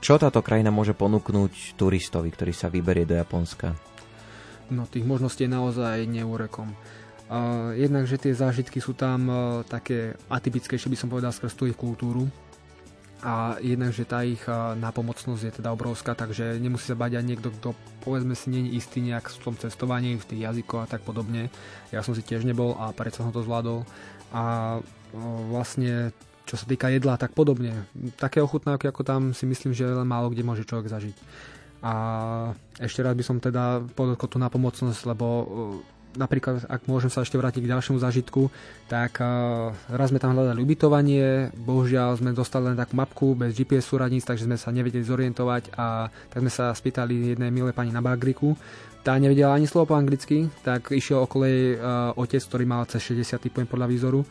Čo 0.02 0.18
táto 0.18 0.42
krajina 0.42 0.74
môže 0.74 0.98
ponúknuť 0.98 1.78
turistovi, 1.78 2.34
ktorý 2.34 2.50
sa 2.50 2.66
vyberie 2.66 3.06
do 3.06 3.14
Japonska? 3.14 3.70
No 4.66 4.90
tých 4.90 5.06
možností 5.06 5.46
je 5.46 5.54
naozaj 5.54 6.10
neúrekom. 6.10 6.74
Uh, 7.32 7.70
jednak, 7.78 8.10
že 8.10 8.18
tie 8.18 8.34
zážitky 8.34 8.82
sú 8.82 8.98
tam 8.98 9.30
uh, 9.30 9.38
také 9.62 10.18
atypickejšie, 10.26 10.90
by 10.90 10.98
som 10.98 11.08
povedal, 11.08 11.30
skrz 11.30 11.54
tú 11.54 11.64
ich 11.70 11.78
kultúru 11.78 12.26
a 13.22 13.56
jednak, 13.62 13.94
že 13.94 14.02
tá 14.02 14.26
ich 14.26 14.42
nápomocnosť 14.50 15.42
je 15.46 15.52
teda 15.62 15.70
obrovská, 15.70 16.18
takže 16.18 16.58
nemusí 16.58 16.90
sa 16.90 16.98
bať 16.98 17.22
aj 17.22 17.24
niekto, 17.24 17.54
kto 17.54 17.70
povedzme 18.02 18.34
si 18.34 18.50
není 18.50 18.74
istý 18.74 18.98
nejak 18.98 19.30
v 19.30 19.38
tom 19.38 19.54
cestovaní, 19.54 20.18
v 20.18 20.26
tých 20.26 20.42
jazykoch 20.50 20.82
a 20.82 20.90
tak 20.90 21.06
podobne. 21.06 21.46
Ja 21.94 22.02
som 22.02 22.18
si 22.18 22.26
tiež 22.26 22.42
nebol 22.42 22.74
a 22.74 22.90
predsa 22.90 23.22
som 23.22 23.30
to 23.30 23.46
zvládol. 23.46 23.86
A 24.34 24.82
vlastne 25.46 26.10
čo 26.46 26.54
sa 26.58 26.66
týka 26.66 26.90
jedla 26.90 27.18
tak 27.18 27.32
podobne. 27.32 27.86
Také 28.18 28.42
ochutnávky 28.42 28.90
ako 28.90 29.02
tam 29.02 29.20
si 29.32 29.46
myslím, 29.46 29.72
že 29.72 29.86
len 29.86 30.06
málo 30.06 30.28
kde 30.30 30.46
môže 30.46 30.66
človek 30.66 30.90
zažiť. 30.90 31.16
A 31.82 31.92
ešte 32.78 33.02
raz 33.02 33.18
by 33.18 33.24
som 33.26 33.42
teda 33.42 33.82
podotkol 33.98 34.30
tú 34.30 34.38
nápomocnosť, 34.38 35.02
lebo 35.10 35.26
napríklad, 36.16 36.68
ak 36.68 36.84
môžem 36.88 37.08
sa 37.08 37.24
ešte 37.24 37.40
vrátiť 37.40 37.64
k 37.64 37.72
ďalšiemu 37.72 37.98
zažitku, 38.00 38.52
tak 38.88 39.18
uh, 39.20 39.72
raz 39.90 40.12
sme 40.12 40.20
tam 40.20 40.36
hľadali 40.36 40.60
ubytovanie, 40.60 41.52
bohužiaľ 41.56 42.20
sme 42.20 42.36
dostali 42.36 42.72
len 42.72 42.78
takú 42.78 42.94
mapku 42.96 43.26
bez 43.34 43.56
GPS 43.56 43.88
súradníc, 43.88 44.24
takže 44.28 44.46
sme 44.46 44.60
sa 44.60 44.70
nevedeli 44.70 45.04
zorientovať 45.04 45.74
a 45.76 46.12
tak 46.28 46.38
sme 46.44 46.52
sa 46.52 46.72
spýtali 46.72 47.36
jednej 47.36 47.50
milej 47.50 47.74
pani 47.74 47.90
na 47.90 48.04
Bagriku, 48.04 48.54
tá 49.02 49.18
nevedela 49.18 49.58
ani 49.58 49.66
slovo 49.66 49.90
po 49.90 49.98
anglicky, 49.98 50.46
tak 50.62 50.94
išiel 50.94 51.26
okolo 51.26 51.44
jej 51.48 51.74
uh, 51.74 52.14
otec, 52.14 52.38
ktorý 52.38 52.64
mal 52.68 52.86
cez 52.86 53.02
60 53.02 53.42
typujem 53.42 53.66
podľa 53.66 53.90
výzoru 53.90 54.22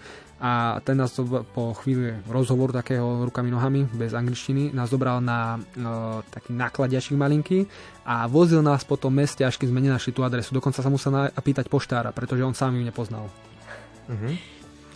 a 0.42 0.82
ten 0.82 0.98
nás 0.98 1.14
po 1.54 1.78
chvíli 1.78 2.18
rozhovor 2.26 2.74
takého 2.74 3.30
rukami 3.30 3.54
nohami 3.54 3.86
bez 3.94 4.18
angličtiny 4.18 4.74
nás 4.74 4.90
zobral 4.90 5.22
na 5.22 5.62
uh, 5.62 6.26
taký 6.34 6.58
nakladiačik 6.58 7.14
malinký 7.14 7.70
a 8.02 8.26
vozil 8.26 8.66
nás 8.66 8.82
po 8.82 8.98
tom 8.98 9.14
meste, 9.14 9.46
až 9.46 9.62
keď 9.62 9.70
sme 9.70 9.86
nenašli 9.86 10.10
tú 10.10 10.26
adresu. 10.26 10.58
Dokonca 10.58 10.82
sa 10.82 10.90
musel 10.90 11.30
pýtať 11.30 11.70
poštára, 11.70 12.10
pretože 12.10 12.42
on 12.42 12.58
sám 12.58 12.74
ju 12.74 12.82
nepoznal. 12.82 13.30
Uh-huh. 14.10 14.34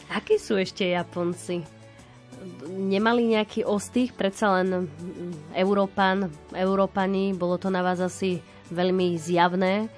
Akí 0.09 0.41
sú 0.41 0.57
ešte 0.57 0.89
Japonci? 0.89 1.61
Nemali 2.65 3.37
nejaký 3.37 3.69
ostých, 3.69 4.17
predsa 4.17 4.49
len 4.57 4.89
Európan, 5.53 6.25
Európani, 6.57 7.37
bolo 7.37 7.61
to 7.61 7.69
na 7.69 7.85
vás 7.85 8.01
asi 8.01 8.41
veľmi 8.73 9.13
zjavné. 9.21 9.93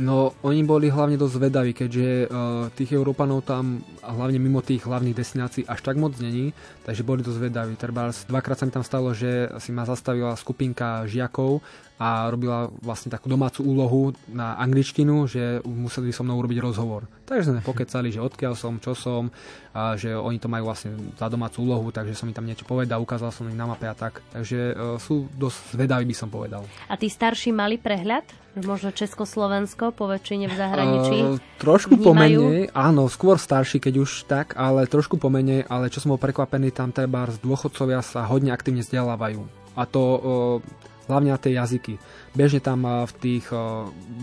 No, 0.00 0.32
oni 0.40 0.64
boli 0.64 0.88
hlavne 0.88 1.20
dosť 1.20 1.34
zvedaví, 1.36 1.72
keďže 1.76 2.08
uh, 2.24 2.72
tých 2.72 2.96
Európanov 2.96 3.44
tam, 3.44 3.84
hlavne 4.00 4.40
mimo 4.40 4.64
tých 4.64 4.88
hlavných 4.88 5.12
destinácií, 5.12 5.68
až 5.68 5.84
tak 5.84 6.00
moc 6.00 6.16
není, 6.16 6.56
takže 6.88 7.04
boli 7.04 7.20
dosť 7.20 7.36
zvedaví. 7.36 7.76
Treba 7.76 8.08
dvakrát 8.08 8.56
sa 8.56 8.64
mi 8.64 8.72
tam 8.72 8.86
stalo, 8.86 9.12
že 9.12 9.52
si 9.60 9.68
ma 9.68 9.84
zastavila 9.84 10.32
skupinka 10.32 11.04
žiakov 11.04 11.60
a 12.02 12.26
robila 12.26 12.66
vlastne 12.82 13.14
takú 13.14 13.30
domácu 13.30 13.62
úlohu 13.62 14.10
na 14.26 14.58
angličtinu, 14.58 15.30
že 15.30 15.62
museli 15.62 16.10
so 16.10 16.26
mnou 16.26 16.34
urobiť 16.42 16.58
rozhovor. 16.58 17.06
Takže 17.22 17.54
sme 17.54 17.62
pokecali, 17.62 18.10
že 18.10 18.18
odkiaľ 18.18 18.58
som, 18.58 18.82
čo 18.82 18.98
som, 18.98 19.30
a 19.70 19.94
že 19.94 20.10
oni 20.10 20.42
to 20.42 20.50
majú 20.50 20.66
vlastne 20.66 20.98
za 21.14 21.30
domácu 21.30 21.62
úlohu, 21.62 21.94
takže 21.94 22.18
som 22.18 22.26
im 22.26 22.34
tam 22.34 22.42
niečo 22.42 22.66
povedal, 22.66 22.98
ukázal 22.98 23.30
som 23.30 23.46
im 23.46 23.54
na 23.54 23.70
mape 23.70 23.86
a 23.86 23.94
tak. 23.94 24.18
Takže 24.34 24.74
uh, 24.74 24.98
sú 24.98 25.30
dosť 25.38 25.78
zvedaví, 25.78 26.04
by 26.10 26.16
som 26.18 26.26
povedal. 26.26 26.66
A 26.90 26.98
tí 26.98 27.06
starší 27.06 27.54
mali 27.54 27.78
prehľad? 27.78 28.26
Možno 28.66 28.90
Československo 28.90 29.94
po 29.94 30.10
väčšine 30.10 30.50
v 30.50 30.54
zahraničí? 30.58 31.16
Uh, 31.22 31.38
trošku 31.62 32.02
pomenej, 32.02 32.74
áno, 32.74 33.06
skôr 33.06 33.38
starší, 33.38 33.78
keď 33.78 33.94
už 34.02 34.26
tak, 34.26 34.58
ale 34.58 34.90
trošku 34.90 35.22
pomenej, 35.22 35.70
ale 35.70 35.86
čo 35.86 36.02
som 36.02 36.10
bol 36.10 36.20
prekvapený, 36.20 36.74
tam 36.74 36.90
treba 36.90 37.30
z 37.30 37.38
dôchodcovia 37.38 38.02
sa 38.02 38.26
hodne 38.26 38.50
aktívne 38.50 38.82
vzdelávajú. 38.82 39.46
A 39.78 39.86
to 39.86 40.02
uh, 40.02 40.90
hlavne 41.12 41.30
na 41.30 41.38
tie 41.38 41.52
jazyky. 41.54 42.00
Bežne 42.32 42.64
tam 42.64 42.88
eh, 42.88 43.04
v 43.04 43.12
tých, 43.20 43.46
eh, 43.52 43.60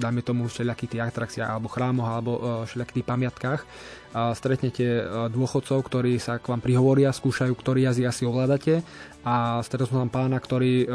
dajme 0.01 0.21
tomu, 0.25 0.49
všelijakých 0.49 0.91
tých 0.97 1.05
atrakciách 1.05 1.49
alebo 1.49 1.69
chrámoch 1.69 2.09
alebo 2.09 2.31
eh, 2.35 2.41
všelijakých 2.65 2.97
tých 3.01 3.09
pamiatkách 3.09 3.61
stretnete 4.09 5.05
dôchodcov, 5.29 5.85
ktorí 5.85 6.17
sa 6.17 6.41
k 6.41 6.49
vám 6.49 6.65
prihovoria, 6.65 7.13
skúšajú, 7.13 7.53
ktorý 7.53 7.85
jazyk 7.85 8.09
asi 8.09 8.25
ovládate 8.25 8.81
a 9.21 9.61
stretol 9.61 9.85
som 9.85 10.01
tam 10.01 10.09
pána, 10.09 10.41
ktorý 10.41 10.89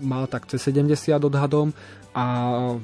mal 0.00 0.24
tak 0.32 0.48
cez 0.48 0.64
70 0.64 1.12
odhadom 1.28 1.76
a 2.16 2.24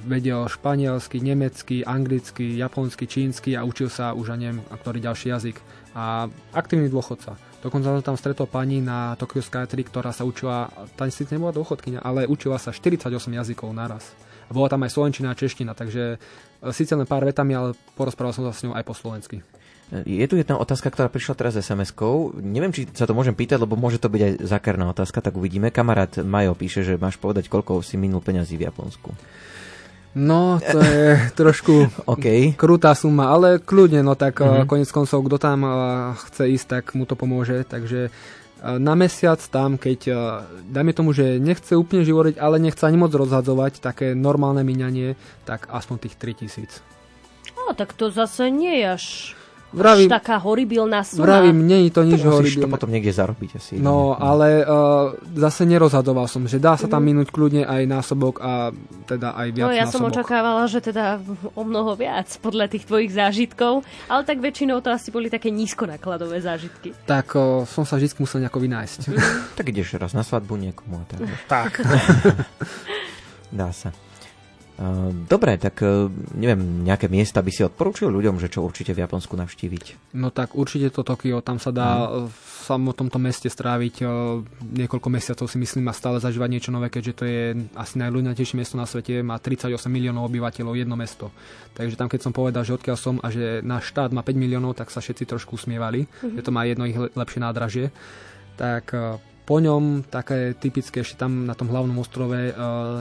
vedel 0.04 0.44
španielsky, 0.52 1.24
nemecky, 1.24 1.80
anglicky, 1.80 2.60
japonsky, 2.60 3.08
čínsky 3.08 3.56
a 3.56 3.64
učil 3.64 3.88
sa 3.88 4.12
už, 4.12 4.32
a 4.32 4.36
neviem, 4.36 4.60
ktorý 4.68 5.00
ďalší 5.00 5.32
jazyk. 5.32 5.56
A 5.96 6.28
aktívny 6.52 6.92
dôchodca. 6.92 7.47
Dokonca 7.58 7.90
som 7.90 8.14
tam 8.14 8.16
stretol 8.18 8.46
pani 8.46 8.78
na 8.78 9.18
Tokyo 9.18 9.42
Sky 9.42 9.66
3, 9.66 9.74
ktorá 9.90 10.14
sa 10.14 10.22
učila, 10.22 10.70
tá 10.94 11.10
síce 11.10 11.34
nebola 11.34 11.50
dôchodkynia, 11.50 11.98
ale 11.98 12.30
učila 12.30 12.54
sa 12.54 12.70
48 12.70 13.10
jazykov 13.10 13.74
naraz. 13.74 14.14
Bola 14.48 14.70
tam 14.70 14.86
aj 14.86 14.94
slovenčina 14.94 15.34
a 15.34 15.38
čeština, 15.38 15.74
takže 15.74 16.16
e, 16.16 16.70
síce 16.72 16.94
len 16.94 17.04
pár 17.04 17.26
vetami, 17.26 17.52
ale 17.58 17.76
porozprával 17.98 18.32
som 18.32 18.46
sa 18.48 18.54
s 18.54 18.64
ňou 18.64 18.78
aj 18.78 18.84
po 18.86 18.94
slovensky. 18.94 19.44
Je 19.88 20.28
tu 20.28 20.36
jedna 20.36 20.60
otázka, 20.60 20.92
ktorá 20.92 21.08
prišla 21.08 21.34
teraz 21.34 21.56
SMS-kou. 21.56 22.36
Neviem, 22.44 22.76
či 22.76 22.84
sa 22.92 23.08
to 23.08 23.16
môžem 23.16 23.32
pýtať, 23.32 23.64
lebo 23.64 23.72
môže 23.72 23.96
to 23.96 24.12
byť 24.12 24.20
aj 24.20 24.32
zakerná 24.44 24.84
otázka, 24.92 25.24
tak 25.24 25.32
uvidíme. 25.32 25.72
Kamarát 25.72 26.12
Majo 26.20 26.52
píše, 26.52 26.84
že 26.84 27.00
máš 27.00 27.16
povedať, 27.16 27.48
koľko 27.48 27.80
si 27.80 27.96
minul 27.96 28.20
peňazí 28.20 28.60
v 28.60 28.68
Japonsku. 28.68 29.16
No, 30.18 30.58
to 30.58 30.82
je 30.82 31.06
trošku 31.32 31.86
okay. 32.18 32.58
krutá 32.58 32.90
suma, 32.92 33.30
ale 33.30 33.62
kľudne, 33.62 34.02
no 34.02 34.18
tak 34.18 34.42
Mhm. 34.42 34.44
uh-huh. 34.44 34.66
konec 34.66 34.90
koncov, 34.90 35.22
kto 35.22 35.36
tam 35.38 35.58
uh, 35.62 35.70
chce 36.28 36.50
ísť, 36.50 36.66
tak 36.66 36.84
mu 36.92 37.06
to 37.06 37.14
pomôže, 37.14 37.62
takže 37.62 38.10
uh, 38.10 38.76
na 38.82 38.98
mesiac 38.98 39.38
tam, 39.38 39.78
keď 39.78 40.00
dajme 40.66 40.90
tomu, 40.90 41.14
že 41.14 41.38
nechce 41.38 41.72
úplne 41.72 42.02
živoriť, 42.02 42.36
ale 42.36 42.58
nechce 42.58 42.82
ani 42.82 42.98
moc 42.98 43.14
rozhadzovať, 43.14 43.78
také 43.78 44.18
normálne 44.18 44.66
míňanie, 44.66 45.14
tak 45.46 45.70
aspoň 45.70 46.10
tých 46.10 46.18
3000. 46.18 46.82
No, 47.54 47.70
tak 47.72 47.94
to 47.94 48.10
zase 48.10 48.50
nie 48.50 48.82
je 48.82 48.86
až, 48.88 49.04
Vravím- 49.68 50.08
taká 50.08 50.40
horibilná 50.40 51.04
suma. 51.04 51.28
Vravím, 51.28 51.60
nie 51.60 51.84
je 51.84 51.90
to 51.92 52.00
nič 52.00 52.18
to 52.18 52.24
musíš 52.24 52.56
to 52.56 52.64
horibilné. 52.64 52.72
potom 52.72 52.88
niekde 52.88 53.12
zarobiť 53.12 53.50
asi. 53.52 53.72
No, 53.76 54.16
ale 54.16 54.64
uh, 54.64 55.12
zase 55.36 55.68
nerozhadoval 55.68 56.24
som, 56.24 56.44
že 56.44 56.56
dá 56.56 56.72
sa 56.72 56.88
tam 56.88 57.04
minúť 57.04 57.28
kľudne 57.28 57.68
aj 57.68 57.84
násobok 57.84 58.40
a 58.40 58.72
teda 59.04 59.36
aj 59.36 59.48
viac 59.52 59.66
No 59.68 59.76
ja 59.76 59.84
som 59.84 60.00
násobok. 60.00 60.12
očakávala, 60.16 60.62
že 60.66 60.80
teda 60.80 61.20
o 61.52 61.62
mnoho 61.62 61.92
viac 61.94 62.32
podľa 62.40 62.64
tých 62.66 62.88
tvojich 62.88 63.12
zážitkov, 63.12 63.84
ale 64.06 64.24
tak 64.24 64.40
väčšinou 64.40 64.80
to 64.80 64.88
asi 64.88 65.12
boli 65.12 65.28
také 65.28 65.52
nízkonákladové 65.52 66.40
zážitky. 66.40 66.96
Tak 67.04 67.36
uh, 67.36 67.68
som 67.68 67.84
sa 67.84 68.00
vždy 68.00 68.16
musel 68.18 68.40
nejako 68.40 68.64
vynájsť. 68.64 69.00
Tak 69.52 69.68
ideš 69.68 70.00
raz 70.00 70.16
na 70.16 70.24
svadbu 70.24 70.56
niekomu 70.56 70.96
a 70.96 71.04
tak. 71.04 71.20
tak. 71.44 71.72
Dá 73.50 73.68
sa. 73.70 73.92
Uh, 74.78 75.10
Dobre, 75.26 75.56
tak 75.56 75.74
uh, 75.80 76.06
neviem, 76.32 76.58
nejaké 76.80 77.06
miesta 77.06 77.42
by 77.42 77.50
si 77.50 77.60
odporúčil 77.60 78.08
ľuďom, 78.08 78.38
že 78.38 78.46
čo 78.46 78.62
určite 78.62 78.90
v 78.90 79.02
Japonsku 79.02 79.34
navštíviť? 79.34 80.14
No 80.14 80.30
tak 80.30 80.54
určite 80.54 80.88
to 80.88 81.02
Tokio, 81.02 81.40
tam 81.40 81.58
sa 81.58 81.68
dá 81.68 82.06
Mhm. 82.06 82.30
v 82.30 82.36
samotnom 82.64 83.10
meste 83.18 83.48
stráviť 83.48 83.94
eh, 83.98 84.08
niekoľko 84.76 85.08
mesiacov 85.08 85.44
si 85.44 85.56
myslím 85.56 85.82
a 85.84 85.92
stále 85.92 86.16
zažívať 86.16 86.48
niečo 86.48 86.70
nové, 86.70 86.86
keďže 86.86 87.12
to 87.12 87.24
je 87.24 87.42
asi 87.74 87.96
najľudnatejšie 87.96 88.54
miesto 88.54 88.76
na 88.76 88.84
svete, 88.84 89.18
má 89.20 89.34
38 89.36 89.66
miliónov 89.88 90.28
obyvateľov, 90.28 90.76
jedno 90.76 90.94
mesto. 90.94 91.32
Takže 91.72 91.96
tam 91.96 92.06
keď 92.06 92.20
som 92.20 92.30
povedal, 92.30 92.62
že 92.62 92.72
odkiaľ 92.72 92.94
som 92.94 93.18
a 93.18 93.28
že 93.28 93.58
náš 93.60 93.88
štát 93.88 94.12
má 94.12 94.20
5 94.20 94.36
miliónov, 94.36 94.74
tak 94.74 94.88
sa 94.88 95.00
všetci 95.00 95.26
trošku 95.26 95.56
usmievali, 95.56 96.06
Mhm. 96.22 96.36
že 96.36 96.42
to 96.44 96.50
má 96.50 96.62
jedno 96.62 96.84
ich 96.84 96.94
le- 96.94 97.10
lepšie 97.10 97.40
nádražie. 97.40 97.90
Tak 98.54 98.84
eh, 98.92 99.16
po 99.48 99.64
ňom 99.64 100.04
také 100.04 100.52
typické 100.60 101.00
ešte 101.00 101.24
tam 101.24 101.48
na 101.48 101.56
tom 101.56 101.72
hlavnom 101.72 101.96
ostrove 102.04 102.36
eh, 102.36 102.52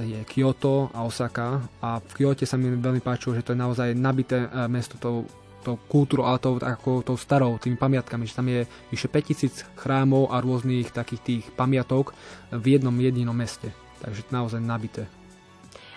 je 0.07 0.19
Kyoto 0.23 0.87
a 0.95 1.03
Osaka 1.03 1.59
a 1.83 1.99
v 1.99 2.11
Kyote 2.15 2.47
sa 2.47 2.55
mi 2.55 2.71
veľmi 2.71 3.03
páčilo, 3.03 3.35
že 3.35 3.43
to 3.43 3.51
je 3.51 3.59
naozaj 3.59 3.91
nabité 3.91 4.47
eh, 4.47 4.71
mesto 4.71 4.95
tou 4.95 5.27
tou 5.67 5.75
kultúrou, 5.75 6.23
ale 6.23 6.39
tou, 6.39 6.55
ako 6.55 7.03
tou 7.03 7.19
starou, 7.19 7.59
tými 7.59 7.75
pamiatkami, 7.75 8.23
že 8.23 8.39
tam 8.39 8.47
je 8.47 8.63
vyše 8.87 9.11
5000 9.11 9.75
chrámov 9.75 10.31
a 10.31 10.39
rôznych 10.39 10.95
takých 10.95 11.21
tých 11.27 11.43
pamiatok 11.59 12.15
v 12.55 12.79
jednom 12.79 12.95
jedinom 12.95 13.35
meste. 13.35 13.75
Takže 13.99 14.31
naozaj 14.31 14.63
nabité. 14.63 15.11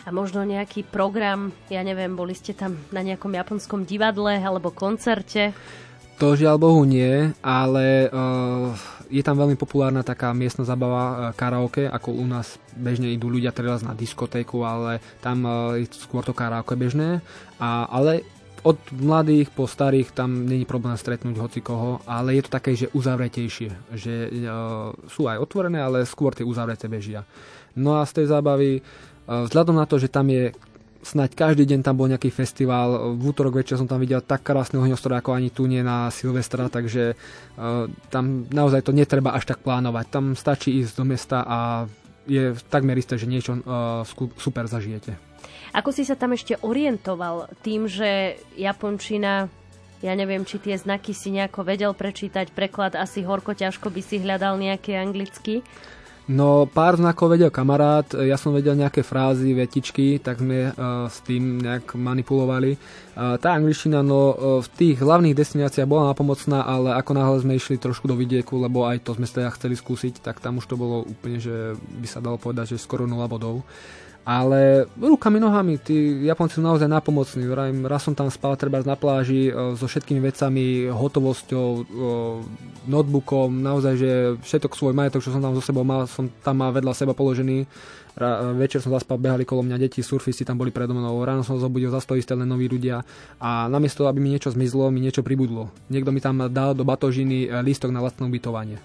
A 0.03 0.11
možno 0.11 0.43
nejaký 0.43 0.83
program, 0.91 1.55
ja 1.71 1.87
neviem, 1.87 2.19
boli 2.19 2.35
ste 2.35 2.51
tam 2.51 2.83
na 2.91 3.07
nejakom 3.07 3.31
japonskom 3.31 3.87
divadle 3.87 4.43
alebo 4.43 4.75
koncerte. 4.75 5.55
To 6.19 6.35
žiaľ 6.35 6.59
Bohu 6.59 6.83
nie, 6.83 7.31
ale 7.39 8.11
uh, 8.11 8.75
je 9.11 9.23
tam 9.27 9.37
veľmi 9.37 9.59
populárna 9.59 10.07
taká 10.07 10.31
miestna 10.31 10.63
zabava 10.63 11.05
uh, 11.05 11.17
karaoke, 11.35 11.91
ako 11.91 12.15
u 12.15 12.25
nás 12.25 12.57
bežne 12.79 13.11
idú 13.11 13.27
ľudia 13.27 13.51
teraz 13.51 13.83
na 13.83 13.93
diskotéku, 13.93 14.63
ale 14.63 15.03
tam 15.19 15.43
uh, 15.43 15.75
je 15.75 15.91
skôr 15.91 16.23
to 16.23 16.31
karaoke 16.31 16.79
bežné. 16.79 17.19
A, 17.59 17.91
ale 17.91 18.23
od 18.63 18.79
mladých 18.95 19.51
po 19.51 19.65
starých 19.67 20.13
tam 20.15 20.47
není 20.47 20.69
problém 20.69 20.95
stretnúť 20.95 21.37
hoci 21.41 21.61
koho, 21.65 22.05
ale 22.05 22.39
je 22.39 22.43
to 22.47 22.51
také, 22.55 22.77
že 22.79 22.93
uzavretejšie, 22.95 23.99
že 23.99 24.15
uh, 24.31 24.95
sú 25.11 25.27
aj 25.27 25.43
otvorené, 25.43 25.83
ale 25.83 26.07
skôr 26.07 26.31
tie 26.33 26.47
uzavreté 26.47 26.87
bežia. 26.87 27.27
No 27.75 27.99
a 27.99 28.07
z 28.07 28.23
tej 28.23 28.27
zábavy, 28.31 28.81
uh, 28.81 29.51
vzhľadom 29.51 29.75
na 29.75 29.85
to, 29.91 29.99
že 29.99 30.13
tam 30.13 30.31
je 30.31 30.55
snaď 31.01 31.33
každý 31.33 31.65
deň 31.65 31.81
tam 31.81 31.97
bol 31.97 32.09
nejaký 32.09 32.29
festival. 32.29 33.17
V 33.17 33.33
útorok 33.33 33.61
večer 33.61 33.81
som 33.81 33.89
tam 33.89 34.01
videl 34.01 34.21
tak 34.21 34.45
krásne 34.45 34.77
ohňostroje 34.81 35.21
ako 35.21 35.33
ani 35.33 35.49
tu 35.49 35.65
nie 35.65 35.81
na 35.81 36.13
Silvestra, 36.13 36.69
takže 36.69 37.15
uh, 37.15 37.89
tam 38.13 38.47
naozaj 38.53 38.85
to 38.85 38.93
netreba 38.93 39.33
až 39.33 39.49
tak 39.49 39.65
plánovať. 39.65 40.05
Tam 40.13 40.25
stačí 40.37 40.77
ísť 40.81 40.93
do 41.01 41.05
mesta 41.09 41.41
a 41.45 41.59
je 42.29 42.55
takmer 42.69 42.95
isté, 42.95 43.19
že 43.19 43.27
niečo 43.27 43.59
sku- 44.07 44.31
super 44.39 44.69
zažijete. 44.71 45.19
Ako 45.75 45.91
si 45.91 46.07
sa 46.07 46.15
tam 46.15 46.35
ešte 46.37 46.59
orientoval 46.63 47.51
tým, 47.65 47.91
že 47.91 48.39
Japončina, 48.55 49.47
ja 50.05 50.13
neviem, 50.15 50.47
či 50.47 50.63
tie 50.63 50.79
znaky 50.79 51.11
si 51.11 51.35
nejako 51.35 51.67
vedel 51.67 51.93
prečítať, 51.97 52.55
preklad 52.55 52.95
asi 52.95 53.23
horko 53.27 53.57
ťažko 53.57 53.91
by 53.91 54.03
si 54.05 54.23
hľadal 54.23 54.59
nejaký 54.59 54.95
anglicky. 54.95 55.63
No 56.29 56.69
pár 56.69 57.01
znakov 57.01 57.33
vedel 57.35 57.51
kamarát, 57.51 58.07
ja 58.15 58.37
som 58.37 58.55
vedel 58.55 58.77
nejaké 58.79 59.01
frázy, 59.03 59.57
vetičky, 59.57 60.21
tak 60.21 60.39
sme 60.39 60.71
uh, 60.71 61.09
s 61.11 61.25
tým 61.27 61.59
nejak 61.59 61.97
manipulovali. 61.97 62.77
Uh, 63.17 63.35
tá 63.41 63.57
angličtina, 63.57 64.05
no 64.05 64.31
uh, 64.31 64.35
v 64.63 64.69
tých 64.77 64.97
hlavných 65.03 65.35
destináciách 65.35 65.89
bola 65.89 66.15
napomocná, 66.15 66.63
ale 66.63 66.95
ako 66.95 67.11
náhle 67.17 67.39
sme 67.43 67.59
išli 67.59 67.83
trošku 67.83 68.07
do 68.07 68.15
vidieku, 68.15 68.61
lebo 68.61 68.87
aj 68.87 69.03
to 69.03 69.17
sme 69.19 69.27
teda 69.27 69.51
chceli 69.59 69.75
skúsiť, 69.75 70.23
tak 70.23 70.39
tam 70.39 70.63
už 70.63 70.71
to 70.71 70.79
bolo 70.79 71.03
úplne, 71.03 71.43
že 71.43 71.75
by 71.79 72.07
sa 72.07 72.23
dalo 72.23 72.39
povedať, 72.39 72.77
že 72.77 72.85
skoro 72.85 73.11
nula 73.11 73.27
bodov. 73.27 73.67
Ale 74.21 74.85
rukami, 75.01 75.41
nohami, 75.41 75.81
tí 75.81 76.29
Japonci 76.29 76.61
sú 76.61 76.63
naozaj 76.63 76.85
napomocní. 76.87 77.49
Vrajím, 77.49 77.89
raz 77.89 78.05
som 78.05 78.13
tam 78.13 78.29
spal 78.29 78.53
treba 78.55 78.85
na 78.85 78.93
pláži 78.93 79.49
e, 79.49 79.53
so 79.81 79.89
všetkými 79.89 80.21
vecami, 80.21 80.93
hotovosťou, 80.93 81.69
e, 81.73 81.83
notebookom, 82.85 83.49
naozaj, 83.49 83.95
že 83.97 84.11
všetok 84.45 84.77
svoj 84.77 84.93
majetok, 84.93 85.25
čo 85.25 85.33
som 85.33 85.41
tam 85.41 85.57
so 85.57 85.65
sebou 85.65 85.89
mal, 85.89 86.05
som 86.05 86.29
tam 86.45 86.61
mal 86.61 86.71
vedľa 86.77 86.93
seba 86.93 87.17
položený. 87.17 87.65
Ra, 88.13 88.53
večer 88.53 88.85
som 88.85 88.93
zaspal, 88.93 89.17
behali 89.17 89.49
kolo 89.49 89.65
mňa 89.65 89.81
deti, 89.89 90.05
surfisti 90.05 90.45
tam 90.45 90.61
boli 90.61 90.69
predo 90.69 90.93
mnou, 90.93 91.17
ráno 91.25 91.41
som 91.41 91.57
zobudil, 91.57 91.89
isté, 91.91 92.37
len 92.37 92.45
noví 92.45 92.69
ľudia. 92.69 93.01
A 93.41 93.73
namiesto, 93.73 94.05
aby 94.05 94.21
mi 94.21 94.37
niečo 94.37 94.53
zmizlo, 94.53 94.93
mi 94.93 95.01
niečo 95.01 95.25
pribudlo. 95.25 95.73
Niekto 95.89 96.13
mi 96.13 96.21
tam 96.21 96.45
dal 96.53 96.77
do 96.77 96.85
batožiny 96.85 97.49
e, 97.49 97.65
lístok 97.65 97.89
na 97.89 98.05
lacné 98.05 98.29
ubytovanie. 98.29 98.77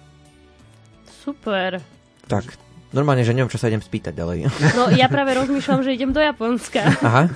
Super. 1.26 1.84
Tak, 2.26 2.65
normálne, 2.90 3.22
že 3.22 3.34
neviem, 3.34 3.50
čo 3.50 3.58
sa 3.58 3.70
idem 3.70 3.82
spýtať 3.82 4.12
ďalej. 4.14 4.38
No 4.78 4.90
ja 4.92 5.06
práve 5.10 5.34
rozmýšľam, 5.34 5.82
že 5.82 5.94
idem 5.94 6.10
do 6.12 6.20
Japonska. 6.22 6.82
Aha. 7.02 7.30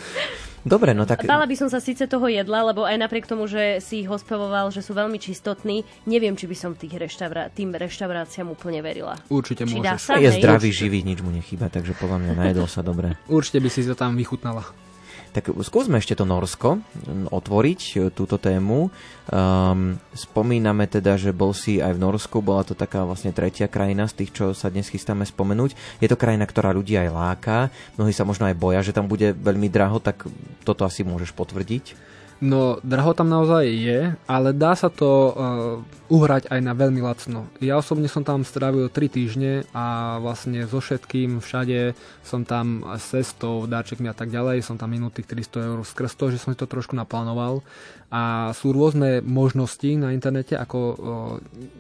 Dobre, 0.61 0.93
no 0.93 1.09
tak... 1.09 1.25
Bála 1.25 1.49
by 1.49 1.57
som 1.57 1.73
sa 1.73 1.81
síce 1.81 2.05
toho 2.05 2.29
jedla, 2.29 2.61
lebo 2.61 2.85
aj 2.85 3.01
napriek 3.01 3.25
tomu, 3.25 3.49
že 3.49 3.81
si 3.81 4.05
ich 4.05 4.09
hospevoval, 4.13 4.69
že 4.69 4.85
sú 4.85 4.93
veľmi 4.93 5.17
čistotní, 5.17 5.89
neviem, 6.05 6.37
či 6.37 6.45
by 6.45 6.53
som 6.53 6.77
tých 6.77 7.01
reštaurá- 7.01 7.49
tým 7.49 7.73
reštauráciám 7.73 8.53
úplne 8.53 8.85
verila. 8.85 9.17
Určite 9.33 9.65
či 9.65 9.81
Dá 9.81 9.97
môžeš. 9.97 10.05
sa, 10.05 10.21
je 10.21 10.29
hej? 10.29 10.37
zdravý, 10.37 10.69
živý, 10.69 11.01
nič 11.01 11.25
mu 11.25 11.33
nechýba, 11.33 11.73
takže 11.73 11.97
podľa 11.97 12.21
mňa 12.21 12.33
najedol 12.37 12.69
sa 12.69 12.85
dobre. 12.85 13.17
Určite 13.25 13.65
by 13.65 13.69
si 13.73 13.89
to 13.89 13.97
tam 13.97 14.21
vychutnala. 14.21 14.61
Tak 15.31 15.55
skúsme 15.63 16.03
ešte 16.03 16.19
to 16.19 16.27
Norsko 16.27 16.83
otvoriť, 17.31 17.81
e, 17.95 17.97
túto 18.11 18.35
tému. 18.35 18.91
Um, 19.31 19.95
spomíname 20.11 20.91
teda, 20.91 21.15
že 21.15 21.31
bol 21.31 21.55
si 21.55 21.79
aj 21.79 21.95
v 21.95 22.03
Norsku, 22.03 22.43
bola 22.43 22.67
to 22.67 22.75
taká 22.75 23.07
vlastne 23.07 23.31
tretia 23.31 23.71
krajina 23.71 24.11
z 24.11 24.23
tých, 24.23 24.31
čo 24.35 24.45
sa 24.59 24.75
dnes 24.75 24.91
chystáme 24.91 25.23
spomenúť. 25.23 26.03
Je 26.03 26.11
to 26.11 26.19
krajina, 26.19 26.43
ktorá 26.51 26.75
ľudí 26.75 26.99
aj 26.99 27.15
láka, 27.15 27.71
mnohí 27.95 28.11
sa 28.11 28.27
možno 28.27 28.51
aj 28.51 28.59
boja, 28.59 28.83
že 28.83 28.91
tam 28.91 29.07
bude 29.07 29.31
veľmi 29.31 29.71
draho, 29.71 30.03
tak 30.03 30.27
toto 30.67 30.83
asi 30.83 31.07
môžeš 31.07 31.31
potvrdiť. 31.31 32.11
No, 32.41 32.81
draho 32.81 33.13
tam 33.13 33.29
naozaj 33.29 33.69
je, 33.69 34.01
ale 34.25 34.49
dá 34.51 34.73
sa 34.73 34.89
to 34.89 35.05
uh, 35.05 35.33
uhrať 36.09 36.49
aj 36.49 36.59
na 36.59 36.73
veľmi 36.73 36.99
lacno. 36.99 37.45
Ja 37.61 37.77
osobne 37.77 38.09
som 38.09 38.25
tam 38.25 38.43
strávil 38.43 38.89
3 38.89 38.97
týždne 39.07 39.53
a 39.71 39.85
vlastne 40.19 40.65
so 40.65 40.81
všetkým 40.81 41.39
všade 41.39 41.93
som 42.23 42.43
tam 42.43 42.81
s 42.91 43.13
cestou, 43.13 43.65
dáčekmi 43.65 44.09
a 44.09 44.17
tak 44.17 44.29
ďalej, 44.29 44.61
som 44.61 44.75
tam 44.75 44.89
minul 44.89 45.09
tých 45.09 45.29
300 45.29 45.69
eur 45.69 45.79
skrz 45.83 46.13
to, 46.15 46.33
že 46.33 46.41
som 46.41 46.51
si 46.51 46.57
to 46.57 46.65
trošku 46.65 46.97
naplánoval. 46.97 47.61
A 48.09 48.51
sú 48.53 48.73
rôzne 48.73 49.21
možnosti 49.21 49.87
na 49.95 50.11
internete, 50.11 50.57
ako 50.57 50.79
uh, 50.81 50.97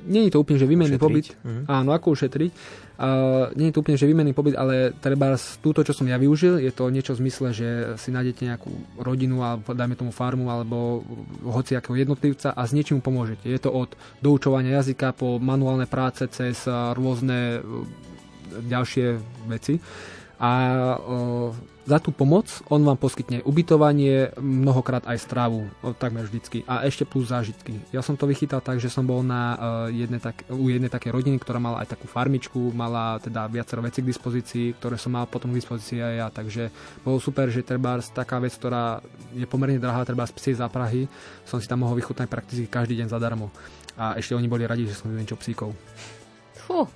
nie 0.04 0.28
je 0.28 0.32
to 0.32 0.38
úplne, 0.38 0.60
že 0.60 0.68
Ušetriť. 0.92 1.00
pobyt, 1.00 1.26
Mhm. 1.40 1.62
áno, 1.66 1.90
ako 1.90 2.06
ušetriť. 2.12 2.52
Uh, 3.00 3.48
nie 3.56 3.72
je 3.72 3.74
to 3.74 3.80
úplne, 3.80 3.96
že 3.96 4.04
výmenný 4.04 4.36
pobyt, 4.36 4.60
ale 4.60 4.92
treba 4.92 5.32
túto, 5.64 5.80
čo 5.80 5.96
som 5.96 6.04
ja 6.04 6.20
využil, 6.20 6.60
je 6.60 6.68
to 6.68 6.92
niečo 6.92 7.16
v 7.16 7.24
zmysle, 7.24 7.48
že 7.56 7.68
si 7.96 8.12
nájdete 8.12 8.44
nejakú 8.44 8.68
rodinu 9.00 9.40
alebo 9.40 9.72
dajme 9.72 9.96
tomu 9.96 10.12
farmu 10.12 10.52
alebo 10.52 11.00
hociakého 11.40 11.96
jednotlivca 11.96 12.52
a 12.52 12.60
s 12.60 12.76
niečím 12.76 13.00
pomôžete. 13.00 13.48
Je 13.48 13.56
to 13.56 13.72
od 13.72 13.96
doučovania 14.20 14.84
jazyka 14.84 15.16
po 15.16 15.40
manuálne 15.40 15.88
práce 15.88 16.28
cez 16.28 16.68
rôzne 16.68 17.64
ďalšie 18.68 19.16
veci. 19.48 19.80
A 20.36 20.50
uh, 21.00 21.56
za 21.90 21.98
tú 21.98 22.14
pomoc 22.14 22.46
on 22.70 22.86
vám 22.86 22.94
poskytne 22.94 23.42
ubytovanie, 23.42 24.30
mnohokrát 24.38 25.02
aj 25.10 25.18
stravu, 25.18 25.66
takmer 25.98 26.22
vždycky. 26.22 26.62
A 26.70 26.86
ešte 26.86 27.02
plus 27.02 27.34
zážitky. 27.34 27.82
Ja 27.90 27.98
som 27.98 28.14
to 28.14 28.30
vychytal 28.30 28.62
tak, 28.62 28.78
že 28.78 28.86
som 28.86 29.02
bol 29.02 29.26
na, 29.26 29.42
uh, 29.58 29.58
jedne 29.90 30.22
tak, 30.22 30.46
u 30.46 30.70
jednej 30.70 30.86
také 30.86 31.10
rodiny, 31.10 31.42
ktorá 31.42 31.58
mala 31.58 31.82
aj 31.82 31.98
takú 31.98 32.06
farmičku, 32.06 32.70
mala 32.70 33.18
teda 33.18 33.50
viacero 33.50 33.82
veci 33.82 34.06
k 34.06 34.10
dispozícii, 34.14 34.78
ktoré 34.78 34.94
som 34.94 35.18
mal 35.18 35.26
potom 35.26 35.50
k 35.50 35.58
dispozícii 35.58 35.98
aj 35.98 36.14
ja. 36.14 36.28
Takže 36.30 36.62
bolo 37.02 37.18
super, 37.18 37.50
že 37.50 37.66
treba 37.66 37.98
taká 37.98 38.38
vec, 38.38 38.54
ktorá 38.54 39.02
je 39.34 39.50
pomerne 39.50 39.82
drahá, 39.82 40.06
treba 40.06 40.22
z 40.30 40.32
psie 40.38 40.54
za 40.54 40.70
Prahy, 40.70 41.10
som 41.42 41.58
si 41.58 41.66
tam 41.66 41.82
mohol 41.82 41.98
vychutnať 41.98 42.30
prakticky 42.30 42.70
každý 42.70 43.02
deň 43.02 43.10
zadarmo. 43.10 43.50
A 43.98 44.14
ešte 44.14 44.38
oni 44.38 44.46
boli 44.46 44.62
radi, 44.62 44.86
že 44.86 44.94
som 44.94 45.10
vyvenčil 45.10 45.34
psíkov. 45.42 45.74
Fú. 46.54 46.86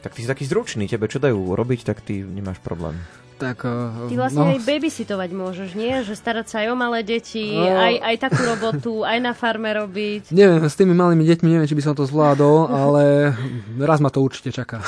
Tak 0.00 0.14
ty 0.14 0.24
si 0.24 0.30
taký 0.30 0.48
zručný, 0.48 0.88
tebe 0.88 1.10
čo 1.10 1.20
dajú 1.20 1.52
robiť, 1.52 1.84
tak 1.84 2.00
ty 2.00 2.22
nemáš 2.22 2.62
problém. 2.62 2.96
Tak, 3.38 3.62
Ty 4.04 4.14
vlastne 4.14 4.42
no, 4.42 4.50
aj 4.50 4.60
babysitovať 4.60 5.30
môžeš, 5.32 5.70
nie? 5.72 6.02
Že 6.02 6.12
starať 6.12 6.46
sa 6.48 6.56
aj 6.60 6.68
o 6.68 6.76
malé 6.76 7.00
deti, 7.00 7.46
No. 7.48 7.70
aj, 7.70 7.94
aj 8.02 8.16
takú 8.18 8.40
robotu, 8.44 8.92
aj 9.06 9.18
na 9.20 9.30
farme 9.30 9.70
robiť. 9.70 10.30
Neviem, 10.30 10.60
s 10.60 10.74
tými 10.74 10.90
malými 10.90 11.22
deťmi 11.24 11.46
neviem, 11.48 11.64
či 11.64 11.72
by 11.72 11.82
som 11.82 11.94
to 11.94 12.02
zvládol, 12.02 12.66
ale 12.82 13.30
raz 13.78 13.98
ma 13.98 14.08
to 14.08 14.18
určite 14.18 14.50
čaká. 14.52 14.82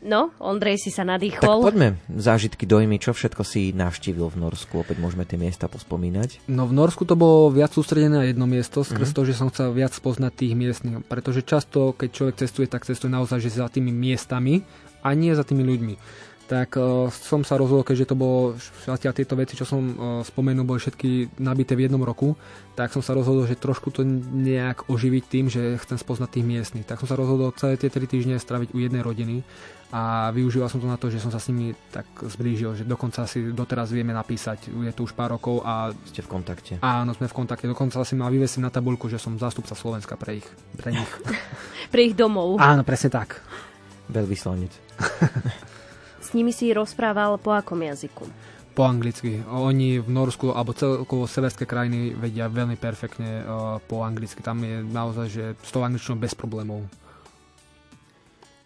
No, 0.00 0.32
Ondrej 0.40 0.80
si 0.80 0.88
sa 0.88 1.04
Tak 1.04 1.12
nadýchol. 1.12 1.60
poďme, 1.60 1.88
zážitky, 2.08 2.64
dojmy, 2.64 2.96
čo 2.96 3.12
všetko 3.12 3.44
si 3.44 3.68
navštívil 3.70 4.24
v 4.26 4.40
Norsku, 4.40 4.80
opäť 4.80 4.96
môžeme 4.96 5.22
tie 5.22 5.36
miesta 5.36 5.68
pospomínať. 5.68 6.48
No 6.48 6.64
v 6.64 6.72
Norsku 6.72 7.04
to 7.04 7.12
bolo 7.14 7.52
viac 7.52 7.68
sústredené 7.68 8.08
na 8.10 8.24
jedno 8.24 8.48
miesto, 8.48 8.80
skrz 8.80 9.12
Mhm. 9.12 9.14
to, 9.14 9.20
že 9.22 9.34
som 9.34 9.46
chcel 9.46 9.68
viac 9.70 9.92
poznať 9.94 10.32
tých 10.34 10.54
miestnych. 10.54 11.04
Pretože 11.04 11.44
často, 11.44 11.92
keď 11.92 12.08
človek 12.10 12.34
cestuje, 12.38 12.64
tak 12.64 12.82
cestuje 12.82 13.06
naozaj 13.06 13.38
že 13.38 13.52
za 13.52 13.68
tými 13.68 13.92
miestami 13.92 14.64
a 15.00 15.08
nie 15.16 15.32
za 15.32 15.44
tými 15.44 15.64
ľuďmi. 15.64 15.94
Tak 16.50 16.74
uh, 16.82 17.06
som 17.14 17.46
sa 17.46 17.54
rozhodol, 17.54 17.86
keďže 17.86 18.10
to 18.10 18.16
bolo, 18.18 18.58
zatiaľ 18.82 19.14
tieto 19.14 19.38
veci, 19.38 19.54
čo 19.54 19.62
som 19.62 19.78
uh, 19.78 19.94
spomenul, 20.26 20.66
boli 20.66 20.82
všetky 20.82 21.38
nabité 21.38 21.78
v 21.78 21.86
jednom 21.86 22.02
roku, 22.02 22.34
tak 22.74 22.90
som 22.90 23.06
sa 23.06 23.14
rozhodol, 23.14 23.46
že 23.46 23.54
trošku 23.54 23.94
to 23.94 24.02
nejak 24.34 24.90
oživiť 24.90 25.24
tým, 25.30 25.46
že 25.46 25.78
chcem 25.78 25.94
spoznať 25.94 26.34
tých 26.34 26.48
miestnych. 26.50 26.86
Tak 26.90 26.98
som 26.98 27.06
sa 27.06 27.14
rozhodol 27.14 27.54
celé 27.54 27.78
tie 27.78 27.86
3 27.86 28.02
týždne 28.02 28.34
straviť 28.42 28.74
u 28.74 28.82
jednej 28.82 28.98
rodiny 28.98 29.46
a 29.90 30.30
využíval 30.30 30.70
som 30.70 30.78
to 30.78 30.86
na 30.86 30.94
to, 30.94 31.10
že 31.10 31.18
som 31.18 31.34
sa 31.34 31.42
s 31.42 31.50
nimi 31.50 31.74
tak 31.90 32.06
zblížil, 32.22 32.78
že 32.78 32.84
dokonca 32.86 33.26
si 33.26 33.50
doteraz 33.50 33.90
vieme 33.90 34.14
napísať, 34.14 34.70
je 34.70 34.94
to 34.94 35.06
už 35.06 35.18
pár 35.18 35.34
rokov 35.34 35.66
a 35.66 35.90
Ste 36.06 36.22
v 36.22 36.30
kontakte. 36.30 36.72
Áno, 36.78 37.10
sme 37.10 37.26
v 37.26 37.34
kontakte. 37.34 37.66
Dokonca 37.66 38.02
si 38.06 38.14
mal 38.14 38.30
vyvesiť 38.30 38.62
na 38.62 38.70
tabulku, 38.70 39.10
že 39.10 39.18
som 39.18 39.34
zástupca 39.34 39.74
Slovenska 39.74 40.14
pre 40.14 40.42
ich. 40.42 40.48
Pre 40.78 40.90
nich. 40.94 41.10
Pre 41.94 42.02
ich 42.06 42.14
domov. 42.14 42.62
Áno, 42.62 42.86
presne 42.86 43.10
tak. 43.10 43.42
Veľvyslanec. 44.10 44.89
S 46.24 46.36
nimi 46.36 46.54
si 46.54 46.70
rozprával 46.70 47.40
po 47.40 47.50
akom 47.50 47.80
jazyku? 47.82 48.28
Po 48.70 48.86
anglicky. 48.86 49.42
Oni 49.50 49.98
v 49.98 50.08
Norsku 50.08 50.54
alebo 50.54 50.70
celkovo 50.70 51.26
severské 51.26 51.66
krajiny 51.66 52.14
vedia 52.14 52.46
veľmi 52.46 52.78
perfektne 52.78 53.42
uh, 53.42 53.82
po 53.82 54.06
anglicky. 54.06 54.38
Tam 54.38 54.62
je 54.62 54.78
naozaj, 54.84 55.26
že 55.26 55.44
s 55.58 55.70
tou 55.74 55.82
angličtinou 55.82 56.22
bez 56.22 56.38
problémov. 56.38 56.86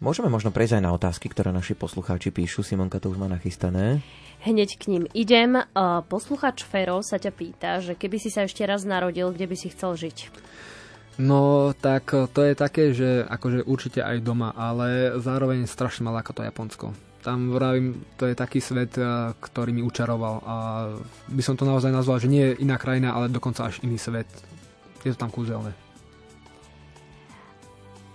Môžeme 0.05 0.29
možno 0.29 0.53
prejsť 0.53 0.77
aj 0.77 0.85
na 0.85 0.93
otázky, 0.93 1.33
ktoré 1.33 1.49
naši 1.55 1.73
poslucháči 1.73 2.29
píšu. 2.29 2.61
Simonka 2.61 3.01
to 3.01 3.09
už 3.09 3.17
má 3.17 3.33
nachystané. 3.33 4.05
Hneď 4.45 4.77
k 4.77 4.93
ním 4.93 5.09
idem. 5.17 5.57
Uh, 5.73 6.05
Posluchač 6.05 6.61
Fero 6.69 7.01
sa 7.01 7.17
ťa 7.17 7.33
pýta, 7.33 7.81
že 7.81 7.97
keby 7.97 8.21
si 8.21 8.29
sa 8.29 8.45
ešte 8.45 8.61
raz 8.69 8.85
narodil, 8.85 9.33
kde 9.33 9.49
by 9.49 9.57
si 9.57 9.73
chcel 9.73 9.97
žiť? 9.97 10.29
No, 11.15 11.71
tak 11.79 12.11
uh, 12.11 12.27
to 12.27 12.43
je 12.43 12.55
také, 12.59 12.91
že 12.91 13.23
akože 13.23 13.63
určite 13.71 14.03
aj 14.03 14.19
doma, 14.25 14.51
ale 14.51 15.15
zároveň 15.23 15.71
strašne 15.71 16.03
malé 16.03 16.23
ako 16.23 16.33
to 16.35 16.43
Japonsko. 16.43 16.87
Tam 17.23 17.55
vravím, 17.55 18.05
to 18.19 18.27
je 18.27 18.35
taký 18.35 18.59
svet, 18.59 18.99
uh, 18.99 19.31
ktorý 19.39 19.71
mi 19.71 19.87
učaroval 19.87 20.43
a 20.43 20.57
by 21.31 21.43
som 21.43 21.55
to 21.55 21.63
naozaj 21.63 21.95
nazval, 21.95 22.19
že 22.19 22.27
nie 22.27 22.53
je 22.53 22.67
iná 22.67 22.75
krajina, 22.77 23.15
ale 23.15 23.31
dokonca 23.31 23.71
až 23.71 23.79
iný 23.87 23.95
svet. 23.95 24.27
Je 25.07 25.15
to 25.15 25.21
tam 25.23 25.31
kúzelné. 25.31 25.71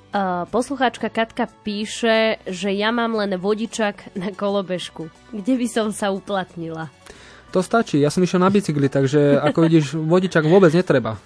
Uh, 0.10 0.50
poslucháčka 0.50 1.06
Katka 1.14 1.46
píše, 1.62 2.42
že 2.50 2.74
ja 2.74 2.90
mám 2.90 3.14
len 3.14 3.38
vodičak 3.38 4.10
na 4.18 4.34
kolobežku. 4.34 5.06
Kde 5.30 5.54
by 5.54 5.68
som 5.70 5.88
sa 5.94 6.10
uplatnila? 6.10 6.90
To 7.54 7.62
stačí, 7.62 8.02
ja 8.02 8.10
som 8.10 8.26
išiel 8.26 8.42
na 8.42 8.50
bicykli, 8.50 8.90
takže 8.90 9.38
ako 9.38 9.58
vidíš, 9.70 9.98
vodičak 9.98 10.46
vôbec 10.50 10.74
netreba. 10.74 11.18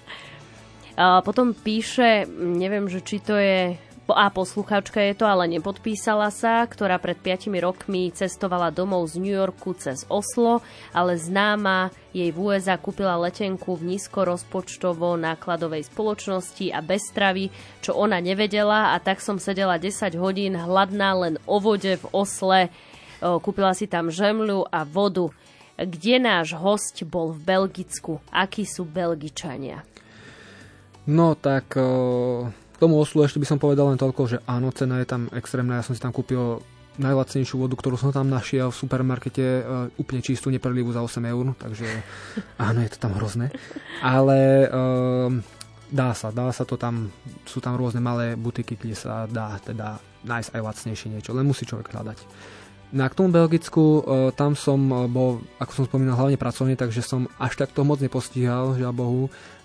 Potom 0.96 1.52
píše, 1.52 2.26
neviem, 2.32 2.86
že 2.86 3.02
či 3.02 3.18
to 3.18 3.34
je... 3.34 3.78
A 4.04 4.28
poslucháčka 4.28 5.00
je 5.00 5.16
to, 5.16 5.24
ale 5.24 5.48
nepodpísala 5.48 6.28
sa, 6.28 6.60
ktorá 6.68 7.00
pred 7.00 7.16
5 7.16 7.48
rokmi 7.56 8.12
cestovala 8.12 8.68
domov 8.68 9.08
z 9.08 9.16
New 9.16 9.32
Yorku 9.32 9.72
cez 9.80 10.04
Oslo, 10.12 10.60
ale 10.92 11.16
známa 11.16 11.88
jej 12.12 12.28
v 12.28 12.36
USA 12.36 12.76
kúpila 12.76 13.16
letenku 13.16 13.72
v 13.72 13.96
nízkorozpočtovo 13.96 15.16
nákladovej 15.16 15.88
spoločnosti 15.88 16.68
a 16.68 16.84
bez 16.84 17.00
stravy, 17.08 17.48
čo 17.80 17.96
ona 17.96 18.20
nevedela 18.20 18.92
a 18.92 19.00
tak 19.00 19.24
som 19.24 19.40
sedela 19.40 19.80
10 19.80 20.20
hodín 20.20 20.52
hladná 20.52 21.16
len 21.24 21.40
o 21.48 21.56
vode 21.56 21.96
v 21.96 22.04
Osle. 22.12 22.68
Kúpila 23.24 23.72
si 23.72 23.88
tam 23.88 24.12
žemľu 24.12 24.68
a 24.68 24.84
vodu. 24.84 25.32
Kde 25.80 26.20
náš 26.20 26.52
host 26.52 27.00
bol 27.08 27.32
v 27.32 27.40
Belgicku? 27.40 28.20
Akí 28.28 28.68
sú 28.68 28.84
Belgičania? 28.84 29.80
No 31.04 31.36
tak 31.36 31.76
o, 31.76 32.48
k 32.48 32.76
tomu 32.80 32.96
oslu 32.96 33.24
ešte 33.24 33.36
by 33.36 33.46
som 33.48 33.60
povedal 33.60 33.92
len 33.92 34.00
toľko, 34.00 34.22
že 34.24 34.38
áno, 34.48 34.72
cena 34.72 35.04
je 35.04 35.08
tam 35.08 35.28
extrémna. 35.36 35.80
Ja 35.80 35.84
som 35.84 35.92
si 35.92 36.00
tam 36.00 36.16
kúpil 36.16 36.64
najlacnejšiu 36.94 37.58
vodu, 37.58 37.74
ktorú 37.74 37.98
som 37.98 38.14
tam 38.14 38.30
našiel 38.30 38.70
v 38.70 38.78
supermarkete, 38.78 39.44
e, 39.44 39.62
úplne 39.98 40.22
čistú, 40.22 40.48
neprelivú 40.48 40.94
za 40.94 41.02
8 41.02 41.26
eur, 41.26 41.52
takže 41.58 41.88
áno, 42.70 42.78
je 42.86 42.90
to 42.94 42.98
tam 43.02 43.12
hrozné. 43.18 43.50
Ale 44.00 44.38
e, 44.64 44.68
dá 45.90 46.14
sa, 46.14 46.30
dá 46.30 46.48
sa 46.54 46.62
to 46.62 46.78
tam, 46.78 47.10
sú 47.44 47.58
tam 47.58 47.74
rôzne 47.74 47.98
malé 47.98 48.38
butiky, 48.38 48.78
kde 48.78 48.96
sa 48.96 49.26
dá 49.26 49.58
teda 49.60 49.98
nájsť 50.24 50.50
aj 50.56 50.62
lacnejšie 50.62 51.08
niečo, 51.12 51.34
len 51.34 51.44
musí 51.44 51.66
človek 51.66 51.92
hľadať. 51.92 52.18
Na 52.94 53.10
k 53.10 53.16
tomu 53.18 53.34
Belgicku, 53.34 54.06
tam 54.38 54.54
som 54.54 54.78
bol, 55.10 55.42
ako 55.58 55.82
som 55.82 55.84
spomínal, 55.90 56.14
hlavne 56.14 56.38
pracovne, 56.38 56.78
takže 56.78 57.02
som 57.02 57.26
až 57.42 57.58
takto 57.58 57.82
moc 57.82 57.98
nepostíhal, 57.98 58.78
žiaľ 58.78 58.94
Bohu. 58.94 59.22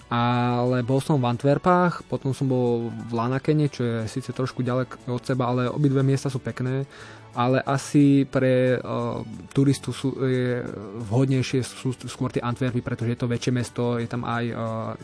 Ale 0.10 0.82
bol 0.82 0.98
som 0.98 1.22
v 1.22 1.30
Antwerpách, 1.30 2.02
potom 2.10 2.34
som 2.34 2.50
bol 2.50 2.90
v 2.90 3.12
Lanakene, 3.14 3.70
čo 3.70 3.86
je 3.86 3.96
síce 4.10 4.34
trošku 4.34 4.66
ďalek 4.66 5.06
od 5.06 5.22
seba, 5.22 5.54
ale 5.54 5.70
obidve 5.70 6.02
miesta 6.02 6.34
sú 6.34 6.42
pekné. 6.42 6.90
Ale 7.38 7.62
asi 7.62 8.26
pre 8.26 8.82
uh, 8.82 9.22
turistu 9.54 9.94
sú, 9.94 10.18
je 10.26 10.66
vhodnejšie 11.06 11.62
sú 11.62 11.94
skôr 12.10 12.34
tie 12.34 12.42
Antwerpy, 12.42 12.82
pretože 12.82 13.14
je 13.14 13.20
to 13.22 13.30
väčšie 13.30 13.54
mesto, 13.54 14.02
je 14.02 14.10
tam 14.10 14.26
aj 14.26 14.44
uh, 14.50 14.58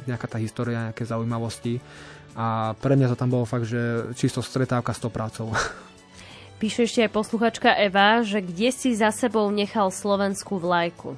nejaká 0.10 0.26
tá 0.26 0.42
história, 0.42 0.90
nejaké 0.90 1.06
zaujímavosti. 1.06 1.78
A 2.34 2.74
pre 2.74 2.98
mňa 2.98 3.14
to 3.14 3.22
tam 3.22 3.30
bolo 3.30 3.46
fakt, 3.46 3.70
že 3.70 4.10
čisto 4.18 4.42
stretávka 4.42 4.90
s 4.90 5.00
tou 5.06 5.14
prácou. 5.14 5.54
Píše 6.56 6.90
ešte 6.90 7.04
aj 7.06 7.12
posluchačka 7.14 7.78
Eva, 7.78 8.26
že 8.26 8.42
kde 8.42 8.74
si 8.74 8.98
za 8.98 9.14
sebou 9.14 9.46
nechal 9.54 9.94
slovenskú 9.94 10.58
vlajku. 10.58 11.14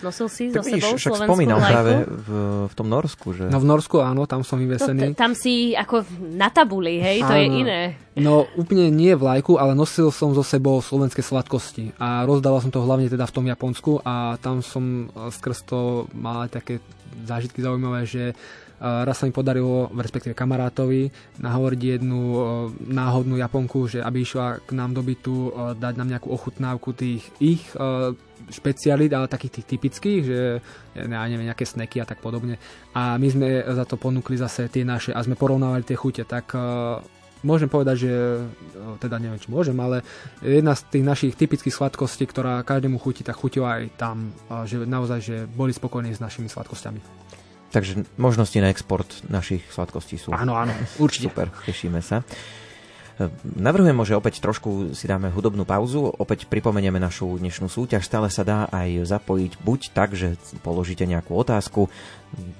Nosil 0.00 0.26
si 0.26 0.48
so 0.48 0.58
Tak 0.58 0.66
vidíš, 0.66 0.80
sebou 0.80 0.94
však 0.94 1.10
slovenskú 1.10 1.28
spomínal 1.28 1.58
vlajku? 1.58 1.70
práve 1.70 1.92
v, 2.02 2.28
v 2.66 2.74
tom 2.74 2.86
Norsku, 2.86 3.26
že... 3.32 3.44
No 3.46 3.58
v 3.58 3.66
Norsku 3.66 3.96
áno, 3.98 4.24
tam 4.24 4.40
som 4.40 4.56
vyvesený. 4.56 5.00
t- 5.02 5.14
tam 5.14 5.32
si 5.32 5.72
ako 5.72 6.02
na 6.30 6.48
tabuli, 6.48 6.96
hej, 6.96 7.20
to 7.20 7.32
je 7.32 7.46
Áno. 7.46 7.58
iné. 7.58 7.80
No 8.14 8.32
úplne 8.54 8.88
nie 8.88 9.12
vlajku, 9.12 9.54
ale 9.54 9.72
nosil 9.72 10.08
som 10.08 10.30
so 10.30 10.40
sebou 10.40 10.78
slovenské 10.78 11.20
sladkosti 11.20 11.92
a 11.96 12.22
rozdával 12.22 12.58
som 12.58 12.68
to 12.68 12.80
hlavne 12.80 13.06
teda 13.06 13.22
v 13.22 13.32
tom 13.32 13.44
Japonsku 13.44 14.00
a 14.00 14.34
tam 14.36 14.60
som 14.60 14.84
e, 15.06 15.28
skrz 15.28 15.58
to 15.64 15.78
mal 16.10 16.42
aj 16.42 16.50
také 16.54 16.74
zážitky 17.20 17.58
zaujímavé, 17.58 18.04
že 18.04 18.22
e, 18.26 18.34
raz 18.80 19.14
sa 19.14 19.24
mi 19.24 19.32
podarilo, 19.32 19.88
respektíve 19.90 20.32
kamarátovi, 20.32 21.08
nahovoriť 21.38 21.80
jednu 21.92 22.20
e, 22.20 22.40
náhodnú 22.84 23.36
Japonku, 23.36 23.86
že 23.86 24.00
aby 24.00 24.20
išla 24.20 24.58
k 24.58 24.70
nám 24.70 24.90
do 24.90 25.00
bytu 25.00 25.36
dať 25.74 25.94
nám 25.94 26.08
nejakú 26.10 26.28
ochutnávku 26.28 26.90
tých 26.90 27.24
ich 27.38 27.62
špecialít, 28.50 29.14
ale 29.14 29.30
takých 29.30 29.60
tých 29.60 29.66
typických, 29.76 30.20
že 30.26 30.38
ja 30.94 31.26
neviem, 31.30 31.48
nejaké 31.48 31.64
sneky 31.64 32.02
a 32.02 32.06
tak 32.06 32.18
podobne. 32.18 32.58
A 32.92 33.16
my 33.16 33.28
sme 33.30 33.48
za 33.62 33.86
to 33.86 33.96
ponúkli 33.96 34.36
zase 34.36 34.68
tie 34.68 34.82
naše 34.82 35.14
a 35.14 35.22
sme 35.22 35.38
porovnávali 35.38 35.86
tie 35.86 35.96
chute, 35.96 36.26
tak 36.26 36.52
e, 36.52 36.60
môžem 37.46 37.70
povedať, 37.70 37.96
že 38.06 38.12
e, 38.12 38.40
teda 39.00 39.16
neviem, 39.22 39.40
či 39.40 39.48
môžem, 39.48 39.78
ale 39.78 40.02
jedna 40.42 40.74
z 40.74 40.82
tých 40.90 41.04
našich 41.06 41.32
typických 41.38 41.74
sladkostí, 41.74 42.26
ktorá 42.28 42.66
každému 42.66 42.98
chutí, 43.00 43.24
tak 43.24 43.38
chutila 43.38 43.80
aj 43.80 43.82
tam, 43.96 44.34
že 44.66 44.82
naozaj, 44.84 45.20
že 45.22 45.36
boli 45.48 45.70
spokojní 45.72 46.12
s 46.12 46.20
našimi 46.20 46.50
sladkosťami. 46.50 47.00
Takže 47.70 48.02
možnosti 48.18 48.58
na 48.58 48.66
export 48.66 49.06
našich 49.30 49.62
sladkostí 49.70 50.18
sú. 50.18 50.34
Áno, 50.34 50.58
áno, 50.58 50.74
určite. 51.04 51.30
Super, 51.30 51.54
tešíme 51.64 52.02
sa. 52.02 52.26
Navrhujem, 53.44 54.00
že 54.08 54.16
opäť 54.16 54.40
trošku 54.40 54.96
si 54.96 55.04
dáme 55.04 55.28
hudobnú 55.28 55.68
pauzu, 55.68 56.08
opäť 56.08 56.48
pripomenieme 56.48 56.96
našu 56.96 57.36
dnešnú 57.36 57.68
súťaž. 57.68 58.08
Stále 58.08 58.32
sa 58.32 58.48
dá 58.48 58.64
aj 58.72 59.04
zapojiť 59.04 59.52
buď 59.60 59.80
tak, 59.92 60.16
že 60.16 60.40
položíte 60.64 61.04
nejakú 61.04 61.36
otázku, 61.36 61.92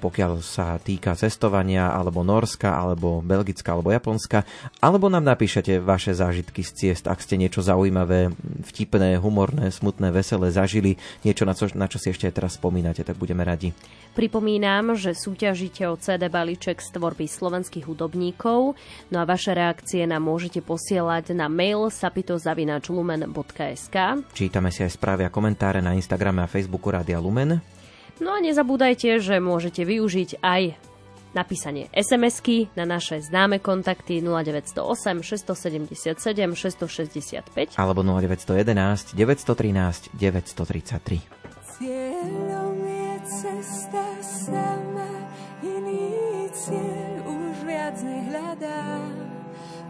pokiaľ 0.01 0.43
sa 0.43 0.75
týka 0.81 1.15
cestovania, 1.15 1.93
alebo 1.93 2.25
Norska, 2.25 2.75
alebo 2.75 3.23
Belgická, 3.23 3.73
alebo 3.73 3.91
Japonska, 3.91 4.43
alebo 4.83 5.07
nám 5.07 5.23
napíšete 5.23 5.79
vaše 5.79 6.11
zážitky 6.11 6.63
z 6.65 6.71
ciest, 6.71 7.07
ak 7.07 7.23
ste 7.23 7.39
niečo 7.39 7.63
zaujímavé, 7.63 8.35
vtipné, 8.67 9.15
humorné, 9.17 9.71
smutné, 9.71 10.11
veselé 10.11 10.51
zažili, 10.51 10.99
niečo 11.23 11.47
na 11.47 11.55
čo, 11.55 11.71
na 11.73 11.87
čo 11.87 11.97
si 11.97 12.11
ešte 12.11 12.27
aj 12.27 12.35
teraz 12.35 12.53
spomínate, 12.59 13.07
tak 13.07 13.15
budeme 13.15 13.47
radi. 13.47 13.71
Pripomínam, 14.11 14.99
že 14.99 15.15
súťažíte 15.15 15.87
o 15.87 15.95
CD 15.95 16.27
balíček 16.27 16.83
z 16.83 16.99
tvorby 16.99 17.31
slovenských 17.31 17.87
hudobníkov, 17.87 18.75
no 19.07 19.17
a 19.17 19.23
vaše 19.23 19.55
reakcie 19.55 20.03
nám 20.03 20.27
môžete 20.27 20.59
posielať 20.59 21.31
na 21.31 21.47
mail 21.47 21.87
sapitozavinačlumen.sk 21.87 23.95
Čítame 24.35 24.69
si 24.69 24.83
aj 24.83 24.99
správy 24.99 25.23
a 25.23 25.31
komentáre 25.31 25.79
na 25.79 25.95
Instagrame 25.95 26.43
a 26.43 26.51
Facebooku 26.51 26.91
Rádia 26.91 27.23
Lumen. 27.23 27.80
No 28.19 28.35
a 28.35 28.39
nezabúdajte, 28.43 29.21
že 29.21 29.39
môžete 29.39 29.85
využiť 29.87 30.43
aj 30.43 30.75
napísanie 31.31 31.87
SMS-ky 31.95 32.67
na 32.75 32.83
naše 32.83 33.23
známe 33.23 33.63
kontakty 33.63 34.19
0908 34.19 35.23
677 35.23 36.19
665 36.19 37.79
alebo 37.79 38.03
0911 38.03 39.15
913 39.15 40.11
933. 40.11 41.23
Cieľom 41.81 42.75
je 42.83 43.13
cesta 43.25 44.05
sama, 44.21 45.09
iný 45.63 46.45
cieľ 46.51 47.25
už 47.25 47.55
viac 47.65 47.97
nehľadám. 48.03 49.07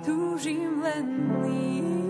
Túžim 0.02 0.82
len 0.82 1.06
ísť, 1.46 2.01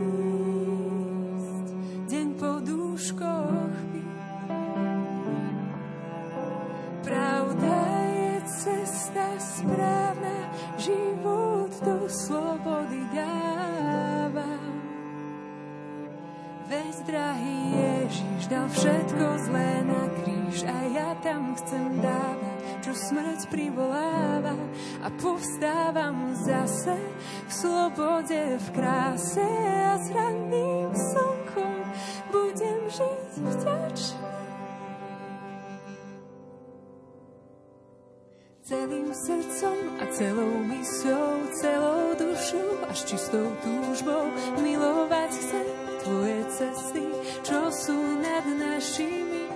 srdcom 39.11 39.99
a 39.99 40.05
celou 40.07 40.55
mysľou, 40.71 41.51
celou 41.59 42.15
dušou 42.15 42.69
až 42.87 42.99
čistou 43.03 43.51
túžbou 43.59 44.31
milovať 44.63 45.31
chcem 45.35 45.67
tvoje 45.99 46.39
cesty, 46.47 47.03
čo 47.43 47.59
sú 47.71 47.99
nad 48.23 48.47
našimi. 48.47 49.51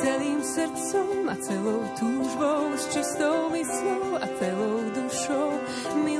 Celým 0.00 0.40
srdcom 0.40 1.28
a 1.28 1.36
celou 1.36 1.82
túžbou, 1.98 2.72
s 2.78 2.88
čistou 2.94 3.52
mysľou 3.52 4.16
a 4.22 4.26
celou 4.38 4.76
dušou 4.96 5.48
milujem 6.06 6.19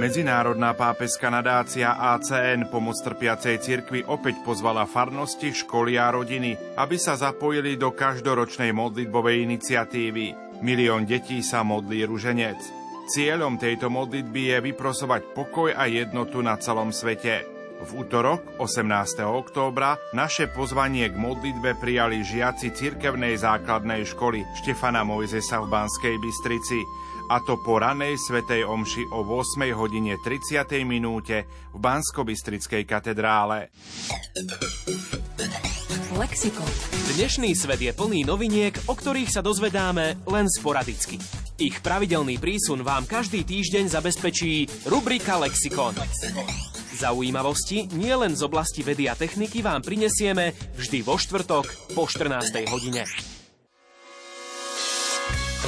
Medzinárodná 0.00 0.72
pápeská 0.72 1.28
nadácia 1.28 1.92
ACN 1.92 2.72
Pomoc 2.72 2.96
trpiacej 3.04 3.60
cirkvi 3.60 4.00
opäť 4.08 4.40
pozvala 4.40 4.88
farnosti, 4.88 5.52
školy 5.52 6.00
a 6.00 6.08
rodiny, 6.08 6.56
aby 6.80 6.96
sa 6.96 7.20
zapojili 7.20 7.76
do 7.76 7.92
každoročnej 7.92 8.72
modlitbovej 8.72 9.44
iniciatívy. 9.44 10.56
Milión 10.64 11.04
detí 11.04 11.44
sa 11.44 11.60
modlí 11.60 12.08
ruženec. 12.08 12.56
Cieľom 13.12 13.60
tejto 13.60 13.92
modlitby 13.92 14.56
je 14.56 14.72
vyprosovať 14.72 15.36
pokoj 15.36 15.76
a 15.76 15.84
jednotu 15.84 16.40
na 16.40 16.56
celom 16.56 16.96
svete. 16.96 17.44
V 17.84 18.00
útorok, 18.00 18.56
18. 18.56 19.20
októbra, 19.20 20.00
naše 20.16 20.48
pozvanie 20.48 21.12
k 21.12 21.16
modlitbe 21.20 21.76
prijali 21.76 22.24
žiaci 22.24 22.72
cirkevnej 22.72 23.36
základnej 23.36 24.08
školy 24.08 24.48
Štefana 24.64 25.04
Mojzesa 25.04 25.60
v 25.60 25.68
Banskej 25.68 26.16
Bystrici 26.16 26.88
a 27.30 27.38
to 27.38 27.62
po 27.62 27.78
ranej 27.78 28.18
svetej 28.18 28.66
omši 28.66 29.06
o 29.14 29.22
8 29.22 29.70
hodine 29.78 30.18
30. 30.18 30.66
minúte 30.82 31.46
v 31.70 31.78
Bansko-Bystrickej 31.78 32.82
katedrále. 32.82 33.70
Lexikon. 36.18 36.66
Dnešný 37.14 37.54
svet 37.54 37.78
je 37.78 37.94
plný 37.94 38.26
noviniek, 38.26 38.74
o 38.90 38.98
ktorých 38.98 39.30
sa 39.30 39.46
dozvedáme 39.46 40.26
len 40.26 40.46
sporadicky. 40.50 41.22
Ich 41.62 41.78
pravidelný 41.78 42.42
prísun 42.42 42.82
vám 42.82 43.06
každý 43.06 43.46
týždeň 43.46 43.94
zabezpečí 43.94 44.66
rubrika 44.90 45.38
Lexikon. 45.38 45.94
Zaujímavosti 46.98 47.86
nie 47.94 48.12
len 48.12 48.34
z 48.34 48.42
oblasti 48.42 48.82
vedy 48.82 49.06
a 49.06 49.14
techniky 49.14 49.62
vám 49.62 49.86
prinesieme 49.86 50.50
vždy 50.74 51.06
vo 51.06 51.14
štvrtok 51.14 51.94
po 51.94 52.10
14. 52.10 52.66
hodine. 52.74 53.06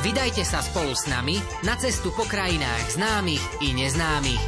Vydajte 0.00 0.48
sa 0.48 0.64
spolu 0.64 0.96
s 0.96 1.12
nami 1.12 1.36
na 1.60 1.76
cestu 1.76 2.08
po 2.16 2.24
krajinách 2.24 2.96
známych 2.96 3.44
i 3.60 3.76
neznámych. 3.76 4.40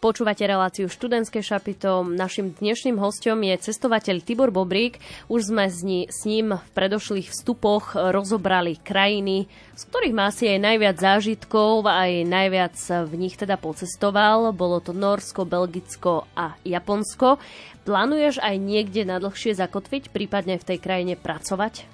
Počúvate 0.00 0.48
reláciu 0.48 0.88
študentské 0.88 1.44
šapito. 1.44 2.00
Našim 2.08 2.56
dnešným 2.56 2.96
hostom 2.96 3.36
je 3.44 3.52
cestovateľ 3.52 4.24
Tibor 4.24 4.48
Bobrík. 4.48 4.96
Už 5.28 5.52
sme 5.52 5.68
s 5.68 5.84
ním 6.24 6.56
v 6.56 6.68
predošlých 6.72 7.28
vstupoch 7.28 8.00
rozobrali 8.08 8.80
krajiny, 8.80 9.44
z 9.76 9.82
ktorých 9.92 10.16
má 10.16 10.32
asi 10.32 10.56
aj 10.56 10.64
najviac 10.64 10.96
zážitkov 10.96 11.84
aj 11.84 12.24
najviac 12.24 12.80
v 12.80 13.14
nich 13.20 13.36
teda 13.36 13.60
pocestoval. 13.60 14.56
Bolo 14.56 14.80
to 14.80 14.96
Norsko, 14.96 15.44
Belgicko 15.44 16.24
a 16.32 16.56
Japonsko. 16.64 17.36
Plánuješ 17.84 18.40
aj 18.40 18.56
niekde 18.56 19.04
na 19.04 19.20
dlhšie 19.20 19.52
zakotviť, 19.52 20.16
prípadne 20.16 20.56
v 20.56 20.64
tej 20.64 20.78
krajine 20.80 21.20
pracovať? 21.20 21.84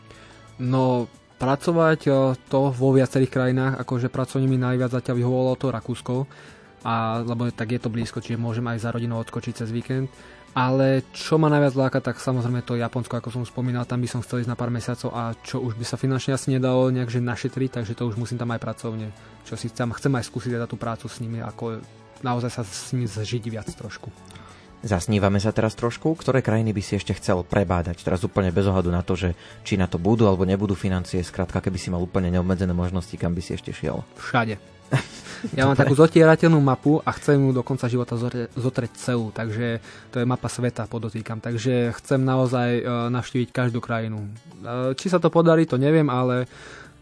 No, 0.63 1.11
pracovať 1.43 2.01
eh, 2.07 2.15
to 2.47 2.71
vo 2.71 2.95
viacerých 2.95 3.35
krajinách, 3.35 3.83
akože 3.83 4.15
pracovne 4.15 4.47
mi 4.47 4.63
najviac 4.63 4.95
zatiaľ 4.95 5.27
vyhovovalo 5.27 5.59
to 5.59 5.75
Rakúsko 5.75 6.15
a, 6.85 7.25
lebo 7.25 7.49
tak 7.55 7.77
je 7.77 7.81
to 7.81 7.93
blízko, 7.93 8.21
čiže 8.21 8.41
môžem 8.41 8.67
aj 8.69 8.85
za 8.85 8.91
rodinou 8.93 9.23
odskočiť 9.23 9.65
cez 9.65 9.69
víkend. 9.71 10.11
Ale 10.57 11.05
čo 11.13 11.37
ma 11.37 11.53
najviac 11.53 11.77
láka, 11.77 11.99
tak 12.01 12.17
samozrejme 12.17 12.65
to 12.65 12.81
Japonsko, 12.81 13.21
ako 13.21 13.29
som 13.29 13.45
spomínal, 13.45 13.85
tam 13.85 14.01
by 14.01 14.09
som 14.09 14.25
chcel 14.25 14.41
ísť 14.41 14.49
na 14.49 14.57
pár 14.57 14.73
mesiacov 14.73 15.13
a 15.13 15.37
čo 15.45 15.61
už 15.61 15.77
by 15.77 15.85
sa 15.85 16.01
finančne 16.01 16.33
asi 16.33 16.49
nedalo 16.49 16.89
nejakže 16.89 17.21
našetriť, 17.21 17.77
takže 17.77 17.93
to 17.93 18.09
už 18.09 18.17
musím 18.17 18.41
tam 18.41 18.49
aj 18.57 18.65
pracovne. 18.65 19.13
Čo 19.45 19.61
si 19.61 19.69
chcem, 19.69 19.93
chcem 19.93 20.17
aj 20.17 20.25
skúsiť 20.25 20.57
teda 20.57 20.65
tú 20.65 20.81
prácu 20.81 21.13
s 21.13 21.21
nimi, 21.21 21.45
ako 21.45 21.85
naozaj 22.25 22.49
sa 22.49 22.65
s 22.65 22.89
nimi 22.97 23.05
zžiť 23.05 23.45
viac 23.53 23.69
trošku. 23.69 24.09
Zasnívame 24.81 25.41
sa 25.41 25.53
teraz 25.53 25.77
trošku. 25.77 26.17
Ktoré 26.17 26.41
krajiny 26.41 26.73
by 26.73 26.83
si 26.85 26.97
ešte 26.97 27.13
chcel 27.17 27.45
prebádať? 27.45 28.01
Teraz 28.01 28.25
úplne 28.25 28.49
bez 28.49 28.65
ohľadu 28.65 28.89
na 28.93 29.05
to, 29.05 29.13
že 29.13 29.37
či 29.61 29.77
na 29.77 29.89
to 29.89 30.01
budú 30.01 30.25
alebo 30.25 30.49
nebudú 30.49 30.73
financie. 30.73 31.21
Skrátka, 31.21 31.65
keby 31.65 31.77
si 31.81 31.89
mal 31.93 32.01
úplne 32.01 32.33
neobmedzené 32.33 32.77
možnosti, 32.77 33.13
kam 33.21 33.33
by 33.37 33.43
si 33.45 33.57
ešte 33.57 33.77
šiel? 33.77 34.05
Všade. 34.21 34.76
Ja 35.53 35.69
mám 35.69 35.77
takú 35.77 35.95
zotierateľnú 35.95 36.59
mapu 36.59 36.99
a 37.05 37.13
chcem 37.15 37.37
ju 37.39 37.51
do 37.53 37.63
konca 37.63 37.87
života 37.87 38.17
zotreť 38.57 38.91
celú, 38.97 39.31
takže 39.31 39.85
to 40.11 40.19
je 40.19 40.27
mapa 40.27 40.49
sveta, 40.49 40.89
podotýkam. 40.89 41.39
Takže 41.39 41.93
chcem 42.01 42.21
naozaj 42.25 42.71
e, 42.81 42.83
navštíviť 43.13 43.49
každú 43.53 43.79
krajinu. 43.85 44.27
E, 44.27 44.29
či 44.97 45.13
sa 45.13 45.21
to 45.21 45.29
podarí, 45.29 45.69
to 45.69 45.77
neviem, 45.77 46.09
ale 46.09 46.49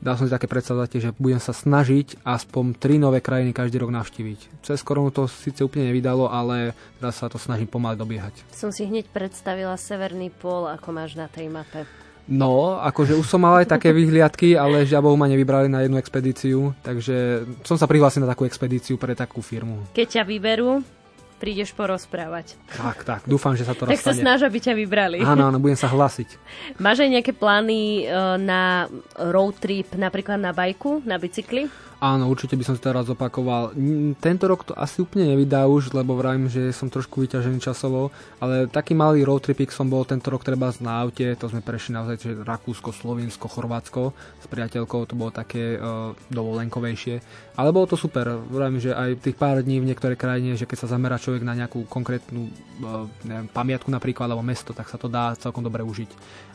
dal 0.02 0.18
som 0.18 0.28
si 0.28 0.34
také 0.34 0.50
predstavovať, 0.50 0.90
že 1.00 1.10
budem 1.16 1.40
sa 1.40 1.56
snažiť 1.56 2.20
aspoň 2.26 2.76
tri 2.76 3.00
nové 3.00 3.24
krajiny 3.24 3.56
každý 3.56 3.80
rok 3.80 3.94
navštíviť. 3.94 4.66
Cez 4.66 4.84
koronu 4.84 5.08
to 5.14 5.24
síce 5.30 5.64
úplne 5.64 5.88
nevydalo, 5.88 6.28
ale 6.28 6.76
teraz 7.00 7.22
sa 7.22 7.30
to 7.30 7.40
snažím 7.40 7.70
pomaly 7.70 7.96
dobiehať. 7.96 8.44
Som 8.52 8.74
si 8.74 8.84
hneď 8.84 9.08
predstavila 9.08 9.78
Severný 9.80 10.28
pól, 10.28 10.68
ako 10.68 10.92
máš 10.92 11.16
na 11.16 11.30
tej 11.30 11.48
mape. 11.48 12.03
No, 12.24 12.80
akože 12.80 13.20
už 13.20 13.26
som 13.28 13.44
mal 13.44 13.60
aj 13.60 13.68
také 13.68 13.92
vyhliadky, 13.92 14.56
ale 14.56 14.88
žiaľ 14.88 15.12
ma 15.12 15.28
nevybrali 15.28 15.68
na 15.68 15.84
jednu 15.84 16.00
expedíciu, 16.00 16.72
takže 16.80 17.44
som 17.68 17.76
sa 17.76 17.84
prihlásil 17.84 18.24
na 18.24 18.30
takú 18.32 18.48
expedíciu 18.48 18.96
pre 18.96 19.12
takú 19.12 19.44
firmu. 19.44 19.84
Keď 19.92 20.20
ťa 20.20 20.22
vyberú, 20.24 20.80
prídeš 21.36 21.76
porozprávať. 21.76 22.56
Tak, 22.72 23.04
tak, 23.04 23.20
dúfam, 23.28 23.52
že 23.52 23.68
sa 23.68 23.76
to 23.76 23.84
Tak 23.84 24.00
sa 24.00 24.16
snaž, 24.16 24.48
aby 24.48 24.56
ťa 24.56 24.72
vybrali. 24.72 25.20
Áno, 25.20 25.52
áno, 25.52 25.60
budem 25.60 25.76
sa 25.76 25.92
hlasiť. 25.92 26.40
Máš 26.80 27.04
aj 27.04 27.10
nejaké 27.20 27.36
plány 27.36 28.08
e, 28.08 28.16
na 28.40 28.88
road 29.20 29.60
trip, 29.60 29.92
napríklad 29.92 30.40
na 30.40 30.56
bajku, 30.56 31.04
na 31.04 31.20
bicykli? 31.20 31.68
Áno, 32.04 32.28
určite 32.28 32.52
by 32.52 32.68
som 32.68 32.76
si 32.76 32.84
teraz 32.84 33.08
opakoval. 33.08 33.72
Tento 34.20 34.44
rok 34.44 34.68
to 34.68 34.76
asi 34.76 35.00
úplne 35.00 35.32
nevydá 35.32 35.64
už, 35.64 35.96
lebo 35.96 36.12
vravím, 36.12 36.52
že 36.52 36.68
som 36.68 36.92
trošku 36.92 37.24
vyťažený 37.24 37.64
časovo, 37.64 38.12
ale 38.44 38.68
taký 38.68 38.92
malý 38.92 39.24
road 39.24 39.40
tripik 39.40 39.72
som 39.72 39.88
bol 39.88 40.04
tento 40.04 40.28
rok 40.28 40.44
treba 40.44 40.68
na 40.84 41.00
aute, 41.00 41.24
to 41.32 41.48
sme 41.48 41.64
prešli 41.64 41.96
naozaj 41.96 42.20
že 42.20 42.36
Rakúsko, 42.44 42.92
Slovinsko, 42.92 43.48
Chorvátsko 43.48 44.12
s 44.36 44.46
priateľkou, 44.52 45.08
to 45.08 45.16
bolo 45.16 45.32
také 45.32 45.80
uh, 45.80 46.12
dovolenkovejšie. 46.28 47.24
Ale 47.54 47.70
bolo 47.70 47.86
to 47.86 47.94
super, 47.94 48.34
vravím, 48.50 48.82
že 48.82 48.90
aj 48.90 49.22
tých 49.22 49.38
pár 49.38 49.62
dní 49.62 49.78
v 49.78 49.86
niektorej 49.94 50.18
krajine, 50.18 50.58
že 50.58 50.66
keď 50.66 50.84
sa 50.84 50.92
zamerá 50.98 51.22
človek 51.22 51.46
na 51.46 51.54
nejakú 51.54 51.86
konkrétnu 51.86 52.50
uh, 52.50 53.06
neviem, 53.22 53.46
pamiatku 53.46 53.86
napríklad, 53.94 54.26
alebo 54.26 54.42
mesto, 54.42 54.74
tak 54.74 54.90
sa 54.90 54.98
to 54.98 55.06
dá 55.06 55.38
celkom 55.38 55.62
dobre 55.62 55.86
užiť 55.86 56.10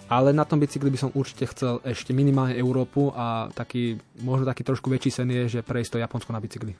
ale 0.09 0.33
na 0.33 0.41
tom 0.41 0.57
bicykli 0.57 0.89
by 0.89 0.99
som 0.99 1.13
určite 1.13 1.45
chcel 1.53 1.77
ešte 1.85 2.17
minimálne 2.17 2.57
Európu 2.57 3.13
a 3.13 3.53
taký, 3.53 4.01
možno 4.25 4.49
taký 4.49 4.65
trošku 4.65 4.89
väčší 4.89 5.13
sen 5.13 5.29
je, 5.29 5.61
že 5.61 5.61
prejsť 5.61 5.95
to 5.95 6.01
Japonsko 6.01 6.33
na 6.33 6.41
bicykli. 6.41 6.73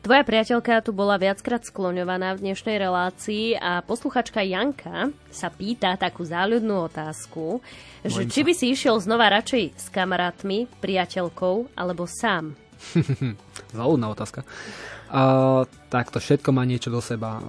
Tvoja 0.00 0.22
priateľka 0.22 0.86
tu 0.86 0.94
bola 0.94 1.18
viackrát 1.18 1.66
skloňovaná 1.66 2.38
v 2.38 2.46
dnešnej 2.46 2.78
relácii 2.78 3.58
a 3.58 3.82
posluchačka 3.82 4.46
Janka 4.46 5.10
sa 5.26 5.50
pýta 5.50 5.98
takú 5.98 6.22
záľudnú 6.22 6.86
otázku, 6.86 7.58
že 8.06 8.30
či 8.30 8.46
by 8.46 8.52
si 8.54 8.70
išiel 8.70 9.02
znova 9.02 9.26
radšej 9.42 9.74
s 9.74 9.86
kamarátmi, 9.90 10.70
priateľkou 10.78 11.74
alebo 11.74 12.06
sám? 12.06 12.65
Záľudná 13.78 14.06
otázka. 14.12 14.44
Uh, 15.06 15.62
tak 15.88 16.10
to 16.10 16.18
všetko 16.18 16.50
má 16.50 16.66
niečo 16.66 16.90
do 16.90 16.98
seba. 16.98 17.38
Uh, 17.38 17.44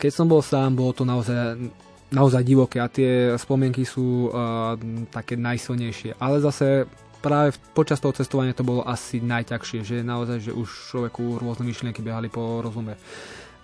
keď 0.00 0.10
som 0.12 0.26
bol 0.26 0.40
sám, 0.40 0.76
bolo 0.76 0.96
to 0.96 1.04
naozaj 1.04 1.58
naozaj 2.06 2.46
divoké 2.46 2.78
a 2.78 2.86
tie 2.86 3.34
spomienky 3.34 3.82
sú 3.82 4.30
uh, 4.30 4.78
také 5.10 5.34
najsilnejšie. 5.34 6.14
Ale 6.22 6.38
zase 6.38 6.86
práve 7.18 7.58
počas 7.74 7.98
toho 7.98 8.14
cestovania 8.14 8.54
to 8.54 8.62
bolo 8.62 8.86
asi 8.86 9.18
najťažšie, 9.18 9.80
že 9.82 9.96
naozaj, 10.06 10.38
že 10.46 10.52
už 10.54 10.68
človeku 10.94 11.42
rôzne 11.42 11.66
myšlienky 11.66 11.98
behali 12.06 12.30
po 12.30 12.62
rozume. 12.62 12.94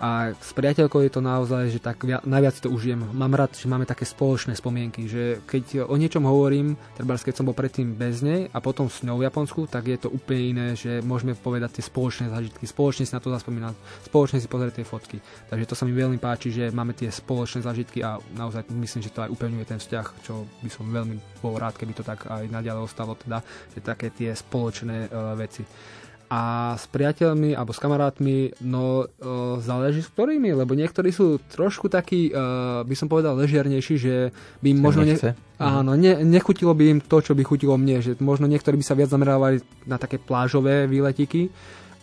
A 0.03 0.35
s 0.35 0.51
priateľkou 0.51 0.99
je 1.07 1.15
to 1.15 1.23
naozaj, 1.23 1.70
že 1.70 1.79
tak 1.79 2.03
via, 2.03 2.19
najviac 2.27 2.59
to 2.59 2.66
užijem. 2.66 3.07
Mám 3.15 3.39
rád, 3.39 3.55
že 3.55 3.70
máme 3.70 3.87
také 3.87 4.03
spoločné 4.03 4.59
spomienky, 4.59 5.07
že 5.07 5.39
keď 5.47 5.87
o 5.87 5.95
niečom 5.95 6.27
hovorím, 6.27 6.74
treba 6.99 7.15
keď 7.15 7.39
som 7.39 7.47
bol 7.47 7.55
predtým 7.55 7.95
bez 7.95 8.19
nej 8.19 8.51
a 8.51 8.59
potom 8.59 8.91
s 8.91 9.07
ňou 9.07 9.23
v 9.23 9.31
Japonsku, 9.31 9.70
tak 9.70 9.87
je 9.87 10.03
to 10.03 10.11
úplne 10.11 10.43
iné, 10.59 10.66
že 10.74 10.99
môžeme 11.07 11.39
povedať 11.39 11.79
tie 11.79 11.87
spoločné 11.87 12.35
zážitky, 12.35 12.66
spoločne 12.66 13.07
si 13.07 13.15
na 13.15 13.23
to 13.23 13.31
zaspomínať, 13.31 13.79
spoločne 14.11 14.43
si 14.43 14.51
pozrieť 14.51 14.83
tie 14.83 14.91
fotky. 14.91 15.23
Takže 15.23 15.70
to 15.70 15.79
sa 15.79 15.87
mi 15.87 15.95
veľmi 15.95 16.19
páči, 16.19 16.51
že 16.51 16.74
máme 16.74 16.99
tie 16.99 17.07
spoločné 17.07 17.62
zážitky 17.62 18.03
a 18.03 18.19
naozaj 18.35 18.74
myslím, 18.74 19.07
že 19.07 19.15
to 19.15 19.23
aj 19.23 19.31
upevňuje 19.31 19.70
ten 19.70 19.79
vzťah, 19.79 20.07
čo 20.27 20.51
by 20.66 20.70
som 20.74 20.91
veľmi 20.91 21.15
bol 21.39 21.55
rád, 21.55 21.79
keby 21.79 21.95
to 21.95 22.03
tak 22.03 22.27
aj 22.27 22.51
naďalej 22.51 22.91
ostalo, 22.91 23.15
teda, 23.15 23.39
že 23.70 23.79
také 23.79 24.11
tie 24.11 24.35
spoločné 24.35 25.15
uh, 25.15 25.39
veci 25.39 25.62
a 26.33 26.73
s 26.81 26.89
priateľmi 26.89 27.53
alebo 27.53 27.77
s 27.77 27.83
kamarátmi, 27.83 28.57
no 28.65 29.05
uh, 29.05 29.61
záleží 29.61 30.01
s 30.01 30.09
ktorými, 30.09 30.57
lebo 30.57 30.73
niektorí 30.73 31.13
sú 31.13 31.37
trošku 31.53 31.93
takí, 31.93 32.33
uh, 32.33 32.81
by 32.89 32.95
som 32.97 33.13
povedal, 33.13 33.37
ležiarnejší, 33.37 33.95
že 34.01 34.33
by 34.65 34.73
im 34.73 34.81
možno... 34.81 35.05
Ne, 35.05 35.37
áno, 35.61 35.93
ne, 35.93 36.25
nechutilo 36.25 36.73
by 36.73 36.85
im 36.89 37.01
to, 37.05 37.21
čo 37.21 37.37
by 37.37 37.45
chutilo 37.45 37.77
mne, 37.77 38.01
že 38.01 38.17
možno 38.25 38.49
niektorí 38.49 38.81
by 38.81 38.87
sa 38.87 38.97
viac 38.97 39.13
zamerávali 39.13 39.61
na 39.85 40.01
také 40.01 40.17
plážové 40.17 40.89
výletiky 40.89 41.53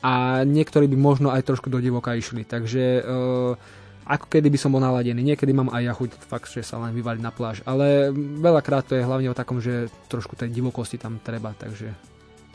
a 0.05 0.45
niektorí 0.45 0.85
by 0.85 0.97
možno 1.01 1.33
aj 1.33 1.49
trošku 1.49 1.73
do 1.73 1.81
divoka 1.81 2.13
išli, 2.13 2.45
takže 2.45 3.01
uh, 3.01 3.57
ako 4.05 4.25
kedy 4.29 4.53
by 4.53 4.61
som 4.61 4.73
bol 4.77 4.81
naladený. 4.81 5.25
Niekedy 5.25 5.57
mám 5.57 5.73
aj 5.73 5.81
ja 5.85 5.93
chuť 5.97 6.09
fakt, 6.29 6.53
že 6.53 6.61
sa 6.61 6.77
len 6.77 6.93
vyvaliť 6.93 7.21
na 7.21 7.33
pláž, 7.33 7.65
ale 7.65 8.13
veľakrát 8.13 8.93
to 8.93 8.93
je 8.93 9.05
hlavne 9.05 9.33
o 9.33 9.37
takom, 9.37 9.57
že 9.57 9.89
trošku 10.05 10.37
tej 10.37 10.53
divokosti 10.53 11.01
tam 11.01 11.17
treba, 11.17 11.57
takže 11.57 11.97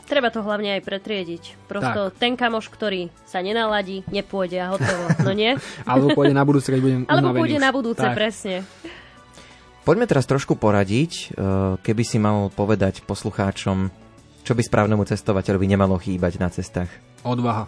Treba 0.05 0.29
to 0.29 0.45
hlavne 0.45 0.77
aj 0.77 0.81
pretriediť. 0.85 1.65
Prosto 1.65 2.13
tak. 2.13 2.21
ten 2.21 2.37
kamoš, 2.37 2.69
ktorý 2.69 3.09
sa 3.25 3.41
nenaladí, 3.41 4.05
nepôjde 4.13 4.61
a 4.61 4.77
hotovo. 4.77 5.05
No 5.25 5.33
nie? 5.33 5.57
Alebo 5.89 6.13
pôjde 6.13 6.37
na 6.37 6.45
budúce, 6.45 6.69
keď 6.69 6.81
budem 6.81 7.01
Alebo 7.09 7.33
pôjde 7.33 7.57
už. 7.57 7.65
na 7.65 7.71
budúce, 7.73 8.05
tak. 8.05 8.13
presne. 8.13 8.61
Poďme 9.81 10.05
teraz 10.05 10.25
trošku 10.25 10.57
poradiť, 10.57 11.11
e, 11.13 11.25
keby 11.81 12.03
si 12.05 12.17
mal 12.17 12.49
povedať 12.53 13.05
poslucháčom, 13.05 13.89
čo 14.45 14.53
by 14.53 14.61
správnemu 14.61 15.05
cestovateľovi 15.05 15.65
nemalo 15.65 15.97
chýbať 15.97 16.37
na 16.37 16.49
cestách. 16.53 16.89
Odvaha 17.25 17.65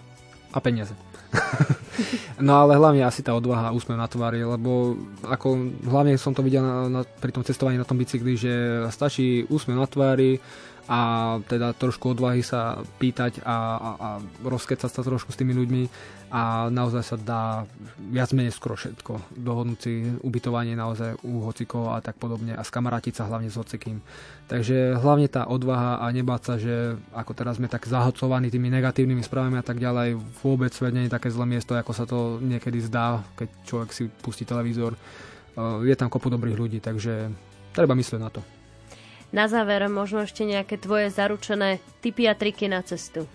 a 0.53 0.59
peniaze. 0.61 0.93
no 2.47 2.53
ale 2.63 2.77
hlavne 2.77 3.03
asi 3.03 3.25
tá 3.25 3.33
odvaha 3.35 3.69
a 3.69 3.75
úsmev 3.75 3.97
na 3.99 4.07
tvári, 4.07 4.45
lebo 4.45 4.95
ako 5.25 5.73
hlavne 5.85 6.15
som 6.15 6.31
to 6.31 6.45
videl 6.45 6.63
na, 6.63 6.75
na, 6.87 7.01
pri 7.03 7.33
tom 7.33 7.43
cestovaní 7.43 7.75
na 7.75 7.85
tom 7.85 7.99
bicykli, 7.99 8.37
že 8.37 8.53
stačí 8.93 9.43
úsmev 9.49 9.77
na 9.77 9.89
tvári, 9.89 10.39
a 10.87 10.99
teda 11.43 11.75
trošku 11.75 12.15
odvahy 12.15 12.39
sa 12.39 12.79
pýtať 12.99 13.43
a, 13.43 13.51
a, 13.51 13.89
a 13.99 14.09
rozkecať 14.47 14.87
sa 14.87 15.03
trošku 15.03 15.35
s 15.35 15.39
tými 15.39 15.51
ľuďmi 15.51 15.83
a 16.31 16.67
naozaj 16.67 17.03
sa 17.03 17.15
dá 17.19 17.43
viac 18.11 18.31
menej 18.31 18.55
skoro 18.55 18.79
všetko. 18.79 19.35
Dohodnúť 19.35 19.79
si 19.79 20.03
ubytovanie 20.23 20.75
naozaj 20.75 21.19
u 21.27 21.43
hocikov 21.43 21.91
a 21.91 21.99
tak 21.99 22.19
podobne 22.19 22.55
a 22.55 22.63
skamarátiť 22.63 23.19
sa 23.19 23.27
hlavne 23.27 23.51
s 23.51 23.59
hocikým. 23.59 23.99
Takže 24.47 24.95
hlavne 24.99 25.27
tá 25.27 25.47
odvaha 25.47 25.99
a 25.99 26.07
nebáť 26.11 26.41
sa, 26.43 26.55
že 26.55 26.95
ako 27.11 27.31
teraz 27.35 27.59
sme 27.59 27.67
tak 27.67 27.83
zahlcovaní 27.87 28.47
tými 28.47 28.71
negatívnymi 28.71 29.23
správami 29.23 29.59
a 29.59 29.67
tak 29.67 29.83
ďalej, 29.83 30.19
vôbec 30.39 30.71
svet 30.71 30.95
nie 30.95 31.07
je 31.07 31.15
také 31.15 31.31
zlé 31.31 31.47
miesto, 31.47 31.75
ako 31.75 31.91
sa 31.91 32.07
to 32.07 32.39
niekedy 32.39 32.79
zdá, 32.79 33.23
keď 33.35 33.47
človek 33.67 33.89
si 33.91 34.07
pustí 34.07 34.47
televízor. 34.47 34.95
Je 35.83 35.95
tam 35.99 36.07
kopu 36.07 36.31
dobrých 36.31 36.59
ľudí, 36.59 36.79
takže 36.79 37.27
treba 37.75 37.91
myslieť 37.95 38.21
na 38.23 38.31
to. 38.31 38.56
Na 39.35 39.51
záver 39.51 39.83
možno 39.91 40.23
ešte 40.23 40.47
nejaké 40.47 40.79
tvoje 40.79 41.11
zaručené 41.11 41.83
typy 41.99 42.31
a 42.31 42.33
triky 42.33 42.71
na 42.71 42.79
cestu. 42.79 43.27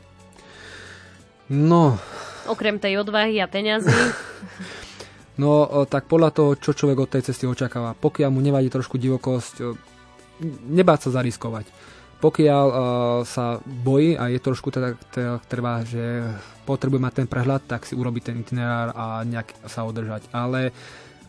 No. 1.52 2.00
Okrem 2.48 2.80
tej 2.80 3.04
odvahy 3.04 3.38
a 3.38 3.46
peňazí. 3.46 3.92
No, 5.32 5.64
tak 5.88 6.12
podľa 6.12 6.30
toho, 6.36 6.50
čo 6.60 6.76
človek 6.76 6.98
od 7.00 7.08
tej 7.08 7.32
cesty 7.32 7.48
očakáva. 7.48 7.96
Pokiaľ 7.96 8.28
mu 8.28 8.44
nevadí 8.44 8.68
trošku 8.68 9.00
divokosť, 9.00 9.64
nebáť 10.68 11.08
sa 11.08 11.16
zariskovať. 11.16 11.72
Pokiaľ 12.20 12.66
uh, 12.68 12.76
sa 13.24 13.58
bojí 13.64 14.14
a 14.14 14.28
je 14.30 14.38
trošku 14.38 14.70
teda, 14.70 14.94
teda 15.10 15.40
trvá, 15.48 15.82
že 15.82 16.22
potrebuje 16.68 17.00
mať 17.00 17.14
ten 17.24 17.26
prehľad, 17.26 17.64
tak 17.66 17.88
si 17.88 17.96
urobiť 17.98 18.22
ten 18.22 18.36
itinerár 18.44 18.94
a 18.94 19.04
nejak 19.26 19.56
sa 19.66 19.82
održať. 19.82 20.28
Ale 20.30 20.70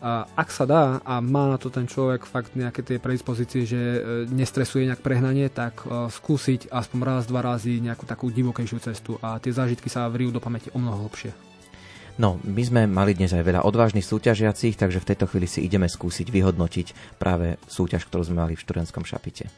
a 0.04 0.28
ak 0.36 0.52
sa 0.52 0.68
dá 0.68 1.00
a 1.00 1.24
má 1.24 1.48
na 1.48 1.56
to 1.56 1.72
ten 1.72 1.88
človek 1.88 2.28
fakt 2.28 2.52
nejaké 2.52 2.84
tie 2.84 3.00
predispozície, 3.00 3.64
že 3.64 3.80
e, 3.80 4.00
nestresuje 4.28 4.84
nejak 4.84 5.00
prehnanie, 5.00 5.48
tak 5.48 5.80
e, 5.80 6.12
skúsiť 6.12 6.68
aspoň 6.68 6.98
raz, 7.00 7.24
dva 7.24 7.40
razy 7.40 7.80
nejakú 7.80 8.04
takú 8.04 8.28
divokejšiu 8.28 8.78
cestu 8.84 9.16
a 9.24 9.40
tie 9.40 9.56
zážitky 9.56 9.88
sa 9.88 10.04
vrijú 10.12 10.28
do 10.28 10.44
pamäti 10.44 10.68
o 10.76 10.78
mnoho 10.78 11.08
hlbšie. 11.08 11.32
No, 12.20 12.36
my 12.44 12.62
sme 12.62 12.84
mali 12.84 13.16
dnes 13.16 13.32
aj 13.32 13.42
veľa 13.42 13.64
odvážnych 13.64 14.04
súťažiacich, 14.04 14.76
takže 14.76 15.00
v 15.00 15.08
tejto 15.08 15.24
chvíli 15.24 15.48
si 15.48 15.64
ideme 15.64 15.88
skúsiť 15.88 16.28
vyhodnotiť 16.28 17.18
práve 17.18 17.56
súťaž, 17.64 18.04
ktorú 18.06 18.28
sme 18.28 18.44
mali 18.44 18.54
v 18.54 18.62
študentskom 18.62 19.08
šapite. 19.08 19.48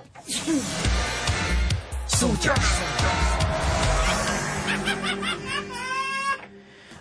Súťaž! 2.07 3.26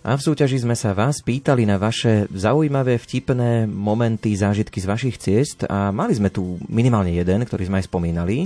A 0.06 0.14
v 0.14 0.22
súťaži 0.22 0.62
sme 0.62 0.78
sa 0.78 0.94
vás 0.94 1.26
pýtali 1.26 1.66
na 1.66 1.82
vaše 1.82 2.30
zaujímavé, 2.30 3.02
vtipné 3.02 3.66
momenty, 3.66 4.38
zážitky 4.38 4.78
z 4.78 4.86
vašich 4.86 5.18
ciest 5.18 5.66
a 5.66 5.90
mali 5.90 6.14
sme 6.14 6.30
tu 6.30 6.62
minimálne 6.70 7.10
jeden, 7.10 7.42
ktorý 7.42 7.66
sme 7.66 7.82
aj 7.82 7.90
spomínali. 7.90 8.46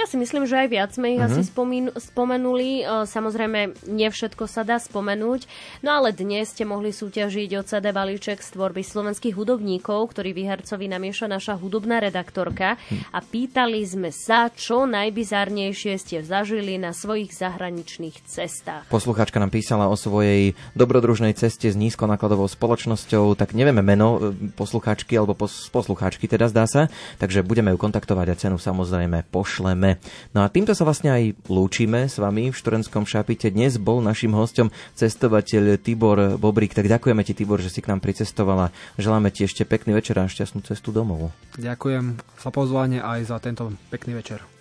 Ja 0.00 0.08
si 0.08 0.16
myslím, 0.16 0.48
že 0.48 0.56
aj 0.56 0.68
viac 0.72 0.90
sme 0.96 1.12
ich 1.12 1.20
uh-huh. 1.20 1.28
asi 1.28 1.44
spomín, 1.44 1.92
spomenuli. 1.92 2.88
Samozrejme, 3.04 3.84
nie 3.92 4.08
všetko 4.08 4.48
sa 4.48 4.64
dá 4.64 4.80
spomenúť. 4.80 5.44
No 5.84 5.92
ale 5.92 6.16
dnes 6.16 6.56
ste 6.56 6.64
mohli 6.64 6.88
súťažiť 6.88 7.52
od 7.60 7.68
CD 7.68 7.92
balíček 7.92 8.40
z 8.40 8.48
tvorby 8.56 8.80
slovenských 8.80 9.36
hudobníkov, 9.36 10.16
ktorý 10.16 10.32
vyhercovi 10.32 10.88
namieša 10.88 11.28
naša 11.28 11.60
hudobná 11.60 12.00
redaktorka. 12.00 12.80
A 13.12 13.18
pýtali 13.20 13.84
sme 13.84 14.08
sa, 14.08 14.48
čo 14.48 14.88
najbizarnejšie 14.88 16.00
ste 16.00 16.24
zažili 16.24 16.80
na 16.80 16.96
svojich 16.96 17.36
zahraničných 17.36 18.24
cestách. 18.24 18.88
Poslucháčka 18.88 19.36
nám 19.36 19.52
písala 19.52 19.92
o 19.92 20.00
svojej 20.00 20.56
dobrodružnej 20.72 21.36
ceste 21.36 21.68
s 21.68 21.76
nízkonákladovou 21.76 22.48
spoločnosťou, 22.48 23.36
tak 23.36 23.52
nevieme 23.52 23.84
meno 23.84 24.16
e, 24.16 24.48
poslucháčky 24.56 25.12
alebo 25.20 25.36
pos, 25.36 25.68
poslucháčky 25.68 26.24
teda 26.24 26.48
zdá 26.48 26.64
sa, 26.64 26.88
takže 27.20 27.44
budeme 27.44 27.68
ju 27.68 27.76
kontaktovať 27.76 28.26
a 28.32 28.38
cenu 28.38 28.56
samozrejme 28.56 29.28
pošleme. 29.28 29.89
No 30.36 30.44
a 30.44 30.52
týmto 30.52 30.76
sa 30.76 30.84
vlastne 30.84 31.10
aj 31.10 31.22
lúčime 31.48 32.06
s 32.06 32.20
vami 32.20 32.52
v 32.52 32.58
Šturenskom 32.58 33.08
šapite. 33.08 33.48
Dnes 33.48 33.80
bol 33.80 34.04
našim 34.04 34.36
hostom 34.36 34.68
cestovateľ 34.98 35.80
Tibor 35.80 36.36
Bobrik. 36.36 36.76
Tak 36.76 36.86
ďakujeme 36.86 37.24
ti, 37.24 37.32
Tibor, 37.32 37.64
že 37.64 37.72
si 37.72 37.80
k 37.80 37.90
nám 37.90 38.04
pricestovala. 38.04 38.74
Želáme 39.00 39.32
ti 39.32 39.48
ešte 39.48 39.64
pekný 39.64 39.96
večer 39.96 40.20
a 40.20 40.28
šťastnú 40.28 40.60
cestu 40.62 40.92
domov. 40.92 41.32
Ďakujem 41.56 42.20
za 42.36 42.50
pozvanie 42.52 43.00
aj 43.00 43.32
za 43.32 43.38
tento 43.40 43.72
pekný 43.88 44.20
večer. 44.20 44.59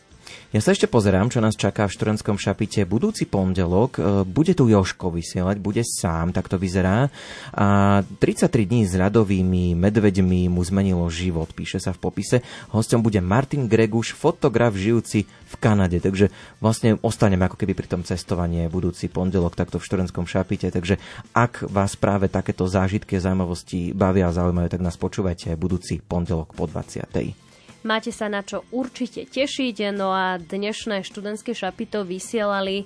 Ja 0.49 0.65
sa 0.65 0.73
ešte 0.73 0.89
pozerám, 0.89 1.29
čo 1.29 1.45
nás 1.45 1.53
čaká 1.53 1.85
v 1.85 1.93
Šturenskom 1.93 2.41
šapite. 2.41 2.81
Budúci 2.89 3.29
pondelok 3.29 3.91
e, 3.97 4.25
bude 4.25 4.57
tu 4.57 4.65
Joško 4.65 5.13
vysielať, 5.13 5.61
bude 5.61 5.85
sám, 5.85 6.33
tak 6.33 6.49
to 6.49 6.57
vyzerá. 6.57 7.13
A 7.53 8.01
33 8.17 8.65
dní 8.65 8.81
s 8.89 8.97
ľadovými 8.97 9.77
medveďmi 9.77 10.49
mu 10.49 10.65
zmenilo 10.65 11.05
život, 11.13 11.53
píše 11.53 11.77
sa 11.77 11.93
v 11.93 12.01
popise. 12.01 12.41
Hostom 12.73 13.05
bude 13.05 13.21
Martin 13.21 13.69
Greguš, 13.69 14.17
fotograf 14.17 14.73
žijúci 14.73 15.29
v 15.29 15.55
Kanade. 15.61 16.01
Takže 16.01 16.33
vlastne 16.57 16.97
ostaneme 17.05 17.45
ako 17.45 17.57
keby 17.57 17.77
pri 17.77 17.85
tom 17.85 18.01
cestovanie 18.01 18.69
budúci 18.73 19.05
pondelok 19.05 19.53
takto 19.53 19.77
v 19.77 19.85
Šturenskom 19.85 20.25
šapite. 20.25 20.73
Takže 20.73 20.97
ak 21.37 21.69
vás 21.69 21.93
práve 21.93 22.25
takéto 22.25 22.65
zážitky 22.65 23.17
a 23.17 23.25
zaujímavosti 23.25 23.93
bavia 23.93 24.29
a 24.29 24.35
zaujímajú, 24.35 24.69
tak 24.69 24.81
nás 24.81 24.97
počúvajte 24.97 25.53
aj 25.53 25.61
budúci 25.61 26.01
pondelok 26.01 26.57
po 26.57 26.65
20. 26.69 27.48
Máte 27.79 28.11
sa 28.11 28.27
na 28.27 28.43
čo 28.43 28.67
určite 28.75 29.23
tešiť, 29.23 29.95
no 29.95 30.11
a 30.11 30.35
dnešné 30.35 30.99
študentské 31.07 31.55
šapito 31.55 32.03
vysielali 32.03 32.83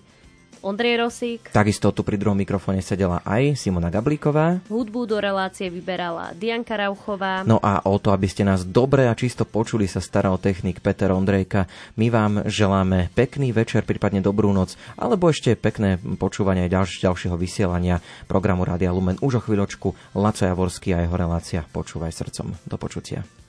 Ondrej 0.63 0.95
Rosík. 1.03 1.51
Takisto 1.51 1.91
tu 1.91 2.07
pri 2.07 2.15
druhom 2.15 2.39
mikrofóne 2.39 2.79
sedela 2.79 3.19
aj 3.27 3.59
Simona 3.59 3.91
Gablíková. 3.91 4.63
Hudbu 4.71 5.03
do 5.03 5.19
relácie 5.19 5.67
vyberala 5.67 6.31
Dianka 6.39 6.79
Rauchová. 6.79 7.43
No 7.43 7.59
a 7.59 7.83
o 7.83 7.99
to, 7.99 8.15
aby 8.15 8.31
ste 8.31 8.47
nás 8.47 8.63
dobre 8.63 9.11
a 9.11 9.17
čisto 9.17 9.43
počuli, 9.43 9.91
sa 9.91 9.99
staral 9.99 10.39
technik 10.39 10.79
Peter 10.79 11.11
Ondrejka. 11.11 11.67
My 11.99 12.07
vám 12.07 12.47
želáme 12.47 13.11
pekný 13.11 13.51
večer, 13.51 13.83
prípadne 13.83 14.23
dobrú 14.23 14.55
noc, 14.55 14.79
alebo 14.95 15.27
ešte 15.27 15.59
pekné 15.59 15.99
počúvanie 15.99 16.71
ďalš- 16.71 17.03
ďalšieho 17.03 17.35
vysielania 17.35 17.99
programu 18.31 18.63
Rádia 18.63 18.95
Lumen. 18.95 19.19
Už 19.19 19.41
o 19.41 19.43
chvíľočku 19.43 20.15
Laco 20.15 20.47
Javorský 20.47 20.95
a 20.95 21.03
jeho 21.03 21.17
relácia 21.19 21.67
Počúvaj 21.75 22.15
srdcom. 22.15 22.55
Do 22.63 22.79
počutia. 22.79 23.42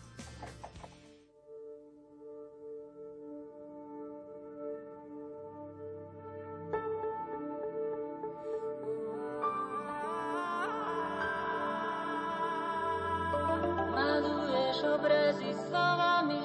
obrezy 14.85 15.51
slovami, 15.69 16.44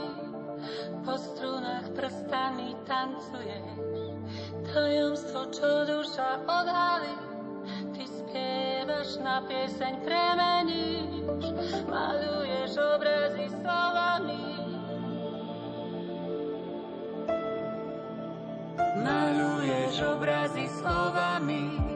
po 1.03 1.15
strunách 1.19 1.91
prstami 1.91 2.75
tancuješ. 2.87 3.67
Tajomstvo, 4.69 5.49
čo 5.49 5.69
duša 5.89 6.45
odhalí, 6.45 7.17
ty 7.97 8.03
spievaš 8.05 9.17
na 9.19 9.41
pieseň 9.43 9.93
premeníš, 10.05 11.25
maluješ 11.89 12.71
obrazy 12.77 13.47
slovami. 13.59 14.45
Maluješ 18.99 19.95
obrazy 20.05 20.65
slovami. 20.79 21.88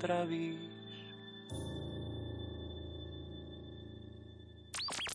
pra 0.00 0.24
vir. 0.24 0.69